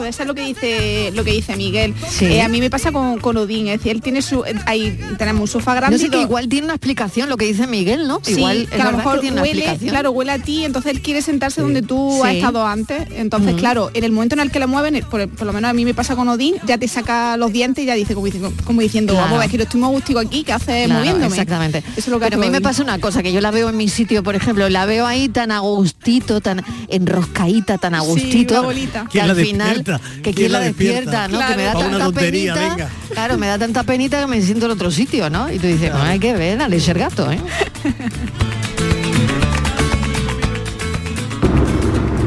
Puede 0.00 0.12
ser 0.14 0.26
lo 0.26 0.34
que 0.34 0.42
dice 0.46 1.12
lo 1.14 1.24
que 1.24 1.32
dice 1.32 1.56
Miguel. 1.56 1.94
Sí. 2.08 2.24
Eh, 2.24 2.40
a 2.42 2.48
mí 2.48 2.58
me 2.60 2.70
pasa 2.70 2.90
con, 2.90 3.18
con 3.20 3.36
Odín, 3.36 3.68
es 3.68 3.78
decir, 3.80 3.92
él 3.92 4.00
tiene 4.00 4.22
su 4.22 4.42
ahí 4.64 4.98
tenemos 5.18 5.42
un 5.42 5.48
sofá 5.48 5.74
grande. 5.74 5.98
No 5.98 6.02
sé 6.02 6.08
que 6.08 6.20
igual 6.22 6.48
tiene 6.48 6.64
una 6.64 6.74
explicación 6.74 7.28
lo 7.28 7.36
que 7.36 7.44
dice 7.44 7.66
Miguel, 7.66 8.08
¿no? 8.08 8.20
Sí, 8.22 8.32
igual 8.32 8.66
que 8.68 8.76
es 8.76 8.80
a 8.80 8.90
lo 8.90 8.96
mejor 8.96 9.14
que 9.16 9.20
tiene 9.20 9.34
una 9.34 9.42
huele, 9.42 9.58
explicación. 9.60 9.90
claro, 9.90 10.10
huele 10.12 10.32
a 10.32 10.38
ti, 10.38 10.64
entonces 10.64 10.92
él 10.92 11.02
quiere 11.02 11.20
sentarse 11.20 11.60
donde 11.60 11.82
tú 11.82 12.24
has 12.24 12.34
estado 12.34 12.66
antes. 12.66 13.08
Entonces, 13.14 13.54
claro, 13.56 13.90
en 13.92 14.04
el 14.04 14.12
momento 14.12 14.34
en 14.36 14.40
el 14.40 14.50
que 14.50 14.58
le 14.58 14.66
mueven, 14.66 15.04
por, 15.10 15.28
por 15.28 15.46
lo 15.46 15.52
menos 15.52 15.68
a 15.70 15.74
mí 15.74 15.84
me 15.84 15.92
pasa 15.92 16.16
con 16.16 16.26
Odín, 16.28 16.54
ya 16.66 16.78
te 16.78 16.88
saca 16.88 17.36
los 17.36 17.52
dientes 17.52 17.84
y 17.84 17.86
ya 17.86 17.94
dice 17.94 18.14
como, 18.14 18.24
diciendo- 18.26 18.52
como 18.64 18.80
diciendo, 18.80 19.12
Claro. 19.12 19.26
vamos 19.26 19.36
a 19.36 19.40
ver, 19.42 19.50
que 19.50 19.58
lo 19.58 19.64
estoy 19.64 19.80
muy 19.80 19.90
gustico 19.90 20.18
aquí, 20.18 20.44
¿qué 20.44 20.54
haces 20.54 20.86
Claro, 20.86 21.00
moviéndome? 21.00 21.26
Exactamente. 21.26 21.78
Eso 21.78 21.84
es 21.98 22.08
lo 22.08 22.18
que 22.18 22.24
Pero 22.26 22.36
a 22.36 22.40
hace 22.40 22.48
mí 22.48 22.52
me 22.52 22.60
pasa 22.62 22.82
una 22.82 22.98
cosa, 22.98 23.22
que 23.22 23.32
yo 23.32 23.40
la 23.42 23.50
veo 23.50 23.68
en 23.68 23.76
mi 23.76 23.88
sitio, 23.88 24.22
por 24.22 24.34
ejemplo, 24.34 24.66
la 24.70 24.86
veo 24.86 25.06
ahí 25.06 25.28
tan 25.28 25.52
a 25.52 25.58
gustito, 25.58 26.40
tan 26.40 26.62
enroscadita, 26.88 27.76
tan 27.78 27.94
a 27.94 28.00
Sí, 28.00 28.06
gustito, 28.06 28.54
una 28.54 28.62
bolita. 28.62 29.02
que 29.04 29.08
¿Quién 29.10 29.22
al 29.24 29.28
la 29.28 29.34
final, 29.44 29.84
despierta? 29.98 30.22
que 30.22 30.22
¿Quién 30.22 30.34
quién 30.34 30.52
la 30.52 30.60
despierta, 30.60 31.28
despierta? 31.28 31.28
¿no? 31.28 31.48
Que 31.48 31.56
me 31.56 31.64
da 31.64 31.72
tanta 31.72 31.98
tontería, 31.98 32.54
penita, 32.54 32.74
venga. 32.76 32.90
claro, 33.10 33.38
me 33.38 33.46
da 33.46 33.58
tanta 33.58 33.82
penita 33.82 34.20
que 34.20 34.26
me 34.26 34.40
siento 34.42 34.66
en 34.66 34.72
otro 34.72 34.90
sitio, 34.90 35.30
¿no? 35.30 35.50
Y 35.50 35.58
tú 35.58 35.66
dices, 35.66 35.92
no 35.92 36.02
hay 36.02 36.18
que 36.18 36.34
ver 36.34 36.60
al 36.60 36.80
ser 36.80 36.98
gato, 36.98 37.30
¿eh? 37.30 37.40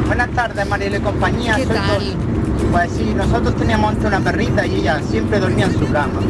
Buenas 0.08 0.30
tardes, 0.32 0.68
Mariela 0.68 0.98
y 0.98 1.02
compañía. 1.02 1.56
¿Qué 1.56 1.66
soy 1.66 1.76
tal? 1.76 2.16
Pues 2.72 2.92
sí, 2.98 3.14
nosotros 3.16 3.56
teníamos 3.56 3.92
antes 3.92 4.06
una 4.06 4.20
perrita 4.20 4.66
y 4.66 4.76
ella 4.76 5.02
siempre 5.10 5.40
dormía 5.40 5.66
en 5.66 5.74
su 5.74 5.92
cama. 5.92 6.22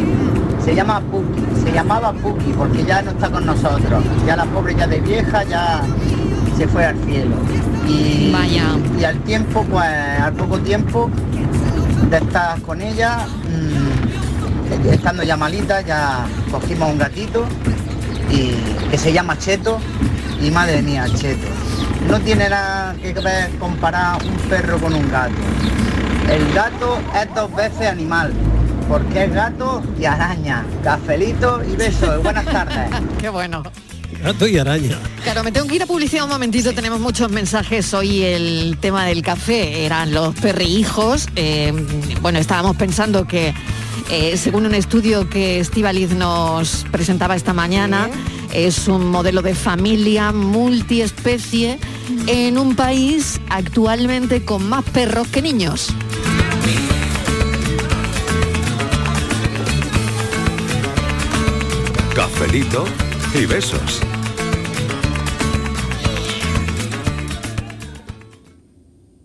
Se 0.63 0.73
llama 0.73 1.01
Puki, 1.01 1.41
se 1.63 1.71
llamaba 1.71 2.13
Puki 2.13 2.53
porque 2.53 2.83
ya 2.85 3.01
no 3.01 3.11
está 3.11 3.29
con 3.29 3.45
nosotros. 3.45 4.03
Ya 4.25 4.35
la 4.35 4.45
pobre 4.45 4.75
ya 4.75 4.87
de 4.87 4.99
vieja 5.01 5.43
ya 5.43 5.81
se 6.57 6.67
fue 6.67 6.85
al 6.85 6.97
cielo. 7.05 7.35
Y, 7.87 8.31
Vaya. 8.31 8.75
y 8.99 9.03
al 9.03 9.19
tiempo, 9.23 9.65
pues 9.69 9.85
al 9.85 10.33
poco 10.33 10.59
tiempo 10.59 11.09
de 12.09 12.17
estar 12.17 12.61
con 12.61 12.81
ella, 12.81 13.25
mm, 13.49 14.89
estando 14.89 15.23
ya 15.23 15.37
malita, 15.37 15.81
ya 15.81 16.25
cogimos 16.51 16.91
un 16.91 16.97
gatito 16.97 17.45
y 18.29 18.51
que 18.89 18.97
se 18.97 19.11
llama 19.11 19.37
Cheto 19.37 19.79
y 20.41 20.51
madre 20.51 20.81
mía, 20.81 21.05
Cheto. 21.15 21.47
No 22.09 22.19
tiene 22.19 22.49
nada 22.49 22.95
que 23.01 23.13
ver 23.13 23.49
comparar 23.59 24.21
un 24.23 24.35
perro 24.49 24.77
con 24.77 24.93
un 24.93 25.09
gato. 25.09 25.33
El 26.29 26.53
gato 26.53 26.99
es 27.15 27.33
dos 27.33 27.53
veces 27.55 27.87
animal, 27.87 28.33
porque 28.87 29.25
es 29.25 29.33
gato 29.33 29.81
y 29.99 30.05
araña. 30.05 30.65
Cafelito 30.83 31.61
y 31.63 31.75
besos. 31.75 32.21
Buenas 32.23 32.45
tardes. 32.45 32.89
Qué 33.19 33.29
bueno. 33.29 33.63
Gato 34.21 34.47
y 34.47 34.57
araña. 34.57 34.97
Claro, 35.23 35.43
me 35.43 35.51
tengo 35.51 35.67
que 35.67 35.75
ir 35.75 35.83
a 35.83 35.85
publicidad 35.85 36.23
un 36.23 36.29
momentito, 36.29 36.73
tenemos 36.73 36.99
muchos 36.99 37.31
mensajes. 37.31 37.93
Hoy 37.93 38.23
el 38.23 38.77
tema 38.79 39.05
del 39.05 39.21
café 39.21 39.85
eran 39.85 40.13
los 40.13 40.35
perrijos. 40.35 41.27
Eh, 41.35 41.73
bueno, 42.21 42.39
estábamos 42.39 42.75
pensando 42.75 43.25
que, 43.25 43.53
eh, 44.09 44.37
según 44.37 44.65
un 44.65 44.75
estudio 44.75 45.29
que 45.29 45.59
Estivaliz 45.59 46.11
nos 46.11 46.85
presentaba 46.91 47.35
esta 47.35 47.53
mañana, 47.53 48.09
es 48.53 48.87
un 48.87 49.09
modelo 49.09 49.41
de 49.41 49.55
familia 49.55 50.31
multiespecie 50.31 51.79
en 52.27 52.57
un 52.57 52.75
país 52.75 53.41
actualmente 53.49 54.43
con 54.45 54.67
más 54.67 54.83
perros 54.85 55.27
que 55.27 55.41
niños. 55.41 55.93
Cafelito 62.15 62.85
y 63.35 63.45
besos. 63.45 64.01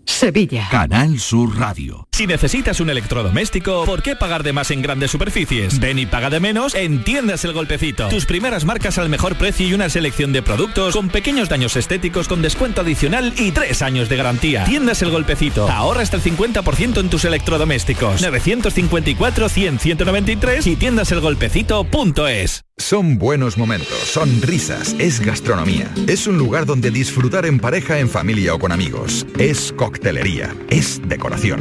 Sevilla. 0.07 0.69
Canal 0.71 1.19
Sur 1.19 1.59
Radio. 1.59 2.08
Si 2.19 2.27
necesitas 2.27 2.81
un 2.81 2.91
electrodoméstico, 2.91 3.85
¿por 3.85 4.03
qué 4.03 4.17
pagar 4.17 4.43
de 4.43 4.53
más 4.53 4.73
en 4.73 4.83
grandes 4.83 5.13
superficies? 5.13 5.79
Ven 5.79 6.01
y 6.01 6.07
paga 6.07 6.31
de 6.31 6.41
menos 6.41 6.75
en 6.75 7.05
Tiendas 7.05 7.45
El 7.45 7.53
Golpecito. 7.53 8.09
Tus 8.09 8.27
primeras 8.27 8.65
marcas 8.65 8.99
al 8.99 9.09
mejor 9.09 9.37
precio 9.37 9.69
y 9.69 9.73
una 9.73 9.89
selección 9.89 10.33
de 10.33 10.43
productos 10.43 10.97
con 10.97 11.11
pequeños 11.11 11.49
daños 11.49 11.77
estéticos 11.77 12.27
con 12.27 12.43
descuento 12.43 12.81
adicional 12.81 13.33
y 13.37 13.53
tres 13.53 13.83
años 13.83 14.09
de 14.09 14.17
garantía. 14.17 14.65
Tiendas 14.65 15.01
El 15.03 15.13
Golpecito. 15.13 15.71
Ahorra 15.71 16.03
hasta 16.03 16.17
el 16.17 16.25
50% 16.25 16.99
en 16.99 17.09
tus 17.09 17.25
electrodomésticos. 17.25 18.21
954-100-193 18.21 20.67
y 20.67 20.75
tiendaselgolpecito.es. 20.75 22.65
Son 22.79 23.19
buenos 23.19 23.59
momentos, 23.59 23.99
son 23.99 24.41
risas, 24.41 24.95
es 25.01 25.19
gastronomía. 25.19 25.91
Es 26.07 26.29
un 26.29 26.39
lugar 26.39 26.65
donde 26.65 26.93
disfrutar 26.93 27.45
en 27.45 27.59
pareja, 27.59 27.99
en 27.99 28.09
familia 28.09 28.55
o 28.55 28.61
con 28.61 28.71
amigos. 28.71 29.27
Es 29.37 29.73
coctelería, 29.73 30.55
es 30.71 31.01
decoración. 31.05 31.61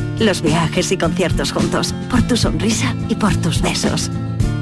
los 0.21 0.41
viajes 0.41 0.91
y 0.91 0.97
conciertos 0.97 1.51
juntos, 1.51 1.93
por 2.09 2.21
tu 2.21 2.37
sonrisa 2.37 2.95
y 3.09 3.15
por 3.15 3.35
tus 3.37 3.61
besos. 3.61 4.09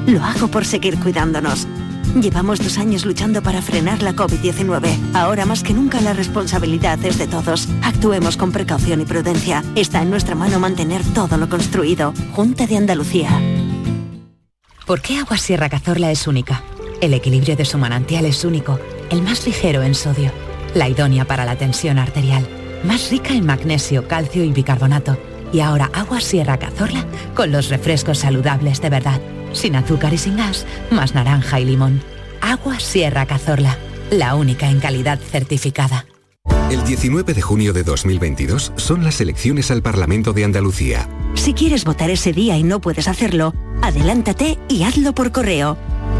Lo 0.06 0.24
hago 0.24 0.48
por 0.48 0.64
seguir 0.64 0.98
cuidándonos. 0.98 1.68
Llevamos 2.20 2.58
dos 2.58 2.78
años 2.78 3.04
luchando 3.04 3.42
para 3.42 3.62
frenar 3.62 4.02
la 4.02 4.14
COVID-19. 4.14 5.14
Ahora 5.14 5.46
más 5.46 5.62
que 5.62 5.74
nunca 5.74 6.00
la 6.00 6.12
responsabilidad 6.12 6.98
es 7.04 7.18
de 7.18 7.28
todos. 7.28 7.68
Actuemos 7.82 8.36
con 8.36 8.50
precaución 8.50 9.00
y 9.00 9.04
prudencia. 9.04 9.62
Está 9.76 10.02
en 10.02 10.10
nuestra 10.10 10.34
mano 10.34 10.58
mantener 10.58 11.02
todo 11.14 11.36
lo 11.36 11.48
construido. 11.48 12.12
Junta 12.32 12.66
de 12.66 12.78
Andalucía. 12.78 13.30
¿Por 14.86 15.02
qué 15.02 15.18
Agua 15.18 15.36
Sierra 15.36 15.68
Cazorla 15.68 16.10
es 16.10 16.26
única? 16.26 16.64
El 17.00 17.14
equilibrio 17.14 17.54
de 17.54 17.64
su 17.64 17.78
manantial 17.78 18.24
es 18.24 18.44
único, 18.44 18.80
el 19.10 19.22
más 19.22 19.46
ligero 19.46 19.82
en 19.82 19.94
sodio, 19.94 20.32
la 20.74 20.88
idónea 20.88 21.24
para 21.24 21.44
la 21.44 21.56
tensión 21.56 21.98
arterial, 21.98 22.46
más 22.84 23.10
rica 23.10 23.32
en 23.32 23.46
magnesio, 23.46 24.08
calcio 24.08 24.42
y 24.42 24.52
bicarbonato. 24.52 25.16
Y 25.52 25.60
ahora 25.60 25.90
Agua 25.92 26.20
Sierra 26.20 26.58
Cazorla 26.58 27.04
con 27.34 27.50
los 27.50 27.68
refrescos 27.68 28.18
saludables 28.18 28.80
de 28.80 28.90
verdad, 28.90 29.20
sin 29.52 29.76
azúcar 29.76 30.12
y 30.12 30.18
sin 30.18 30.36
gas, 30.36 30.66
más 30.90 31.14
naranja 31.14 31.60
y 31.60 31.64
limón. 31.64 32.02
Agua 32.40 32.78
Sierra 32.78 33.26
Cazorla, 33.26 33.76
la 34.10 34.34
única 34.34 34.70
en 34.70 34.80
calidad 34.80 35.18
certificada. 35.18 36.06
El 36.70 36.84
19 36.84 37.34
de 37.34 37.42
junio 37.42 37.72
de 37.72 37.82
2022 37.82 38.72
son 38.76 39.02
las 39.02 39.20
elecciones 39.20 39.70
al 39.72 39.82
Parlamento 39.82 40.32
de 40.32 40.44
Andalucía. 40.44 41.08
Si 41.34 41.52
quieres 41.52 41.84
votar 41.84 42.10
ese 42.10 42.32
día 42.32 42.56
y 42.56 42.62
no 42.62 42.80
puedes 42.80 43.08
hacerlo, 43.08 43.52
adelántate 43.82 44.58
y 44.68 44.84
hazlo 44.84 45.12
por 45.12 45.32
correo. 45.32 45.76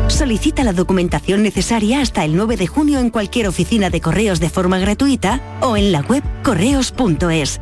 Solicita 0.09 0.64
la 0.64 0.72
documentación 0.72 1.45
necesaria 1.45 2.01
hasta 2.01 2.24
el 2.24 2.35
9 2.35 2.57
de 2.57 2.66
junio 2.66 2.99
en 2.99 3.11
cualquier 3.11 3.47
oficina 3.47 3.91
de 3.91 4.01
correos 4.01 4.41
de 4.41 4.51
forma 4.51 4.78
gratuita 4.78 5.41
o 5.61 5.76
en 5.76 5.93
la 5.93 6.01
web 6.01 6.24
correos.es. 6.43 7.61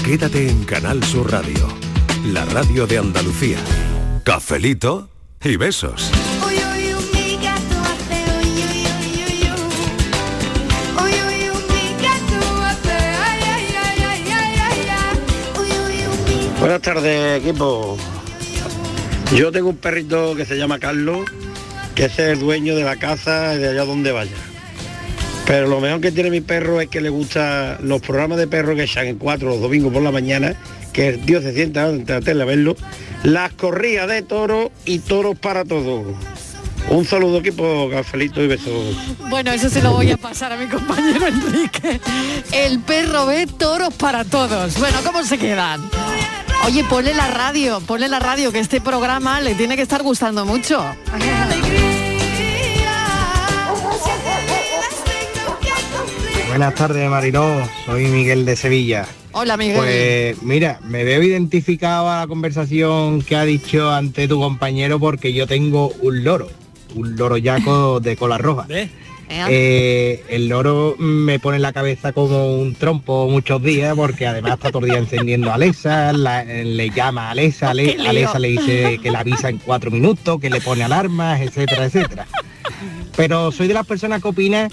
Quédate 0.04 0.48
en 0.48 0.64
Canal 0.64 1.02
Sur 1.04 1.30
Radio, 1.30 1.68
la 2.26 2.44
radio 2.46 2.86
de 2.86 2.98
Andalucía. 2.98 3.58
Cafelito 4.24 5.08
y 5.44 5.56
besos. 5.56 6.10
Buenas 16.58 16.80
tardes, 16.80 17.42
equipo. 17.42 17.98
Yo 19.36 19.50
tengo 19.50 19.70
un 19.70 19.76
perrito 19.76 20.34
que 20.36 20.44
se 20.44 20.56
llama 20.56 20.78
Carlos, 20.78 21.28
que 21.94 22.04
es 22.04 22.18
el 22.18 22.38
dueño 22.38 22.76
de 22.76 22.84
la 22.84 22.96
casa 22.96 23.56
de 23.56 23.68
allá 23.68 23.84
donde 23.84 24.12
vaya. 24.12 24.51
Pero 25.46 25.66
lo 25.66 25.80
mejor 25.80 26.00
que 26.00 26.12
tiene 26.12 26.30
mi 26.30 26.40
perro 26.40 26.80
es 26.80 26.88
que 26.88 27.00
le 27.00 27.08
gusta 27.08 27.78
los 27.82 28.00
programas 28.00 28.38
de 28.38 28.46
perro 28.46 28.74
que 28.74 28.84
echan 28.84 29.06
en 29.06 29.18
cuatro 29.18 29.48
los 29.48 29.60
domingos 29.60 29.92
por 29.92 30.02
la 30.02 30.12
mañana, 30.12 30.54
que 30.92 31.08
el 31.08 31.20
tío 31.20 31.42
se 31.42 31.52
sienta 31.52 31.84
ante 31.84 32.12
la 32.12 32.20
tele 32.20 32.42
a 32.42 32.46
verlo, 32.46 32.76
las 33.22 33.52
corridas 33.52 34.08
de 34.08 34.22
toros 34.22 34.70
y 34.84 35.00
toros 35.00 35.38
para 35.38 35.64
todos. 35.64 36.06
Un 36.88 37.04
saludo 37.04 37.38
equipo, 37.38 37.88
cafelito 37.90 38.42
y 38.42 38.48
besos. 38.48 38.96
Bueno, 39.30 39.52
eso 39.52 39.68
se 39.68 39.82
lo 39.82 39.92
voy 39.92 40.10
a 40.10 40.16
pasar 40.16 40.52
a 40.52 40.56
mi 40.56 40.66
compañero 40.66 41.26
Enrique. 41.26 42.00
El 42.52 42.80
perro 42.80 43.26
ve 43.26 43.46
toros 43.46 43.94
para 43.94 44.24
todos. 44.24 44.78
Bueno, 44.78 44.98
¿cómo 45.04 45.22
se 45.22 45.38
quedan? 45.38 45.80
Oye, 46.66 46.84
ponle 46.84 47.14
la 47.14 47.28
radio, 47.28 47.80
ponle 47.80 48.08
la 48.08 48.20
radio, 48.20 48.52
que 48.52 48.60
este 48.60 48.80
programa 48.80 49.40
le 49.40 49.54
tiene 49.54 49.76
que 49.76 49.82
estar 49.82 50.02
gustando 50.02 50.44
mucho. 50.44 50.84
Buenas 56.52 56.74
tardes, 56.74 57.08
Mariló. 57.08 57.62
Soy 57.86 58.04
Miguel 58.08 58.44
de 58.44 58.56
Sevilla. 58.56 59.06
Hola, 59.32 59.56
Miguel. 59.56 59.78
Pues 59.78 60.42
mira, 60.42 60.80
me 60.84 61.02
veo 61.02 61.22
identificado 61.22 62.10
a 62.10 62.20
la 62.20 62.26
conversación 62.26 63.22
que 63.22 63.36
ha 63.36 63.44
dicho 63.44 63.90
ante 63.90 64.28
tu 64.28 64.38
compañero 64.38 65.00
porque 65.00 65.32
yo 65.32 65.46
tengo 65.46 65.88
un 66.02 66.24
loro, 66.24 66.50
un 66.94 67.16
loro 67.16 67.38
yaco 67.38 68.00
de 68.02 68.16
cola 68.16 68.36
roja. 68.36 68.66
Eh, 69.30 70.22
el 70.28 70.48
loro 70.48 70.94
me 70.98 71.38
pone 71.40 71.56
en 71.56 71.62
la 71.62 71.72
cabeza 71.72 72.12
como 72.12 72.54
un 72.54 72.74
trompo 72.74 73.30
muchos 73.30 73.62
días 73.62 73.94
porque 73.96 74.26
además 74.26 74.52
está 74.54 74.70
todo 74.70 74.84
el 74.84 74.90
día 74.90 74.98
encendiendo 74.98 75.50
a 75.50 75.54
Alexa, 75.54 76.12
la- 76.12 76.44
le 76.44 76.90
llama 76.90 77.28
a 77.28 77.30
Alexa, 77.30 77.70
Ale-. 77.70 77.96
Alexa 78.06 78.38
le 78.38 78.48
dice 78.48 78.98
que 79.02 79.10
la 79.10 79.20
avisa 79.20 79.48
en 79.48 79.56
cuatro 79.56 79.90
minutos, 79.90 80.38
que 80.38 80.50
le 80.50 80.60
pone 80.60 80.84
alarmas, 80.84 81.40
etcétera, 81.40 81.86
etcétera. 81.86 82.26
Pero 83.16 83.50
soy 83.52 83.68
de 83.68 83.74
las 83.74 83.86
personas 83.86 84.20
que 84.20 84.28
opinan 84.28 84.70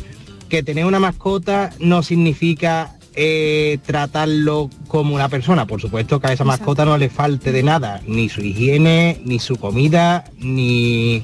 que 0.49 0.63
tener 0.63 0.85
una 0.85 0.99
mascota 0.99 1.69
no 1.79 2.03
significa 2.03 2.95
eh, 3.15 3.77
tratarlo 3.85 4.69
como 4.87 5.15
una 5.15 5.29
persona. 5.29 5.65
Por 5.65 5.79
supuesto 5.81 6.19
que 6.19 6.27
a 6.27 6.33
esa 6.33 6.43
mascota 6.43 6.85
no 6.85 6.97
le 6.97 7.09
falte 7.09 7.51
de 7.51 7.63
nada, 7.63 8.01
ni 8.07 8.29
su 8.29 8.41
higiene, 8.41 9.21
ni 9.25 9.39
su 9.39 9.55
comida, 9.57 10.25
ni, 10.39 11.21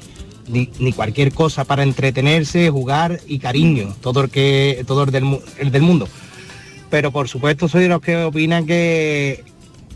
ni, 0.48 0.70
ni 0.78 0.92
cualquier 0.92 1.32
cosa 1.32 1.64
para 1.64 1.82
entretenerse, 1.82 2.70
jugar 2.70 3.20
y 3.26 3.38
cariño, 3.38 3.94
todo 4.00 4.22
el 4.22 4.30
que 4.30 4.84
todo 4.86 5.04
el 5.04 5.10
del, 5.10 5.24
mu- 5.24 5.40
el 5.58 5.70
del 5.70 5.82
mundo. 5.82 6.08
Pero 6.90 7.10
por 7.10 7.28
supuesto 7.28 7.68
soy 7.68 7.82
de 7.82 7.88
los 7.88 8.00
que 8.00 8.16
opinan 8.16 8.64
que 8.66 9.44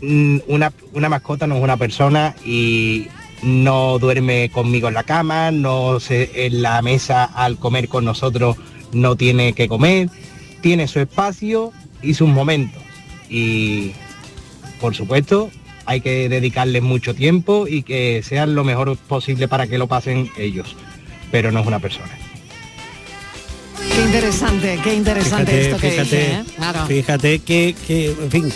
mm, 0.01 0.39
una, 0.47 0.73
una 0.93 1.07
mascota 1.09 1.47
no 1.47 1.55
es 1.57 1.63
una 1.63 1.77
persona 1.77 2.35
y 2.45 3.07
no 3.43 3.97
duerme 3.97 4.49
conmigo 4.51 4.87
en 4.89 4.93
la 4.93 5.03
cama, 5.03 5.51
no 5.51 5.99
se, 5.99 6.45
en 6.45 6.61
la 6.61 6.81
mesa 6.81 7.23
al 7.23 7.57
comer 7.57 7.87
con 7.87 8.05
nosotros 8.05 8.57
no 8.93 9.15
tiene 9.15 9.53
que 9.53 9.67
comer, 9.67 10.09
tiene 10.61 10.87
su 10.87 10.99
espacio 10.99 11.71
y 12.01 12.13
sus 12.13 12.29
momentos. 12.29 12.81
Y 13.29 13.91
por 14.79 14.95
supuesto, 14.95 15.51
hay 15.85 16.01
que 16.01 16.29
dedicarles 16.29 16.81
mucho 16.81 17.13
tiempo 17.13 17.67
y 17.67 17.83
que 17.83 18.23
sean 18.23 18.55
lo 18.55 18.63
mejor 18.63 18.97
posible 18.97 19.47
para 19.47 19.67
que 19.67 19.77
lo 19.77 19.87
pasen 19.87 20.29
ellos, 20.37 20.75
pero 21.31 21.51
no 21.51 21.59
es 21.61 21.67
una 21.67 21.79
persona. 21.79 22.17
Qué 23.95 24.01
interesante, 24.03 24.79
qué 24.83 24.93
interesante 24.93 25.51
Fíjate, 25.51 25.69
esto 25.69 25.77
que 25.81 25.91
fíjate, 25.91 26.31
¿eh? 26.31 26.43
Claro. 26.55 26.85
fíjate 26.85 27.39
que, 27.39 27.75
que, 27.85 28.05
en 28.11 28.31
fin, 28.31 28.53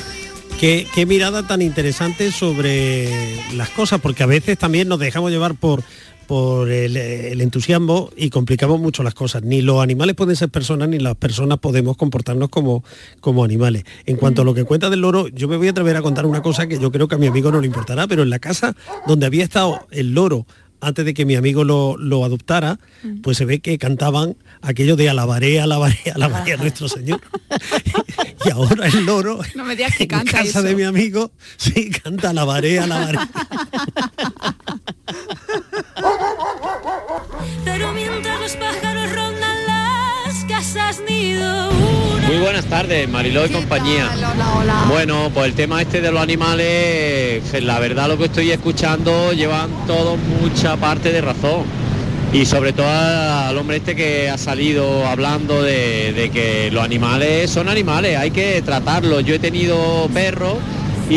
qué, 0.59 0.87
qué 0.93 1.05
mirada 1.05 1.45
tan 1.45 1.61
interesante 1.61 2.31
sobre 2.31 3.09
las 3.53 3.69
cosas, 3.69 3.99
porque 4.01 4.23
a 4.23 4.27
veces 4.27 4.57
también 4.57 4.87
nos 4.87 4.99
dejamos 4.99 5.31
llevar 5.31 5.55
por 5.55 5.83
por 6.27 6.69
el, 6.71 6.97
el 6.97 7.41
entusiasmo 7.41 8.09
y 8.15 8.29
complicamos 8.29 8.79
mucho 8.79 9.03
las 9.03 9.13
cosas. 9.13 9.43
Ni 9.43 9.61
los 9.61 9.81
animales 9.81 10.15
pueden 10.15 10.35
ser 10.35 10.49
personas, 10.49 10.89
ni 10.89 10.99
las 10.99 11.15
personas 11.15 11.59
podemos 11.59 11.97
comportarnos 11.97 12.49
como, 12.49 12.83
como 13.21 13.43
animales. 13.43 13.83
En 14.05 14.17
cuanto 14.17 14.41
a 14.41 14.45
lo 14.45 14.53
que 14.53 14.63
cuenta 14.63 14.89
del 14.89 15.01
loro, 15.01 15.27
yo 15.27 15.47
me 15.47 15.57
voy 15.57 15.67
a 15.67 15.71
atrever 15.71 15.95
a 15.97 16.01
contar 16.01 16.25
una 16.25 16.41
cosa 16.41 16.67
que 16.67 16.79
yo 16.79 16.91
creo 16.91 17.07
que 17.07 17.15
a 17.15 17.17
mi 17.17 17.27
amigo 17.27 17.51
no 17.51 17.61
le 17.61 17.67
importará, 17.67 18.07
pero 18.07 18.23
en 18.23 18.29
la 18.29 18.39
casa 18.39 18.75
donde 19.07 19.25
había 19.25 19.43
estado 19.43 19.87
el 19.91 20.13
loro 20.13 20.45
antes 20.81 21.05
de 21.05 21.13
que 21.13 21.25
mi 21.25 21.35
amigo 21.35 21.63
lo, 21.63 21.97
lo 21.97 22.23
adoptara, 22.25 22.79
pues 23.23 23.37
se 23.37 23.45
ve 23.45 23.59
que 23.59 23.77
cantaban 23.77 24.35
aquello 24.61 24.95
de 24.95 25.09
alabaré, 25.09 25.59
alabaré, 25.59 25.97
alabaré 26.13 26.53
a 26.53 26.57
nuestro 26.57 26.87
Señor. 26.87 27.21
y 28.45 28.49
ahora 28.51 28.87
el 28.87 29.05
loro 29.05 29.39
No 29.55 29.63
me 29.63 29.75
digas 29.75 29.95
que 29.95 30.03
en 30.03 30.09
canta 30.09 30.31
casa 30.31 30.43
eso. 30.43 30.63
de 30.63 30.75
mi 30.75 30.83
amigo 30.83 31.31
sí 31.57 31.89
canta 31.89 32.29
alabaré, 32.29 32.79
alabaré. 32.79 33.17
los 38.45 38.55
pájaros 38.57 39.11
rondan 39.11 39.57
las 39.65 40.45
casas 40.47 41.01
nido, 41.09 41.71
Muy 42.27 42.37
buenas 42.37 42.65
tardes, 42.65 43.09
Mariló 43.09 43.43
y 43.43 43.49
compañía. 43.49 44.07
Bueno, 44.87 45.31
pues 45.33 45.47
el 45.47 45.53
tema 45.55 45.81
este 45.81 45.99
de 45.99 46.11
los 46.11 46.21
animales, 46.21 47.41
pues, 47.49 47.63
la 47.63 47.79
verdad 47.79 48.07
lo 48.07 48.19
que 48.19 48.25
estoy 48.25 48.51
escuchando 48.51 49.33
llevan 49.33 49.87
todos 49.87 50.19
mucha 50.19 50.77
parte 50.77 51.11
de 51.11 51.21
razón. 51.21 51.63
Y 52.33 52.45
sobre 52.45 52.71
todo 52.71 52.87
al 52.87 53.57
hombre 53.57 53.77
este 53.77 53.95
que 53.95 54.29
ha 54.29 54.37
salido 54.37 55.07
hablando 55.07 55.63
de, 55.63 56.13
de 56.13 56.29
que 56.29 56.69
los 56.69 56.83
animales 56.83 57.49
son 57.49 57.67
animales, 57.67 58.15
hay 58.15 58.29
que 58.29 58.61
tratarlos. 58.61 59.25
Yo 59.25 59.33
he 59.33 59.39
tenido 59.39 60.07
perros 60.13 60.57
y, 61.09 61.15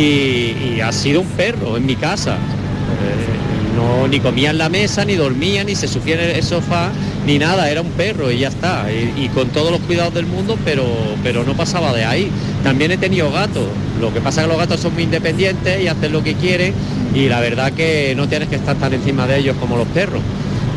y 0.77 0.81
ha 0.83 0.93
sido 0.93 1.21
un 1.21 1.29
perro 1.29 1.77
en 1.77 1.85
mi 1.85 1.97
casa. 1.97 2.37
Eh, 2.37 3.48
no 3.79 4.09
ni 4.09 4.19
comía 4.19 4.51
en 4.51 4.59
la 4.59 4.69
mesa, 4.69 5.05
ni 5.05 5.15
dormía, 5.15 5.63
ni 5.63 5.75
se 5.77 5.87
subía 5.87 6.15
en 6.15 6.37
el 6.37 6.43
sofá, 6.43 6.91
ni 7.27 7.39
nada, 7.39 7.71
era 7.71 7.81
un 7.81 7.91
perro 7.93 8.31
y 8.31 8.39
ya 8.39 8.49
está. 8.49 8.87
Y, 8.93 9.29
con 9.29 9.49
todos 9.51 9.71
los 9.71 9.81
cuidados 9.83 10.15
del 10.15 10.27
mundo, 10.27 10.59
pero, 10.65 10.85
pero 11.23 11.45
no 11.45 11.55
pasaba 11.55 11.93
de 11.93 12.05
ahí. 12.05 12.31
También 12.65 12.91
he 12.91 12.97
tenido 12.97 13.31
gatos. 13.31 13.67
Lo 14.01 14.13
que 14.13 14.21
pasa 14.21 14.41
es 14.41 14.47
que 14.47 14.53
los 14.53 14.59
gatos 14.59 14.81
son 14.81 14.95
muy 14.95 15.05
independientes 15.05 15.81
y 15.81 15.87
hacen 15.87 16.13
lo 16.13 16.23
que 16.25 16.35
quieren 16.35 16.73
y 17.15 17.29
la 17.29 17.41
verdad 17.41 17.73
que 17.73 18.15
no 18.17 18.29
tienes 18.29 18.49
que 18.49 18.57
estar 18.57 18.77
tan 18.77 18.93
encima 18.93 19.27
de 19.27 19.39
ellos 19.39 19.57
como 19.61 19.77
los 19.77 19.87
perros. 19.89 20.21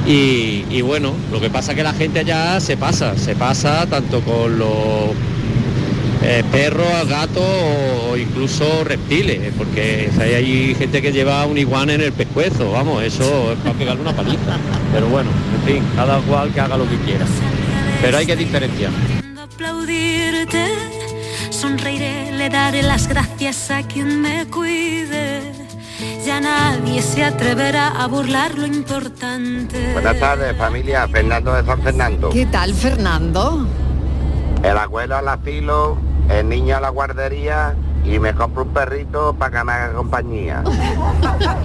Y, 0.07 0.65
y 0.69 0.81
bueno, 0.81 1.13
lo 1.31 1.39
que 1.39 1.49
pasa 1.49 1.71
es 1.71 1.77
que 1.77 1.83
la 1.83 1.93
gente 1.93 2.23
ya 2.25 2.59
se 2.59 2.77
pasa, 2.77 3.17
se 3.17 3.35
pasa 3.35 3.85
tanto 3.87 4.21
con 4.21 4.57
los 4.57 5.15
eh, 6.23 6.43
perros, 6.51 7.07
gatos 7.07 7.43
o 8.09 8.17
incluso 8.17 8.83
reptiles, 8.83 9.39
eh, 9.39 9.53
porque 9.57 10.09
hay, 10.19 10.33
hay 10.33 10.75
gente 10.75 11.01
que 11.01 11.11
lleva 11.11 11.45
un 11.45 11.57
iguana 11.57 11.93
en 11.93 12.01
el 12.01 12.13
pescuezo, 12.13 12.71
vamos, 12.71 13.03
eso 13.03 13.53
es 13.53 13.57
para 13.59 13.73
pegarle 13.77 14.01
una 14.01 14.15
paliza. 14.15 14.57
Pero 14.93 15.07
bueno, 15.07 15.29
en 15.55 15.73
fin, 15.73 15.83
cada 15.95 16.19
cual 16.21 16.53
que 16.53 16.59
haga 16.59 16.77
lo 16.77 16.87
que 16.87 16.97
quiera. 16.97 17.25
Pero 18.01 18.17
hay 18.17 18.25
que 18.25 18.35
diferenciar. 18.35 18.91
aplaudirte, 19.37 20.67
sonreiré, 21.49 22.31
le 22.31 22.49
daré 22.49 22.83
las 22.83 23.07
gracias 23.07 23.71
a 23.71 23.83
quien 23.83 24.21
me 24.21 24.45
cuide. 24.47 25.41
Ya 26.25 26.39
nadie 26.39 27.01
se 27.01 27.23
atreverá 27.23 27.89
a 27.89 28.07
burlar 28.07 28.57
lo 28.57 28.67
importante. 28.67 29.93
Buenas 29.93 30.19
tardes, 30.19 30.55
familia. 30.55 31.07
Fernando 31.07 31.53
de 31.53 31.63
San 31.63 31.81
Fernando. 31.81 32.29
¿Qué 32.29 32.45
tal, 32.45 32.73
Fernando? 32.73 33.67
El 34.63 34.77
abuelo 34.77 35.17
al 35.17 35.27
asilo, 35.27 35.97
el 36.31 36.47
niño 36.49 36.77
a 36.77 36.79
la 36.79 36.89
guardería 36.89 37.73
y 38.03 38.17
me 38.19 38.33
compro 38.33 38.63
un 38.63 38.69
perrito 38.69 39.33
para 39.33 39.59
que 39.59 39.63
me 39.65 39.71
haga 39.73 39.93
compañía. 39.93 40.63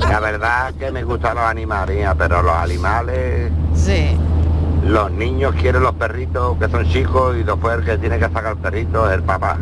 La 0.09 0.21
verdad 0.21 0.75
que 0.75 0.91
me 0.91 1.03
gustan 1.05 1.37
los 1.37 1.45
animales, 1.45 2.07
pero 2.19 2.43
los 2.43 2.55
animales... 2.55 3.51
Sí. 3.75 4.17
Los 4.85 5.11
niños 5.11 5.55
quieren 5.57 5.83
los 5.83 5.95
perritos 5.95 6.57
que 6.59 6.69
son 6.69 6.85
chicos 6.89 7.37
y 7.37 7.43
después 7.43 7.79
el 7.79 7.85
que 7.85 7.99
tiene 7.99 8.19
que 8.19 8.25
sacar 8.29 8.53
el 8.53 8.59
perrito 8.59 9.09
es 9.09 9.17
el 9.17 9.23
papá. 9.23 9.57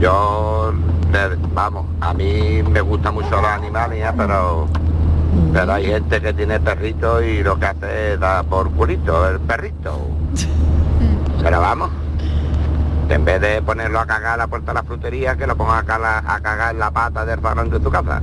Yo, 0.00 0.72
de- 1.12 1.36
vamos, 1.54 1.86
a 2.00 2.14
mí 2.14 2.62
me 2.68 2.80
gustan 2.80 3.14
mucho 3.14 3.30
los 3.30 3.44
animales, 3.46 4.04
pero... 4.16 4.66
Pero 5.52 5.72
hay 5.74 5.86
gente 5.86 6.20
que 6.20 6.32
tiene 6.32 6.58
perrito 6.58 7.22
y 7.22 7.42
lo 7.42 7.58
que 7.58 7.66
hace 7.66 8.14
es 8.14 8.20
dar 8.20 8.44
por 8.46 8.70
culito 8.70 9.28
el 9.28 9.38
perrito. 9.40 9.92
Pero 11.42 11.60
vamos, 11.60 11.90
en 13.08 13.24
vez 13.24 13.40
de 13.40 13.62
ponerlo 13.62 14.00
a 14.00 14.06
cagar 14.06 14.34
a 14.34 14.36
la 14.36 14.46
puerta 14.46 14.72
de 14.72 14.74
la 14.74 14.82
frutería, 14.82 15.36
que 15.36 15.46
lo 15.46 15.56
ponga 15.56 15.78
a 15.78 15.82
cagar, 15.84 16.24
a 16.26 16.40
cagar 16.40 16.74
en 16.74 16.78
la 16.80 16.90
pata 16.90 17.24
del 17.24 17.40
salón 17.40 17.70
de 17.70 17.80
tu 17.80 17.90
casa. 17.90 18.22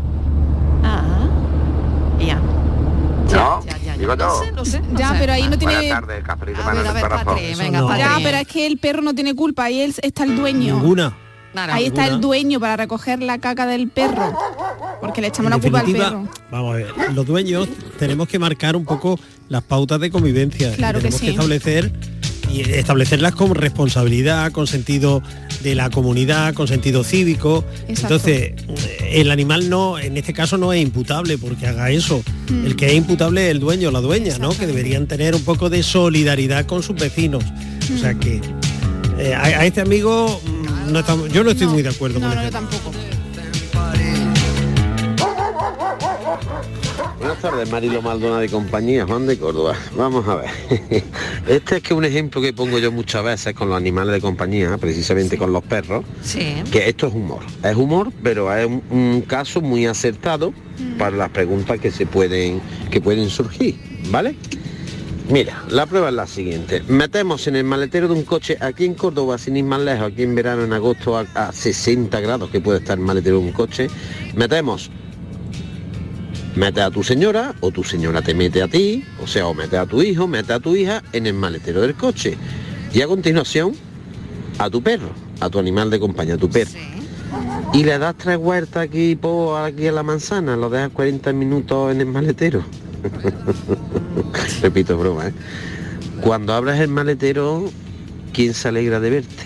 Ah, 0.84 1.28
ya. 2.20 2.36
¿No? 2.36 3.64
Ya, 3.66 3.72
ya, 3.72 3.78
ya. 3.80 3.98
Digo 3.98 4.16
No 4.16 4.28
todo. 4.28 4.44
sé, 4.44 4.52
no 4.52 4.66
sé. 4.66 4.80
no 4.82 5.00
Ya, 5.00 5.10
sé. 5.10 5.16
pero 5.20 5.34
ahí 5.34 5.44
no 5.44 5.58
Buenas 5.58 5.80
tiene... 5.80 5.90
tardes, 5.90 6.24
cafelito 6.24 6.62
A 6.62 6.66
Manuel 6.66 6.84
ver, 6.84 6.88
a 6.90 6.94
del 6.94 7.02
ver, 7.02 7.10
Corazón. 7.12 7.34
Patri, 7.36 7.56
venga, 7.56 7.80
no. 7.82 7.88
Patri. 7.88 8.04
Ya, 8.04 8.18
pero 8.24 8.38
es 8.38 8.48
que 8.48 8.68
el 8.68 8.78
perro 8.78 9.02
no 9.02 9.14
tiene 9.16 9.36
culpa, 9.36 9.64
ahí 9.66 9.82
él 9.82 9.94
está 10.02 10.24
el 10.24 10.36
dueño. 10.36 10.76
Ninguna. 10.76 11.18
Claro. 11.54 11.74
Ahí 11.74 11.86
está 11.86 12.06
el 12.08 12.20
dueño 12.20 12.60
para 12.60 12.76
recoger 12.76 13.22
la 13.24 13.38
caca 13.40 13.66
del 13.66 13.88
perro. 13.90 14.38
Porque 15.00 15.22
le 15.22 15.28
echamos 15.28 15.50
la 15.50 15.58
culpa 15.58 15.80
al 15.80 15.86
perro. 15.92 16.28
Vamos 16.52 16.74
a 16.74 16.78
ver, 16.78 16.94
los 17.14 17.26
dueños 17.26 17.70
tenemos 17.98 18.28
que 18.28 18.38
marcar 18.38 18.76
un 18.76 18.84
poco 18.84 19.18
las 19.48 19.64
pautas 19.64 20.00
de 20.02 20.12
convivencia. 20.12 20.76
Claro 20.76 21.00
que 21.00 21.04
tenemos 21.06 21.20
sí. 21.22 21.30
establecer 21.30 21.94
y 22.52 22.62
establecerlas 22.62 23.34
con 23.36 23.54
responsabilidad, 23.56 24.52
con 24.52 24.68
sentido 24.68 25.22
de 25.64 25.76
la 25.76 25.90
comunidad, 25.90 26.54
con 26.54 26.68
sentido 26.68 27.04
cívico. 27.04 27.64
Exacto. 27.88 28.16
Entonces, 28.16 28.54
el 29.12 29.32
animal 29.32 29.70
no, 29.70 29.98
en 30.00 30.18
este 30.18 30.34
caso 30.34 30.58
no 30.58 30.72
es 30.74 30.82
imputable 30.82 31.38
porque 31.38 31.68
haga 31.68 31.90
eso. 31.92 32.24
Mm. 32.50 32.66
El 32.66 32.76
que 32.76 32.88
es 32.88 32.94
imputable 32.94 33.46
es 33.46 33.52
el 33.52 33.60
dueño 33.60 33.90
o 33.90 33.92
la 33.92 34.02
dueña, 34.02 34.38
¿no? 34.38 34.50
Que 34.50 34.68
deberían 34.68 35.08
tener 35.08 35.36
un 35.36 35.44
poco 35.44 35.70
de 35.70 35.84
solidaridad 35.84 36.66
con 36.66 36.84
sus 36.84 36.96
vecinos. 36.96 37.44
O 37.94 37.98
sea 37.98 38.14
que 38.16 38.42
eh, 39.20 39.34
a, 39.34 39.44
a 39.44 39.66
este 39.66 39.82
amigo 39.82 40.42
mm, 40.46 40.92
no 40.92 41.00
estamos- 41.00 41.32
yo 41.32 41.44
no 41.44 41.52
estoy 41.52 41.68
muy 41.68 41.82
de 41.82 41.90
acuerdo 41.90 42.20
No, 42.20 42.28
con 42.28 42.36
no, 42.38 42.44
yo 42.44 42.52
tampoco. 42.52 42.92
Buenas 47.26 47.42
tardes, 47.42 47.72
Marilo 47.72 48.04
Maldonado 48.04 48.44
y 48.44 48.50
compañía, 48.50 49.04
Juan 49.08 49.26
de 49.26 49.36
Córdoba. 49.40 49.76
Vamos 49.98 50.28
a 50.28 50.36
ver. 50.36 50.50
Este 51.48 51.78
es 51.78 51.82
que 51.82 51.96
un 51.96 52.06
ejemplo 52.06 52.40
que 52.40 52.54
pongo 52.54 52.78
yo 52.78 52.92
muchas 52.92 53.24
veces 53.24 53.56
con 53.56 53.68
los 53.68 53.76
animales 53.76 54.14
de 54.14 54.22
compañía, 54.22 54.78
precisamente 54.78 55.36
con 55.36 55.52
los 55.52 55.64
perros, 55.64 56.06
Sí. 56.22 56.54
que 56.72 56.88
esto 56.88 57.08
es 57.08 57.16
humor. 57.16 57.40
Es 57.64 57.76
humor, 57.76 58.12
pero 58.22 58.56
es 58.56 58.68
un, 58.68 58.84
un 58.92 59.22
caso 59.22 59.60
muy 59.60 59.88
acertado 59.88 60.54
para 61.00 61.18
las 61.18 61.32
preguntas 61.32 61.80
que 61.80 61.90
se 61.90 62.06
pueden, 62.06 62.62
que 62.92 63.02
pueden 63.02 63.28
surgir, 63.32 63.76
¿vale? 64.12 64.36
Mira, 65.28 65.64
la 65.70 65.88
prueba 65.88 66.10
es 66.10 66.14
la 66.14 66.28
siguiente. 66.28 66.84
Metemos 66.88 67.48
en 67.48 67.56
el 67.56 67.64
maletero 67.64 68.08
de 68.08 68.14
un 68.14 68.24
coche 68.24 68.56
aquí 68.62 68.86
en 68.86 68.94
Córdoba, 68.94 69.40
sin 69.40 69.58
ir 69.58 69.64
más 69.64 69.82
lejos, 69.82 70.12
aquí 70.12 70.22
en 70.22 70.36
verano, 70.36 70.64
en 70.64 70.74
agosto, 70.74 71.18
a, 71.18 71.22
a 71.34 71.52
60 71.52 72.20
grados 72.20 72.52
que 72.52 72.62
puede 72.62 72.78
estar 72.78 73.00
el 73.00 73.04
maletero 73.04 73.40
de 73.40 73.46
un 73.46 73.52
coche, 73.52 73.88
metemos 74.36 74.92
mete 76.56 76.82
a 76.82 76.90
tu 76.90 77.04
señora 77.04 77.54
o 77.60 77.72
tu 77.72 77.84
señora 77.84 78.22
te 78.22 78.34
mete 78.34 78.62
a 78.62 78.68
ti, 78.68 79.04
o 79.22 79.28
sea, 79.28 79.48
o 79.48 79.54
mete 79.54 79.78
a 79.78 79.86
tu 79.86 80.02
hijo, 80.02 80.28
mete 80.28 80.54
a 80.54 80.60
tu 80.60 80.76
hija 80.76 81.04
en 81.12 81.28
el 81.28 81.34
maletero 81.34 81.82
del 81.82 81.96
coche. 81.96 82.38
Y 82.94 83.02
a 83.02 83.08
continuación, 83.08 83.74
a 84.58 84.70
tu 84.70 84.82
perro, 84.82 85.10
a 85.42 85.50
tu 85.50 85.60
animal 85.60 85.90
de 85.90 86.00
compañía, 86.00 86.36
a 86.36 86.38
tu 86.38 86.50
perro. 86.50 86.72
Y 87.74 87.84
le 87.84 87.98
das 87.98 88.16
tres 88.18 88.38
vueltas 88.38 88.84
aquí, 88.84 89.16
po, 89.16 89.58
aquí 89.58 89.88
a 89.88 89.92
la 89.92 90.04
manzana, 90.04 90.56
lo 90.56 90.70
dejas 90.70 90.92
40 90.92 91.34
minutos 91.34 91.92
en 91.92 92.02
el 92.02 92.08
maletero. 92.08 92.64
Repito, 94.62 94.98
broma, 94.98 95.28
¿eh? 95.28 95.34
Cuando 96.22 96.54
abres 96.54 96.80
el 96.80 96.88
maletero, 96.88 97.70
¿quién 98.32 98.54
se 98.54 98.70
alegra 98.70 99.00
de 99.02 99.10
verte? 99.10 99.44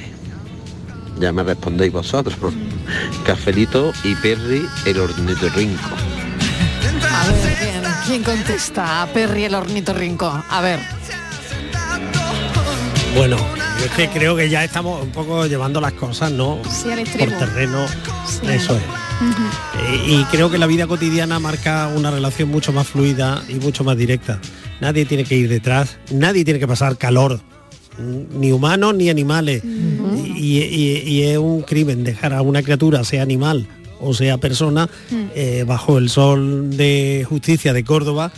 Ya 1.19 1.33
me 1.33 1.43
respondéis 1.43 1.91
vosotros. 1.91 2.37
Cafelito 3.25 3.91
y 4.03 4.13
Perry, 4.15 4.65
el 4.85 4.99
ornitorrinco. 4.99 6.08
A 7.19 7.27
ver, 7.27 7.55
¿quién, 7.59 7.83
quién 8.05 8.23
contesta? 8.23 9.01
A 9.03 9.07
Perry 9.07 9.45
el 9.45 9.55
ornitorrinco. 9.55 10.43
A 10.49 10.61
ver. 10.61 10.79
Bueno, 13.15 13.37
yo 13.79 13.85
es 13.85 13.91
que 13.91 14.07
creo 14.09 14.35
que 14.35 14.49
ya 14.49 14.63
estamos 14.63 15.01
un 15.01 15.09
poco 15.09 15.45
llevando 15.47 15.81
las 15.81 15.93
cosas, 15.93 16.31
¿no? 16.31 16.59
Sí, 16.69 16.91
al 16.91 16.99
Por 17.03 17.37
terreno, 17.37 17.85
Sí. 18.27 18.47
eso 18.49 18.75
es. 18.77 18.81
Eh, 18.81 20.03
y 20.07 20.23
creo 20.25 20.49
que 20.49 20.57
la 20.57 20.67
vida 20.67 20.87
cotidiana 20.87 21.39
marca 21.39 21.91
una 21.93 22.11
relación 22.11 22.49
mucho 22.49 22.71
más 22.71 22.87
fluida 22.87 23.43
y 23.49 23.55
mucho 23.55 23.83
más 23.83 23.97
directa. 23.97 24.39
Nadie 24.79 25.05
tiene 25.05 25.25
que 25.25 25.35
ir 25.35 25.49
detrás, 25.49 25.97
nadie 26.11 26.45
tiene 26.45 26.59
que 26.59 26.67
pasar 26.67 26.97
calor, 26.97 27.41
ni 27.97 28.51
humanos 28.53 28.95
ni 28.95 29.09
animales. 29.09 29.61
y, 30.35 30.59
y- 30.59 31.03
y 31.05 31.23
es 31.23 31.37
un 31.37 31.63
crimen 31.63 32.03
dejar 32.05 32.33
a 32.33 32.41
una 32.41 32.61
criatura, 32.63 33.03
sea 33.03 33.23
animal 33.23 33.67
o 33.99 34.13
sea 34.13 34.37
persona 34.37 34.89
eh, 35.35 35.63
bajo 35.67 35.97
el 35.97 36.09
sol 36.09 36.75
de 36.75 37.25
justicia 37.27 37.73
de 37.73 37.83
Córdoba 37.83 38.31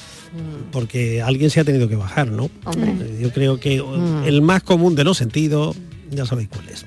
porque 0.72 1.22
alguien 1.22 1.50
se 1.50 1.60
ha 1.60 1.64
tenido 1.66 1.90
que 1.90 1.96
bajar, 1.96 2.30
¿no? 2.32 2.50
Yo 3.20 3.32
creo 3.34 3.60
que 3.60 3.84
el 4.26 4.42
más 4.42 4.64
común 4.64 4.96
de 4.96 5.04
los 5.04 5.18
sentidos, 5.18 5.76
ya 6.10 6.26
sabéis 6.26 6.50
cuál 6.50 6.70
es. 6.70 6.86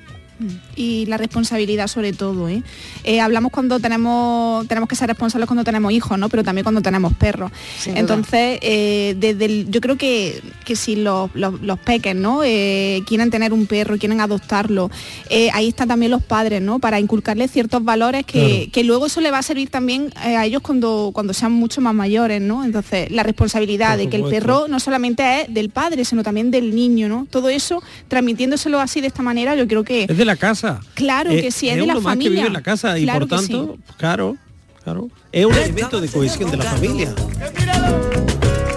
Y 0.75 1.05
la 1.05 1.17
responsabilidad 1.17 1.87
sobre 1.87 2.13
todo. 2.13 2.49
¿eh? 2.49 2.61
Eh, 3.03 3.19
hablamos 3.21 3.51
cuando 3.51 3.79
tenemos 3.79 4.67
tenemos 4.67 4.89
que 4.89 4.95
ser 4.95 5.07
responsables 5.07 5.47
cuando 5.47 5.63
tenemos 5.63 5.91
hijos, 5.91 6.17
¿no? 6.19 6.29
Pero 6.29 6.43
también 6.43 6.63
cuando 6.63 6.81
tenemos 6.81 7.13
perros. 7.13 7.51
Sin. 7.79 7.97
Entonces, 7.97 8.59
eh, 8.61 9.15
desde 9.19 9.45
el- 9.45 9.71
yo 9.71 9.81
creo 9.81 9.97
que, 9.97 10.41
que 10.65 10.75
si 10.75 10.95
los, 10.95 11.29
los, 11.35 11.61
los 11.61 11.79
peques, 11.79 12.15
¿no? 12.15 12.41
Eh, 12.43 13.01
quieren 13.07 13.29
tener 13.29 13.53
un 13.53 13.65
perro, 13.65 13.97
quieren 13.97 14.21
adoptarlo, 14.21 14.89
eh, 15.29 15.49
ahí 15.53 15.69
están 15.69 15.87
también 15.87 16.11
los 16.11 16.23
padres, 16.23 16.61
¿no? 16.61 16.79
Para 16.79 16.99
inculcarles 16.99 17.51
ciertos 17.51 17.83
valores 17.83 18.25
que, 18.25 18.35
Claro. 18.45 18.71
que 18.73 18.83
luego 18.83 19.05
eso 19.07 19.21
le 19.21 19.31
va 19.31 19.37
a 19.39 19.43
servir 19.43 19.69
también 19.69 20.13
eh, 20.25 20.35
a 20.35 20.45
ellos 20.45 20.61
cuando, 20.61 21.11
cuando 21.13 21.33
sean 21.33 21.51
mucho 21.53 21.81
más 21.81 21.93
mayores, 21.93 22.41
¿no? 22.41 22.63
Entonces, 22.63 23.09
la 23.11 23.23
responsabilidad 23.23 23.97
de 23.97 24.09
que 24.09 24.17
el 24.17 24.23
perro 24.23 24.67
no 24.67 24.79
solamente 24.79 25.41
es 25.41 25.53
del 25.53 25.69
padre, 25.69 26.03
sino 26.05 26.23
también 26.23 26.51
del 26.51 26.75
niño, 26.75 27.07
¿no? 27.07 27.27
Todo 27.29 27.49
eso, 27.49 27.81
transmitiéndoselo 28.07 28.79
así 28.79 29.01
de 29.01 29.07
esta 29.07 29.21
manera, 29.23 29.55
yo 29.55 29.67
creo 29.67 29.83
que... 29.83 30.03
Es 30.03 30.17
de 30.25 30.33
la 30.33 30.35
casa. 30.35 30.81
Claro 30.95 31.31
Eh, 31.31 31.41
que 31.41 31.51
sí, 31.51 31.69
es 31.69 31.75
de 31.75 31.85
la 31.85 31.93
uno 31.93 32.01
más 32.01 32.17
que 32.17 32.29
vive 32.29 32.47
en 32.47 32.53
la 32.53 32.61
casa 32.61 32.97
y 32.97 33.03
Claro 33.03 33.27
por 33.27 33.29
que 33.29 33.35
tanto, 33.47 33.77
claro, 33.97 34.37
claro, 34.83 35.09
es 35.31 35.45
un 35.45 35.53
elemento 35.53 36.01
de 36.01 36.07
cohesión 36.09 36.51
de 36.51 36.57
la 36.57 36.63
familia. 36.65 37.13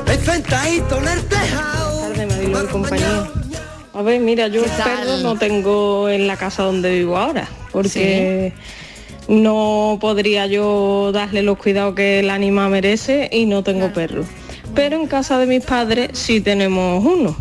El 0.07 0.19
y 2.45 2.71
compañía. 2.71 3.31
A 3.95 4.03
ver, 4.03 4.21
mira, 4.21 4.49
yo 4.49 4.63
¿Qué 4.63 4.71
tal? 4.71 4.99
perros 4.99 5.23
no 5.23 5.37
tengo 5.39 6.09
en 6.09 6.27
la 6.27 6.37
casa 6.37 6.63
donde 6.63 6.99
vivo 6.99 7.17
ahora, 7.17 7.49
porque 7.73 8.53
no 9.27 9.99
podría 10.01 10.47
yo 10.47 11.11
darle 11.13 11.43
los 11.43 11.59
cuidados 11.59 11.95
que 11.95 12.21
el 12.21 12.31
animal 12.31 12.71
merece 12.71 13.29
y 13.33 13.47
no 13.47 13.63
tengo 13.63 13.93
perro. 13.93 14.25
Pero 14.75 14.97
en 15.01 15.07
casa 15.07 15.39
de 15.39 15.47
mis 15.47 15.65
padres 15.65 16.11
sí 16.13 16.41
tenemos 16.41 17.05
uno. 17.05 17.37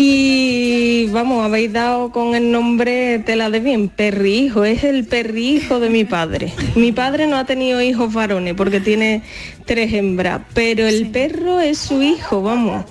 Y 0.00 1.08
vamos, 1.08 1.44
habéis 1.44 1.72
dado 1.72 2.12
con 2.12 2.36
el 2.36 2.52
nombre 2.52 3.18
tela 3.18 3.50
de 3.50 3.58
bien, 3.58 3.88
perrihijo, 3.88 4.64
es 4.64 4.84
el 4.84 5.04
perrihijo 5.04 5.80
de 5.80 5.90
mi 5.90 6.04
padre. 6.04 6.52
Mi 6.76 6.92
padre 6.92 7.26
no 7.26 7.36
ha 7.36 7.44
tenido 7.44 7.82
hijos 7.82 8.14
varones 8.14 8.54
porque 8.54 8.78
tiene 8.78 9.22
tres 9.64 9.92
hembras, 9.92 10.42
pero 10.54 10.86
el 10.86 11.10
perro 11.10 11.58
es 11.58 11.78
su 11.78 12.00
hijo, 12.00 12.42
vamos. 12.42 12.84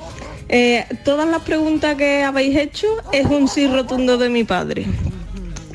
Eh, 0.49 0.85
todas 1.05 1.29
las 1.29 1.43
preguntas 1.43 1.95
que 1.95 2.23
habéis 2.23 2.57
hecho 2.57 2.87
es 3.13 3.25
un 3.25 3.47
sí 3.47 3.67
rotundo 3.67 4.17
de 4.17 4.27
mi 4.27 4.43
padre. 4.43 4.85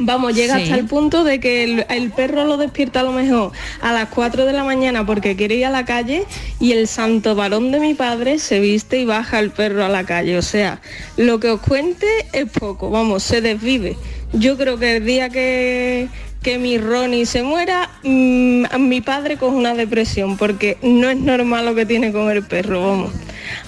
Vamos, 0.04 0.34
llega 0.34 0.56
Sí. 0.56 0.62
hasta 0.64 0.74
el 0.76 0.86
punto 0.86 1.22
de 1.24 1.38
que 1.40 1.64
el, 1.64 1.86
el 1.88 2.10
perro 2.10 2.44
lo 2.44 2.56
despierta 2.56 3.00
a 3.00 3.02
lo 3.04 3.12
mejor 3.12 3.52
a 3.80 3.92
las 3.92 4.08
4 4.08 4.44
de 4.46 4.52
la 4.52 4.64
mañana 4.64 5.06
porque 5.06 5.36
quiere 5.36 5.54
ir 5.56 5.66
a 5.66 5.70
la 5.70 5.84
calle 5.84 6.24
y 6.60 6.72
el 6.72 6.88
santo 6.88 7.34
varón 7.34 7.70
de 7.70 7.78
mi 7.80 7.94
padre 7.94 8.38
se 8.38 8.58
viste 8.60 8.98
y 8.98 9.04
baja 9.04 9.38
el 9.38 9.50
perro 9.50 9.84
a 9.84 9.88
la 9.88 10.04
calle. 10.04 10.36
O 10.38 10.42
sea, 10.42 10.80
lo 11.16 11.38
que 11.40 11.48
os 11.50 11.60
cuente 11.60 12.06
es 12.32 12.50
poco, 12.50 12.90
vamos, 12.90 13.22
se 13.22 13.40
desvive. 13.40 13.96
Yo 14.32 14.56
creo 14.56 14.78
que 14.78 14.96
el 14.96 15.04
día 15.04 15.28
que, 15.28 16.08
que 16.42 16.58
mi 16.58 16.78
Ronnie 16.78 17.26
se 17.26 17.42
muera, 17.42 17.90
mm, 18.02 18.64
mi 18.78 19.00
padre 19.02 19.36
coge 19.36 19.54
una 19.54 19.74
depresión 19.74 20.36
porque 20.36 20.78
no 20.82 21.10
es 21.10 21.18
normal 21.18 21.66
lo 21.66 21.74
que 21.74 21.86
tiene 21.86 22.10
con 22.12 22.30
el 22.30 22.42
perro, 22.42 22.80
vamos. 22.88 23.12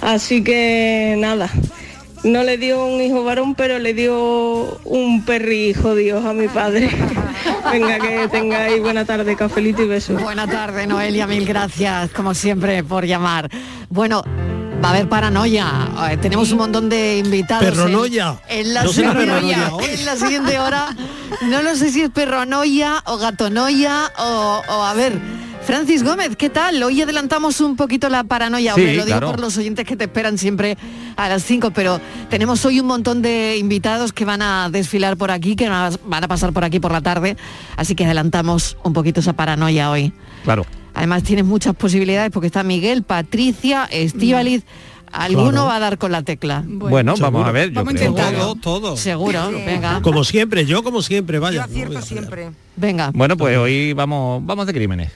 Así 0.01 0.43
que 0.43 1.15
nada, 1.19 1.49
no 2.23 2.43
le 2.43 2.57
dio 2.57 2.85
un 2.85 3.01
hijo 3.01 3.23
varón, 3.23 3.55
pero 3.55 3.79
le 3.79 3.93
dio 3.93 4.79
un 4.85 5.23
perrihijo, 5.25 5.95
Dios, 5.95 6.23
a 6.25 6.33
mi 6.33 6.47
padre. 6.47 6.89
Venga, 7.71 7.99
que 7.99 8.27
tengáis 8.29 8.81
buena 8.81 9.05
tarde, 9.05 9.35
cafelito 9.35 9.81
y 9.83 9.87
besos. 9.87 10.21
Buena 10.21 10.47
tarde, 10.47 10.87
Noelia, 10.87 11.27
mil 11.27 11.45
gracias, 11.45 12.11
como 12.11 12.33
siempre, 12.33 12.83
por 12.83 13.05
llamar. 13.05 13.49
Bueno, 13.89 14.23
va 14.83 14.89
a 14.89 14.91
haber 14.91 15.09
paranoia. 15.09 15.67
Eh, 16.11 16.17
tenemos 16.17 16.51
un 16.51 16.59
montón 16.59 16.89
de 16.89 17.17
invitados. 17.17 17.65
en- 17.67 17.73
Perronoia. 17.73 18.39
En, 18.49 18.73
la 18.73 18.83
No 18.83 18.91
perronoia 18.91 19.73
hoy. 19.73 19.85
en 19.89 20.05
la 20.05 20.15
siguiente 20.15 20.59
hora. 20.59 20.87
No 21.43 21.61
lo 21.63 21.75
sé 21.75 21.91
si 21.91 22.01
es 22.01 22.09
perronoia 22.11 23.01
o 23.05 23.17
gatonoia 23.17 24.11
o, 24.19 24.61
o 24.67 24.83
a 24.83 24.93
ver. 24.93 25.13
Francis 25.65 26.03
Gómez, 26.03 26.35
¿qué 26.35 26.51
tal? 26.51 26.81
Hoy 26.83 27.01
adelantamos 27.01 27.59
un 27.59 27.75
poquito 27.75 28.07
la 28.07 28.23
paranoia, 28.23 28.75
Sí, 28.75 28.81
hombre, 28.81 28.95
lo 28.97 29.05
digo 29.05 29.17
claro. 29.17 29.31
por 29.31 29.39
los 29.39 29.57
oyentes 29.57 29.85
que 29.85 29.95
te 29.95 30.03
esperan 30.03 30.37
siempre 30.37 30.77
a 31.15 31.27
las 31.27 31.43
5, 31.43 31.71
pero 31.71 31.99
tenemos 32.29 32.63
hoy 32.65 32.79
un 32.79 32.85
montón 32.85 33.23
de 33.23 33.57
invitados 33.57 34.13
que 34.13 34.25
van 34.25 34.43
a 34.43 34.69
desfilar 34.69 35.17
por 35.17 35.31
aquí, 35.31 35.55
que 35.55 35.67
van 35.67 35.91
a- 36.11 36.17
a 36.17 36.27
pasar 36.27 36.53
por 36.53 36.63
aquí 36.63 36.79
por 36.79 36.91
la 36.91 37.01
tarde, 37.01 37.35
así 37.77 37.95
que 37.95 38.05
adelantamos 38.05 38.77
un 38.83 38.93
poquito 38.93 39.21
esa 39.21 39.33
paranoia 39.33 39.89
hoy. 39.89 40.13
Claro. 40.43 40.65
Además 40.93 41.23
tienes 41.23 41.45
muchas 41.45 41.73
posibilidades 41.75 42.29
porque 42.31 42.47
está 42.47 42.61
Miguel, 42.63 43.01
Patricia, 43.03 43.85
Estíbaliz. 43.91 44.63
Alguno 45.11 45.49
Claro. 45.51 45.65
va 45.67 45.75
a 45.77 45.79
dar 45.79 45.97
con 45.97 46.11
la 46.11 46.21
tecla. 46.23 46.63
Bueno, 46.67 47.15
vamos 47.19 47.47
a 47.47 47.51
ver, 47.51 47.71
yo 47.71 47.83
creo 47.85 48.13
que- 48.13 48.21
Todo, 48.21 48.55
todo. 48.55 48.97
Seguro, 48.97 49.49
venga. 49.65 50.01
Como 50.01 50.23
siempre, 50.25 50.65
yo 50.65 50.83
como 50.83 51.01
siempre, 51.01 51.39
vaya. 51.39 51.67
siempre. 52.01 52.51
Venga. 52.75 53.11
Bueno, 53.15 53.35
pues 53.37 53.57
hoy 53.57 53.93
vamos, 53.93 54.45
vamos 54.45 54.67
de 54.67 54.73
crímenes. 54.73 55.11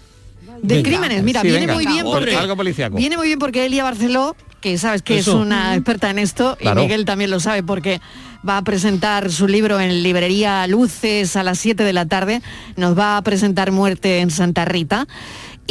De 0.62 0.76
Venga. 0.76 0.90
crímenes, 0.90 1.24
mira, 1.24 1.42
Sí, 1.42 1.48
viene 1.48 1.62
venga. 1.68 1.74
muy 1.76 1.86
bien 1.86 2.06
porque 2.06 2.36
Algo 2.36 2.56
viene 2.98 3.18
muy 3.18 3.28
bien 3.28 3.40
porque 3.40 3.66
Elia 3.66 3.84
Barceló, 3.84 4.36
que 4.62 4.78
sabes 4.78 5.02
que 5.02 5.20
Eso. 5.20 5.32
es 5.32 5.46
una 5.46 5.76
experta 5.76 6.10
en 6.10 6.20
esto, 6.20 6.58
Claro. 6.60 6.82
y 6.82 6.84
Miguel 6.84 7.06
también 7.06 7.32
lo 7.32 7.40
sabe 7.40 7.64
porque 7.64 8.02
va 8.48 8.58
a 8.58 8.62
presentar 8.64 9.32
su 9.32 9.48
libro 9.48 9.80
en 9.80 10.04
librería 10.04 10.66
Luces 10.68 11.36
a 11.36 11.44
las 11.44 11.60
7 11.60 11.84
de 11.84 11.94
la 11.94 12.06
tarde. 12.06 12.42
Nos 12.78 12.98
va 12.98 13.18
a 13.18 13.22
presentar 13.22 13.72
Muerte 13.72 14.20
en 14.20 14.32
Santa 14.32 14.66
Rita. 14.66 15.08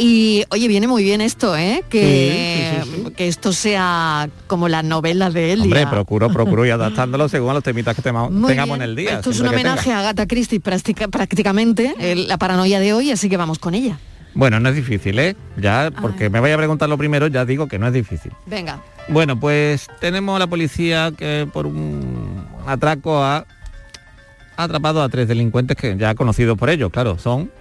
Y 0.01 0.45
oye, 0.49 0.69
viene 0.69 0.87
muy 0.87 1.03
bien 1.03 1.19
esto, 1.19 1.57
¿eh? 1.57 1.83
Que, 1.89 2.79
Sí, 2.85 2.89
sí, 2.89 3.01
sí, 3.05 3.11
que 3.17 3.27
esto 3.27 3.51
sea 3.51 4.29
como 4.47 4.69
la 4.69 4.81
novela 4.81 5.29
de 5.29 5.51
Elia. 5.51 5.63
Hombre, 5.65 5.87
procuro, 5.87 6.29
procuro 6.31 6.65
ir 6.65 6.71
adaptándolo 6.71 7.27
según 7.27 7.49
a 7.51 7.53
los 7.55 7.63
temitas 7.63 7.95
que 7.97 8.01
tengamos 8.01 8.31
bien. 8.47 8.59
en 8.75 8.81
el 8.81 8.95
día. 8.95 9.15
Esto 9.15 9.31
es 9.31 9.41
un 9.41 9.47
homenaje 9.47 9.91
a 9.91 9.99
Agatha 9.99 10.25
Christie 10.25 10.61
práctica- 10.61 11.09
prácticamente, 11.09 11.93
el- 11.99 12.29
la 12.29 12.37
paranoia 12.37 12.79
de 12.79 12.93
hoy, 12.93 13.11
así 13.11 13.27
que 13.29 13.35
vamos 13.35 13.59
con 13.59 13.75
ella. 13.75 13.99
Bueno, 14.39 14.57
no 14.61 14.69
es 14.69 14.75
difícil, 14.75 15.19
¿eh? 15.19 15.35
Ya, 15.57 15.91
porque 16.01 16.29
me 16.29 16.39
vaya 16.39 16.53
a 16.53 16.57
preguntar 16.57 16.87
lo 16.87 16.97
primero, 16.97 17.27
ya 17.27 17.43
digo 17.43 17.67
que 17.67 17.77
no 17.77 17.87
es 17.87 17.93
difícil. 17.93 18.31
Venga. 18.45 18.79
Bueno, 19.09 19.37
pues 19.37 19.87
tenemos 19.99 20.33
a 20.37 20.39
la 20.39 20.47
policía 20.47 21.11
que 21.11 21.45
por 21.51 21.67
un 21.67 22.47
atraco 22.65 23.21
ha 23.21 23.45
atrapado 24.55 25.03
a 25.03 25.09
tres 25.09 25.27
delincuentes 25.27 25.75
que 25.75 25.97
ya 25.97 26.15
conocidos 26.15 26.57
por 26.57 26.69
ellos, 26.69 26.89
claro, 26.89 27.17
son 27.17 27.51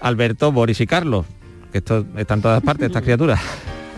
Alberto, 0.00 0.50
Boris 0.52 0.80
y 0.80 0.86
Carlos, 0.86 1.26
que 1.70 1.78
esto 1.78 2.06
está 2.16 2.32
en 2.32 2.40
todas 2.40 2.62
partes, 2.62 2.86
estas 2.86 3.02
criaturas. 3.04 3.38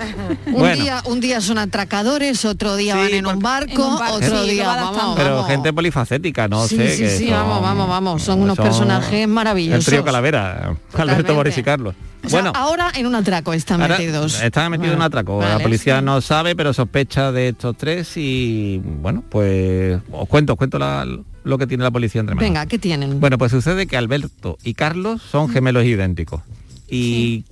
Un, 0.46 0.52
Bueno. 0.54 0.82
día, 0.82 1.02
un 1.06 1.20
día 1.20 1.40
son 1.40 1.58
atracadores, 1.58 2.44
otro 2.44 2.76
día 2.76 2.96
van 2.96 3.12
en 3.14 3.26
un 3.26 3.38
barco, 3.38 3.72
en 3.72 3.80
un 3.80 3.98
barco, 3.98 4.14
otro 4.16 4.44
sí, 4.44 4.50
día 4.50 4.66
vamos. 4.66 5.14
Pero 5.16 5.44
gente 5.44 5.72
polifacética, 5.72 6.48
no 6.48 6.66
sí, 6.66 6.76
sé. 6.76 6.96
sí, 6.96 7.02
que 7.02 7.10
sí, 7.10 7.24
son- 7.28 7.34
vamos, 7.34 7.62
vamos, 7.62 7.88
vamos. 7.88 8.22
Son 8.22 8.40
unos 8.40 8.56
son 8.56 8.64
personajes 8.64 9.26
maravillosos. 9.28 9.80
El 9.80 9.84
trío 9.84 10.04
Calavera, 10.04 10.74
Alberto, 10.94 11.34
Boris 11.34 11.56
y 11.58 11.62
Carlos. 11.62 11.94
O 12.24 12.28
sea, 12.28 12.40
bueno, 12.40 12.52
ahora 12.54 12.92
en 12.94 13.06
un 13.06 13.14
atraco 13.16 13.52
están 13.52 13.80
metidos. 13.80 14.40
están 14.40 14.70
metidos 14.70 14.92
en 14.92 14.96
un 14.98 15.02
atraco. 15.02 15.40
La 15.42 15.58
policía 15.58 16.00
no 16.00 16.20
sabe, 16.20 16.54
pero 16.54 16.72
sospecha 16.72 17.32
de 17.32 17.48
estos 17.48 17.76
tres 17.76 18.12
y 18.16 18.80
bueno, 18.84 19.24
pues 19.28 19.98
os 20.12 20.28
cuento, 20.28 20.52
os 20.52 20.56
cuento 20.58 20.78
la- 20.78 21.06
lo 21.44 21.58
que 21.58 21.66
tiene 21.66 21.82
la 21.82 21.90
policía 21.90 22.20
entre 22.20 22.36
manos. 22.36 22.48
Venga, 22.48 22.66
¿qué 22.66 22.78
tienen? 22.78 23.18
Bueno, 23.18 23.38
pues 23.38 23.50
sucede 23.50 23.88
que 23.88 23.96
Alberto 23.96 24.56
y 24.62 24.74
Carlos 24.74 25.20
son 25.28 25.48
gemelos 25.48 25.84
idénticos. 25.84 26.42
Y 26.88 27.44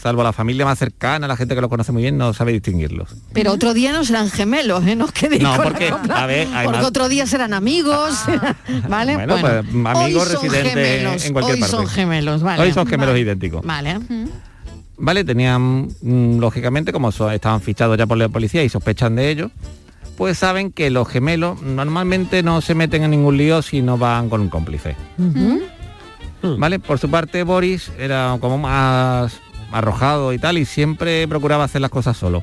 salvo 0.00 0.22
la 0.22 0.32
familia 0.32 0.64
más 0.64 0.78
cercana, 0.78 1.28
la 1.28 1.36
gente 1.36 1.54
que 1.54 1.60
los 1.60 1.68
conoce 1.70 1.92
muy 1.92 2.02
bien, 2.02 2.16
no 2.16 2.32
sabe 2.32 2.52
distinguirlos. 2.52 3.14
Pero 3.32 3.52
otro 3.52 3.74
día 3.74 3.92
no 3.92 4.04
serán 4.04 4.30
gemelos, 4.30 4.86
¿eh? 4.86 4.96
No 4.96 5.04
os 5.06 5.12
quedéis 5.12 5.42
No, 5.42 5.50
con 5.56 5.58
la 5.64 5.70
porque, 5.70 5.90
copla. 5.90 6.22
a 6.22 6.26
ver, 6.26 6.48
hay 6.54 6.64
porque 6.64 6.78
más- 6.78 6.86
otro 6.86 7.08
día 7.08 7.26
serán 7.26 7.52
amigos, 7.52 8.24
¿vale? 8.88 9.14
Bueno, 9.14 9.36
pues, 9.40 9.54
amigos 9.86 10.28
hoy 10.28 10.48
residentes 10.48 10.72
gemelos, 10.72 11.24
en 11.26 11.32
cualquier 11.32 11.54
hoy 11.56 11.60
parte. 11.60 11.76
son 11.76 11.86
gemelos, 11.88 12.42
¿vale? 12.42 12.62
Hoy 12.62 12.72
son 12.72 12.86
gemelos 12.86 13.12
Vale. 13.12 13.20
idénticos. 13.20 13.62
Vale. 13.64 14.00
Vale, 15.02 15.24
tenían, 15.24 15.88
mm, 16.02 16.38
lógicamente, 16.40 16.92
como 16.92 17.08
estaban 17.08 17.60
fichados 17.60 17.96
ya 17.96 18.06
por 18.06 18.18
la 18.18 18.28
policía 18.28 18.62
y 18.62 18.68
sospechan 18.68 19.16
de 19.16 19.30
ellos, 19.30 19.50
pues 20.16 20.36
saben 20.36 20.72
que 20.72 20.90
los 20.90 21.08
gemelos 21.08 21.62
normalmente 21.62 22.42
no 22.42 22.60
se 22.60 22.74
meten 22.74 23.04
en 23.04 23.10
ningún 23.12 23.38
lío 23.38 23.62
si 23.62 23.80
no 23.80 23.96
van 23.96 24.28
con 24.28 24.42
un 24.42 24.48
cómplice. 24.50 24.96
¿Vale? 26.42 26.78
Por 26.78 26.98
su 26.98 27.10
parte, 27.10 27.42
Boris 27.42 27.90
era 27.98 28.36
como 28.40 28.56
más 28.58 29.38
arrojado 29.72 30.32
y 30.32 30.38
tal, 30.38 30.58
y 30.58 30.64
siempre 30.64 31.26
procuraba 31.28 31.64
hacer 31.64 31.80
las 31.80 31.90
cosas 31.90 32.16
solo. 32.16 32.42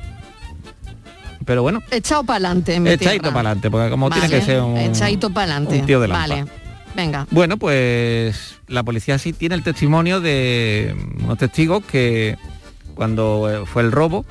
Pero 1.44 1.62
bueno, 1.62 1.80
Echado 1.90 2.24
para 2.24 2.36
adelante. 2.50 2.76
echadito 2.92 3.28
para 3.32 3.50
adelante, 3.50 3.70
porque 3.70 3.90
como 3.90 4.10
tiene 4.10 4.28
que 4.28 4.42
ser 4.42 4.60
un, 4.60 4.76
Echadito 4.76 5.30
para 5.30 5.52
adelante. 5.56 5.80
un 5.80 5.86
tío 5.86 6.00
de 6.00 6.08
lampa. 6.08 6.26
Vale. 6.28 6.44
Venga. 6.94 7.26
Bueno, 7.30 7.56
pues 7.56 8.56
la 8.66 8.82
policía 8.82 9.18
sí 9.18 9.32
tiene 9.32 9.54
el 9.54 9.62
testimonio 9.62 10.20
de 10.20 10.94
unos 11.22 11.38
testigos 11.38 11.84
que 11.84 12.36
cuando 12.94 13.48
eh, 13.50 13.66
fue 13.66 13.82
el 13.82 13.92
robo 13.92 14.24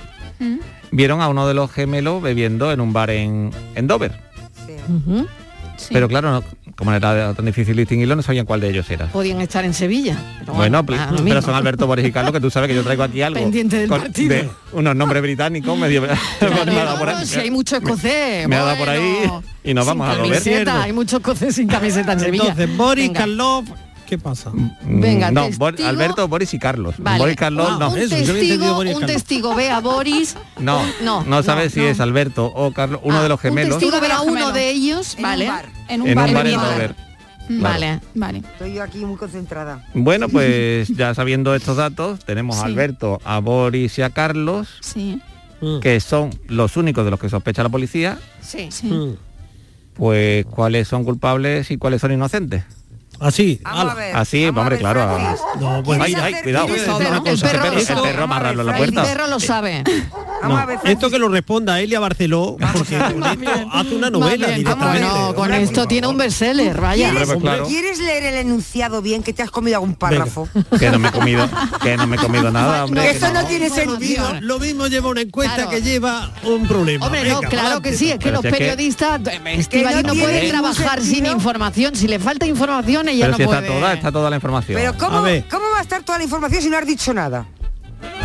vieron 0.91 1.21
a 1.21 1.29
uno 1.29 1.47
de 1.47 1.53
los 1.53 1.71
gemelos 1.71 2.21
bebiendo 2.21 2.71
en 2.71 2.81
un 2.81 2.93
bar 2.93 3.09
en, 3.09 3.51
en 3.75 3.87
Dover. 3.87 4.19
Pero 5.91 6.07
claro, 6.07 6.31
no- 6.31 6.43
como 6.77 6.93
era 6.93 7.33
tan 7.33 7.43
difícil 7.43 7.75
distinguirlo, 7.75 8.15
no 8.15 8.21
sabían 8.21 8.45
cuál 8.45 8.61
de 8.61 8.69
ellos 8.69 8.87
era. 8.91 9.07
Podían 9.07 9.41
estar 9.41 9.65
en 9.65 9.73
Sevilla. 9.73 10.15
pero 10.39 10.53
Bueno, 10.53 10.77
ah, 10.77 10.83
pero 10.85 11.23
mismo. 11.23 11.41
son 11.41 11.55
Alberto 11.55 11.87
Boris 11.87 12.05
y 12.05 12.11
Carlos, 12.11 12.31
que 12.31 12.39
tú 12.39 12.51
sabes 12.51 12.69
que 12.69 12.75
yo 12.75 12.83
traigo 12.83 13.01
aquí 13.01 13.23
algo. 13.23 13.39
Pendiente 13.39 13.77
del 13.77 13.89
partido. 13.89 14.35
de 14.35 14.49
unos 14.73 14.95
nombres 14.95 15.23
británicos 15.23 15.75
medio... 15.77 16.01
me 16.41 16.79
ha 16.79 16.83
dado 16.85 16.99
por 16.99 17.09
ahí. 17.09 17.25
si 17.25 17.39
hay 17.39 17.49
mucho 17.49 17.77
escocés. 17.77 18.47
me 18.47 18.55
ha 18.55 18.63
dado 18.63 18.77
por 18.77 18.89
ahí 18.89 19.27
y 19.63 19.73
nos 19.73 19.85
sin 19.85 19.97
vamos 19.97 20.15
a 20.15 20.21
volver. 20.21 20.69
Hay 20.69 20.93
mucho 20.93 21.17
escocés 21.17 21.55
sin 21.55 21.67
camiseta 21.67 22.13
en 22.13 22.19
Sevilla. 22.19 22.43
Entonces, 22.49 22.77
Boris, 22.77 23.07
Venga. 23.07 23.25
¿Qué 24.07 24.17
pasa? 24.17 24.51
Venga, 24.83 25.29
Mm, 25.29 25.33
no, 25.33 25.41
testigo. 25.45 25.59
Bor- 25.59 25.81
Alberto, 25.83 26.27
Boris 26.27 26.53
y 26.53 26.59
Carlos. 26.59 26.95
Vale. 26.97 27.19
Boris 27.19 27.35
Carlos, 27.35 27.69
un, 27.73 27.79
no. 27.79 27.89
un 27.89 27.95
testigo, 28.09 28.79
un 28.79 29.05
testigo 29.05 29.53
ve 29.55 29.69
a 29.69 29.79
Boris. 29.79 30.35
No, 30.59 30.81
no, 31.03 31.23
no, 31.23 31.43
sabes 31.43 31.73
si 31.73 31.81
es 31.81 31.99
Alberto 31.99 32.45
o 32.47 32.71
Carlos, 32.73 33.01
uno 33.03 33.21
de 33.21 33.29
los 33.29 33.37
Un 33.37 33.41
gemelos. 33.41 33.77
testigo 33.77 34.01
ve 34.01 34.11
a 34.11 34.21
uno 34.21 34.51
de 34.51 34.69
ellos, 34.71 35.13
En 35.13 35.19
un 35.19 35.23
vale. 35.23 35.47
bar. 35.47 35.65
En 35.89 36.01
un 36.01 36.15
bar 36.15 36.47
en 36.47 36.55
Dover. 36.59 36.95
Vale. 37.49 37.99
Vale. 38.15 38.39
Estoy 38.39 38.73
yo 38.73 38.83
aquí 38.83 39.05
muy 39.05 39.15
concentrada. 39.17 39.85
Bueno, 39.93 40.27
pues 40.29 40.87
ya 40.97 41.13
sabiendo 41.13 41.53
estos 41.55 41.77
datos, 41.77 42.19
tenemos 42.25 42.57
a 42.57 42.61
Sí. 42.61 42.65
Alberto, 42.65 43.21
a 43.23 43.39
Boris 43.39 43.97
y 43.99 44.01
a 44.01 44.09
Carlos, 44.09 44.67
Sí. 44.81 45.21
que 45.81 45.99
son 46.01 46.31
los 46.47 46.75
únicos 46.75 47.05
de 47.05 47.11
los 47.11 47.19
que 47.19 47.29
sospecha 47.29 47.63
la 47.63 47.69
policía. 47.69 48.17
Sí. 48.41 48.69
Pues 49.93 50.45
cuáles 50.45 50.87
son 50.87 51.03
culpables 51.03 51.71
y 51.71 51.77
cuáles 51.77 52.01
son 52.01 52.11
inocentes. 52.11 52.63
Así, 53.19 53.59
Vamos 53.63 53.91
a 53.91 53.95
ver. 53.95 54.15
Así, 54.15 54.45
hombre, 54.45 54.77
claro. 54.77 55.01
a- 55.03 55.35
No, 55.59 55.83
pues 55.83 55.99
ay, 56.01 56.13
ay, 56.15 56.35
cuidado. 56.43 56.67
El 56.67 56.73
perro, 56.75 57.15
lo 57.15 57.23
perro- 57.23 57.81
sabe. 57.81 58.17
amarrarlo 58.21 58.61
en 58.61 58.67
la 58.67 58.77
El 58.77 58.77
puerta. 58.93 59.03
perro 59.03 59.27
lo 59.27 59.39
sabe. 59.39 59.83
No, 60.43 60.67
esto 60.83 61.09
que 61.09 61.17
lo 61.17 61.29
responda 61.29 61.81
Elia 61.81 61.99
Barceló, 61.99 62.57
porque 62.73 62.97
con 62.97 63.23
esto 63.23 63.51
hace 63.73 63.95
una 63.95 64.09
novela 64.09 64.47
bien, 64.47 64.59
directamente. 64.59 65.07
Bueno, 65.07 65.35
con 65.35 65.53
esto 65.53 65.87
tiene 65.87 66.07
un 66.07 66.17
bestseller, 66.17 66.79
vaya. 66.79 67.09
Hombre, 67.09 67.25
pues 67.25 67.39
claro. 67.39 67.65
¿Quieres 67.67 67.99
leer 67.99 68.23
el 68.25 68.35
enunciado 68.35 69.01
bien 69.01 69.23
que 69.23 69.33
te 69.33 69.41
has 69.41 69.49
comido 69.51 69.77
algún 69.77 69.95
párrafo? 69.95 70.47
Que 70.77 70.89
no 70.91 70.99
me 70.99 71.07
he 71.09 71.11
comido, 71.11 71.49
que 71.81 71.97
no 71.97 72.05
me 72.07 72.17
he 72.17 72.19
comido 72.19 72.51
nada, 72.51 72.85
hombre. 72.85 73.09
Eso 73.09 73.27
no. 73.33 73.41
no 73.41 73.47
tiene 73.47 73.69
sentido. 73.69 74.27
Lo 74.41 74.59
mismo 74.59 74.87
lleva 74.87 75.09
una 75.09 75.21
encuesta 75.21 75.55
Claro. 75.55 75.69
que 75.71 75.81
lleva 75.81 76.31
un 76.43 76.67
problema. 76.67 77.05
Hombre, 77.07 77.23
no, 77.27 77.37
Venga, 77.37 77.49
claro 77.49 77.65
adelante. 77.67 77.89
que 77.91 77.97
sí, 77.97 78.11
es 78.11 78.19
que 78.19 78.25
Pero 78.25 78.33
los 78.35 78.41
si 78.41 78.47
es 78.47 78.53
que- 78.53 78.57
periodistas, 78.59 79.21
Estivali 79.45 79.95
no 79.97 80.01
no, 80.03 80.11
tiene 80.13 80.23
puede 80.27 80.41
ningún 80.43 80.51
trabajar 80.61 81.01
sin 81.01 81.25
información. 81.25 81.95
Si 81.95 82.07
le 82.07 82.19
falta 82.19 82.45
información, 82.45 83.06
Pero 83.11 83.31
no 83.31 83.37
si 83.37 83.43
puede. 83.45 83.59
está 83.59 83.73
toda, 83.73 83.93
está 83.93 84.11
toda 84.11 84.29
la 84.29 84.35
información. 84.35 84.79
Pero 84.79 84.97
¿cómo. 84.97 85.17
¿cómo 85.49 85.65
va 85.73 85.79
a 85.79 85.81
estar 85.81 86.03
toda 86.03 86.17
la 86.17 86.23
información 86.23 86.61
si 86.61 86.69
no 86.69 86.77
has 86.77 86.85
dicho 86.85 87.13
nada? 87.13 87.45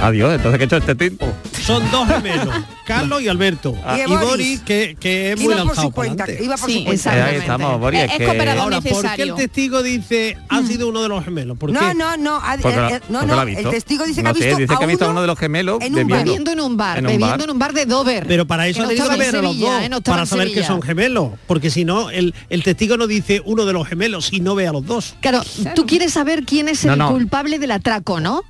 Adiós, 0.02 0.34
entonces 0.34 0.58
¿qué 0.58 0.64
he 0.64 0.66
hecho 0.66 0.76
este 0.78 0.94
tiempo? 0.96 1.32
Son 1.64 1.88
dos 1.92 2.08
gemelos, 2.08 2.48
Carlos 2.86 3.22
y 3.22 3.28
Alberto. 3.28 3.72
Ah. 3.84 3.96
Y, 3.96 4.00
Y 4.10 4.16
Boris. 4.16 4.60
Que, 4.62 4.96
que 4.98 5.30
es 5.32 5.38
muy 5.38 5.54
por 5.54 5.56
lanzado 5.64 5.82
su 5.82 5.92
para 5.92 6.08
cuenta, 6.08 6.24
adelante. 6.24 6.44
iba 6.44 6.56
por 6.56 6.68
Sí, 6.68 6.78
su 6.78 6.84
cuenta. 6.84 6.92
exactamente. 6.94 7.30
ahí 7.30 7.40
estamos, 7.40 7.80
Boris, 7.80 8.00
Es- 8.00 8.06
es 8.06 8.12
es 8.12 8.18
que... 8.18 8.24
cooperador. 8.26 8.62
Ahora, 8.64 8.80
¿por 8.80 9.14
qué 9.14 9.22
el 9.22 9.34
testigo 9.36 9.82
dice 9.84 10.36
ha 10.48 10.62
sido 10.64 10.88
uno 10.88 11.02
de 11.02 11.08
los 11.08 11.24
gemelos? 11.24 11.56
¿Por 11.56 11.70
qué? 11.72 11.78
No, 11.78 11.94
no, 11.94 12.16
no, 12.16 12.36
ha- 12.42 12.56
Porque 12.60 12.76
el- 12.76 12.82
la- 12.82 12.88
el- 12.88 13.02
no, 13.10 13.18
porque 13.20 13.26
no, 13.28 13.34
lo 13.36 13.40
ha 13.40 13.44
visto. 13.44 13.60
el 13.68 13.70
testigo 13.70 14.04
dice 14.04 14.16
que 14.16 14.22
No 14.24 14.30
ha 14.30 14.34
sé, 14.34 14.40
visto, 14.40 14.58
dice 14.58 14.74
a, 14.74 14.76
que 14.78 14.84
ha 14.84 14.86
visto 14.88 15.04
a 15.04 15.08
uno 15.10 15.20
de 15.20 15.26
los 15.28 15.38
gemelos 15.38 15.78
en 15.82 15.86
un 15.92 15.94
bebiendo. 15.94 16.14
bar. 16.16 16.24
Bebiendo 16.24 16.50
en 16.50 16.60
un 16.60 16.76
bar, 16.76 16.98
En 16.98 17.04
un 17.06 17.12
bebiendo 17.12 17.28
bar. 17.36 17.44
en 17.44 17.50
un 17.50 17.58
bar 17.60 17.72
de 17.72 17.86
Dover. 17.86 18.26
Pero 18.26 18.44
para 18.46 18.66
eso 18.66 18.78
Que 18.80 18.82
no 18.82 18.88
tiene 18.94 19.08
que 19.10 19.16
ver 19.18 19.36
a 19.36 19.42
los 19.42 19.58
dos, 19.60 19.82
¿eh? 19.82 19.88
No 19.88 20.00
para 20.00 20.26
saber 20.26 20.52
que 20.52 20.64
son 20.64 20.82
gemelos. 20.82 21.30
Porque 21.46 21.70
si 21.70 21.84
no, 21.84 22.10
el, 22.10 22.34
el 22.50 22.64
testigo 22.64 22.96
no 22.96 23.06
dice 23.06 23.40
uno 23.44 23.64
de 23.66 23.72
los 23.72 23.86
gemelos 23.86 24.32
y 24.32 24.40
no 24.40 24.56
ve 24.56 24.66
a 24.66 24.72
los 24.72 24.84
dos. 24.84 25.14
Claro, 25.20 25.42
tú 25.76 25.86
quieres 25.86 26.12
saber 26.12 26.42
quién 26.44 26.66
es 26.68 26.84
No, 26.84 26.94
el 26.94 26.98
no. 26.98 27.10
culpable 27.12 27.60
del 27.60 27.70
atraco, 27.70 28.18
¿no? 28.18 28.42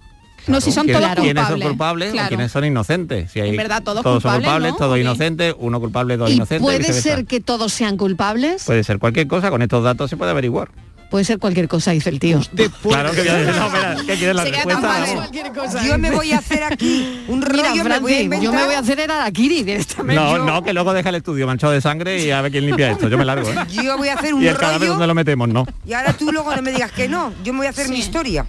No, 0.47 0.61
si 0.61 0.73
son 0.73 0.87
¿Quiénes- 0.87 1.03
todos 1.03 1.15
¿Quiénes 1.25 1.43
son 1.45 1.53
culpables. 1.61 1.69
culpables 1.69 2.09
o 2.09 2.13
Claro. 2.13 2.29
quiénes 2.29 2.53
son 2.53 2.65
inocentes? 2.65 3.31
Si 3.31 3.41
hay, 3.41 3.51
En 3.51 3.57
verdad, 3.57 3.83
todos 3.83 4.03
son 4.03 4.15
culpables, 4.15 4.45
culpables, 4.47 4.73
¿no? 4.73 4.77
todos 4.79 4.99
inocentes, 4.99 5.55
uno 5.59 5.81
culpable, 5.81 6.17
dos 6.17 6.31
Y 6.31 6.35
inocentes. 6.35 6.63
puede 6.63 6.93
ser 6.93 7.27
que 7.27 7.41
todos 7.41 7.73
sean 7.73 7.97
culpables. 7.97 8.65
Puede 8.65 8.83
ser 8.85 8.99
cualquier 8.99 9.27
cosa, 9.29 9.51
con 9.51 9.63
estos 9.63 9.85
datos 9.85 10.11
se 10.11 10.17
puede 10.17 10.31
averiguar. 10.33 10.71
Puede 11.11 11.27
ser 11.27 11.39
cualquier 11.39 11.69
cosa, 11.69 11.91
dice 11.91 12.09
el 12.09 12.19
tío. 12.19 12.41
Claro 12.89 13.11
que 13.11 13.21
voy 13.21 13.29
a 13.29 13.35
decir, 13.35 13.55
no, 13.61 14.07
¿qué 14.07 14.15
quieres 14.17 14.35
la 14.35 14.45
Se 14.45 14.51
queda 14.51 14.63
respuesta? 14.65 14.81
tan 14.81 15.01
mal. 15.03 15.15
Cualquier 15.17 15.53
cosa. 15.53 15.85
Yo 15.87 15.99
me 15.99 16.11
voy 16.11 16.33
a 16.33 16.39
hacer 16.39 16.63
aquí 16.65 17.25
un 17.29 17.43
rollo, 17.43 17.63
Mira, 17.63 17.75
me 17.75 17.75
voy 17.75 17.81
a 17.81 17.85
Francis, 17.99 18.21
inventar. 18.25 18.45
yo 18.45 18.53
me 18.55 18.65
voy 18.65 18.75
a 18.75 18.79
hacer 18.79 19.01
el 19.01 19.11
Arakiri 19.11 19.63
directamente. 19.63 20.15
No, 20.15 20.39
no, 20.39 20.63
que 20.65 20.73
luego 20.73 20.95
deja 20.95 21.11
el 21.11 21.17
estudio 21.17 21.47
manchado 21.47 21.75
de 21.75 21.83
sangre 21.83 22.25
y 22.25 22.31
a 22.31 22.41
ver 22.41 22.51
quién 22.51 22.65
limpia 22.65 22.93
esto. 22.93 23.11
Yo 23.11 23.19
me 23.19 23.27
largo, 23.27 23.47
¿eh? 23.51 23.55
Yo 23.71 23.99
voy 23.99 24.09
a 24.09 24.15
hacer 24.15 24.33
un 24.33 24.43
Y 24.43 24.47
el 24.49 24.57
cadáver 24.57 24.81
rollo 24.81 24.93
donde 24.93 25.07
lo 25.07 25.15
metemos, 25.15 25.49
no. 25.51 25.67
y 25.87 25.93
ahora 25.93 26.15
tú 26.15 26.33
luego 26.33 26.57
no 26.57 26.63
me 26.63 26.73
digas 26.73 26.91
que 26.93 27.09
no. 27.09 27.31
Yo 27.45 27.53
me 27.53 27.59
voy 27.59 27.67
a 27.67 27.71
hacer 27.71 27.91
mi 27.91 27.99
historia. 27.99 28.47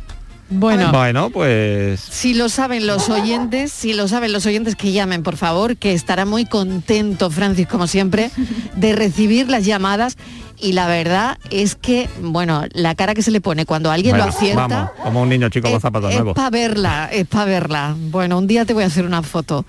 Bueno, 0.49 0.91
Bueno, 0.91 1.29
pues 1.31 1.99
si 1.99 2.33
lo 2.33 2.47
saben 2.49 2.85
los 2.85 3.09
oyentes, 3.09 3.71
si 3.71 3.93
lo 3.93 4.07
saben 4.07 4.31
los 4.33 4.45
oyentes 4.45 4.75
que 4.75 4.91
llamen, 4.91 5.23
por 5.23 5.37
favor, 5.37 5.77
que 5.77 5.93
estará 5.93 6.25
muy 6.25 6.45
contento, 6.45 7.31
Francis, 7.31 7.67
como 7.67 7.87
siempre, 7.87 8.29
de 8.75 8.93
recibir 8.93 9.49
las 9.49 9.65
llamadas. 9.65 10.15
Y 10.59 10.73
la 10.73 10.87
verdad 10.87 11.37
es 11.49 11.75
que, 11.75 12.07
bueno, 12.21 12.63
la 12.71 12.95
cara 12.95 13.13
que 13.15 13.21
se 13.21 13.31
le 13.31 13.41
pone 13.41 13.65
cuando 13.65 13.91
alguien 13.91 14.13
bueno, 14.13 14.25
lo 14.27 14.31
acierta. 14.31 14.67
vamos, 14.67 14.91
como 15.03 15.21
un 15.23 15.29
niño 15.29 15.49
chico 15.49 15.69
con 15.69 15.81
zapatos 15.81 16.11
es 16.11 16.15
nuevos. 16.17 16.35
para 16.35 16.49
verla, 16.51 17.09
es 17.11 17.25
para 17.27 17.45
verla. 17.45 17.95
Bueno, 17.97 18.37
un 18.37 18.47
día 18.47 18.63
te 18.63 18.73
voy 18.73 18.83
a 18.83 18.87
hacer 18.87 19.05
una 19.05 19.23
foto. 19.23 19.65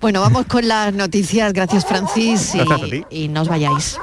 Bueno, 0.00 0.20
vamos 0.20 0.46
con 0.46 0.66
las 0.66 0.94
noticias. 0.94 1.52
Gracias, 1.52 1.84
Francis. 1.84 2.52
Gracias 2.54 2.80
a 2.80 2.84
ti. 2.84 3.04
Y, 3.10 3.24
y 3.24 3.28
no 3.28 3.42
os 3.42 3.48
vayáis. 3.48 3.98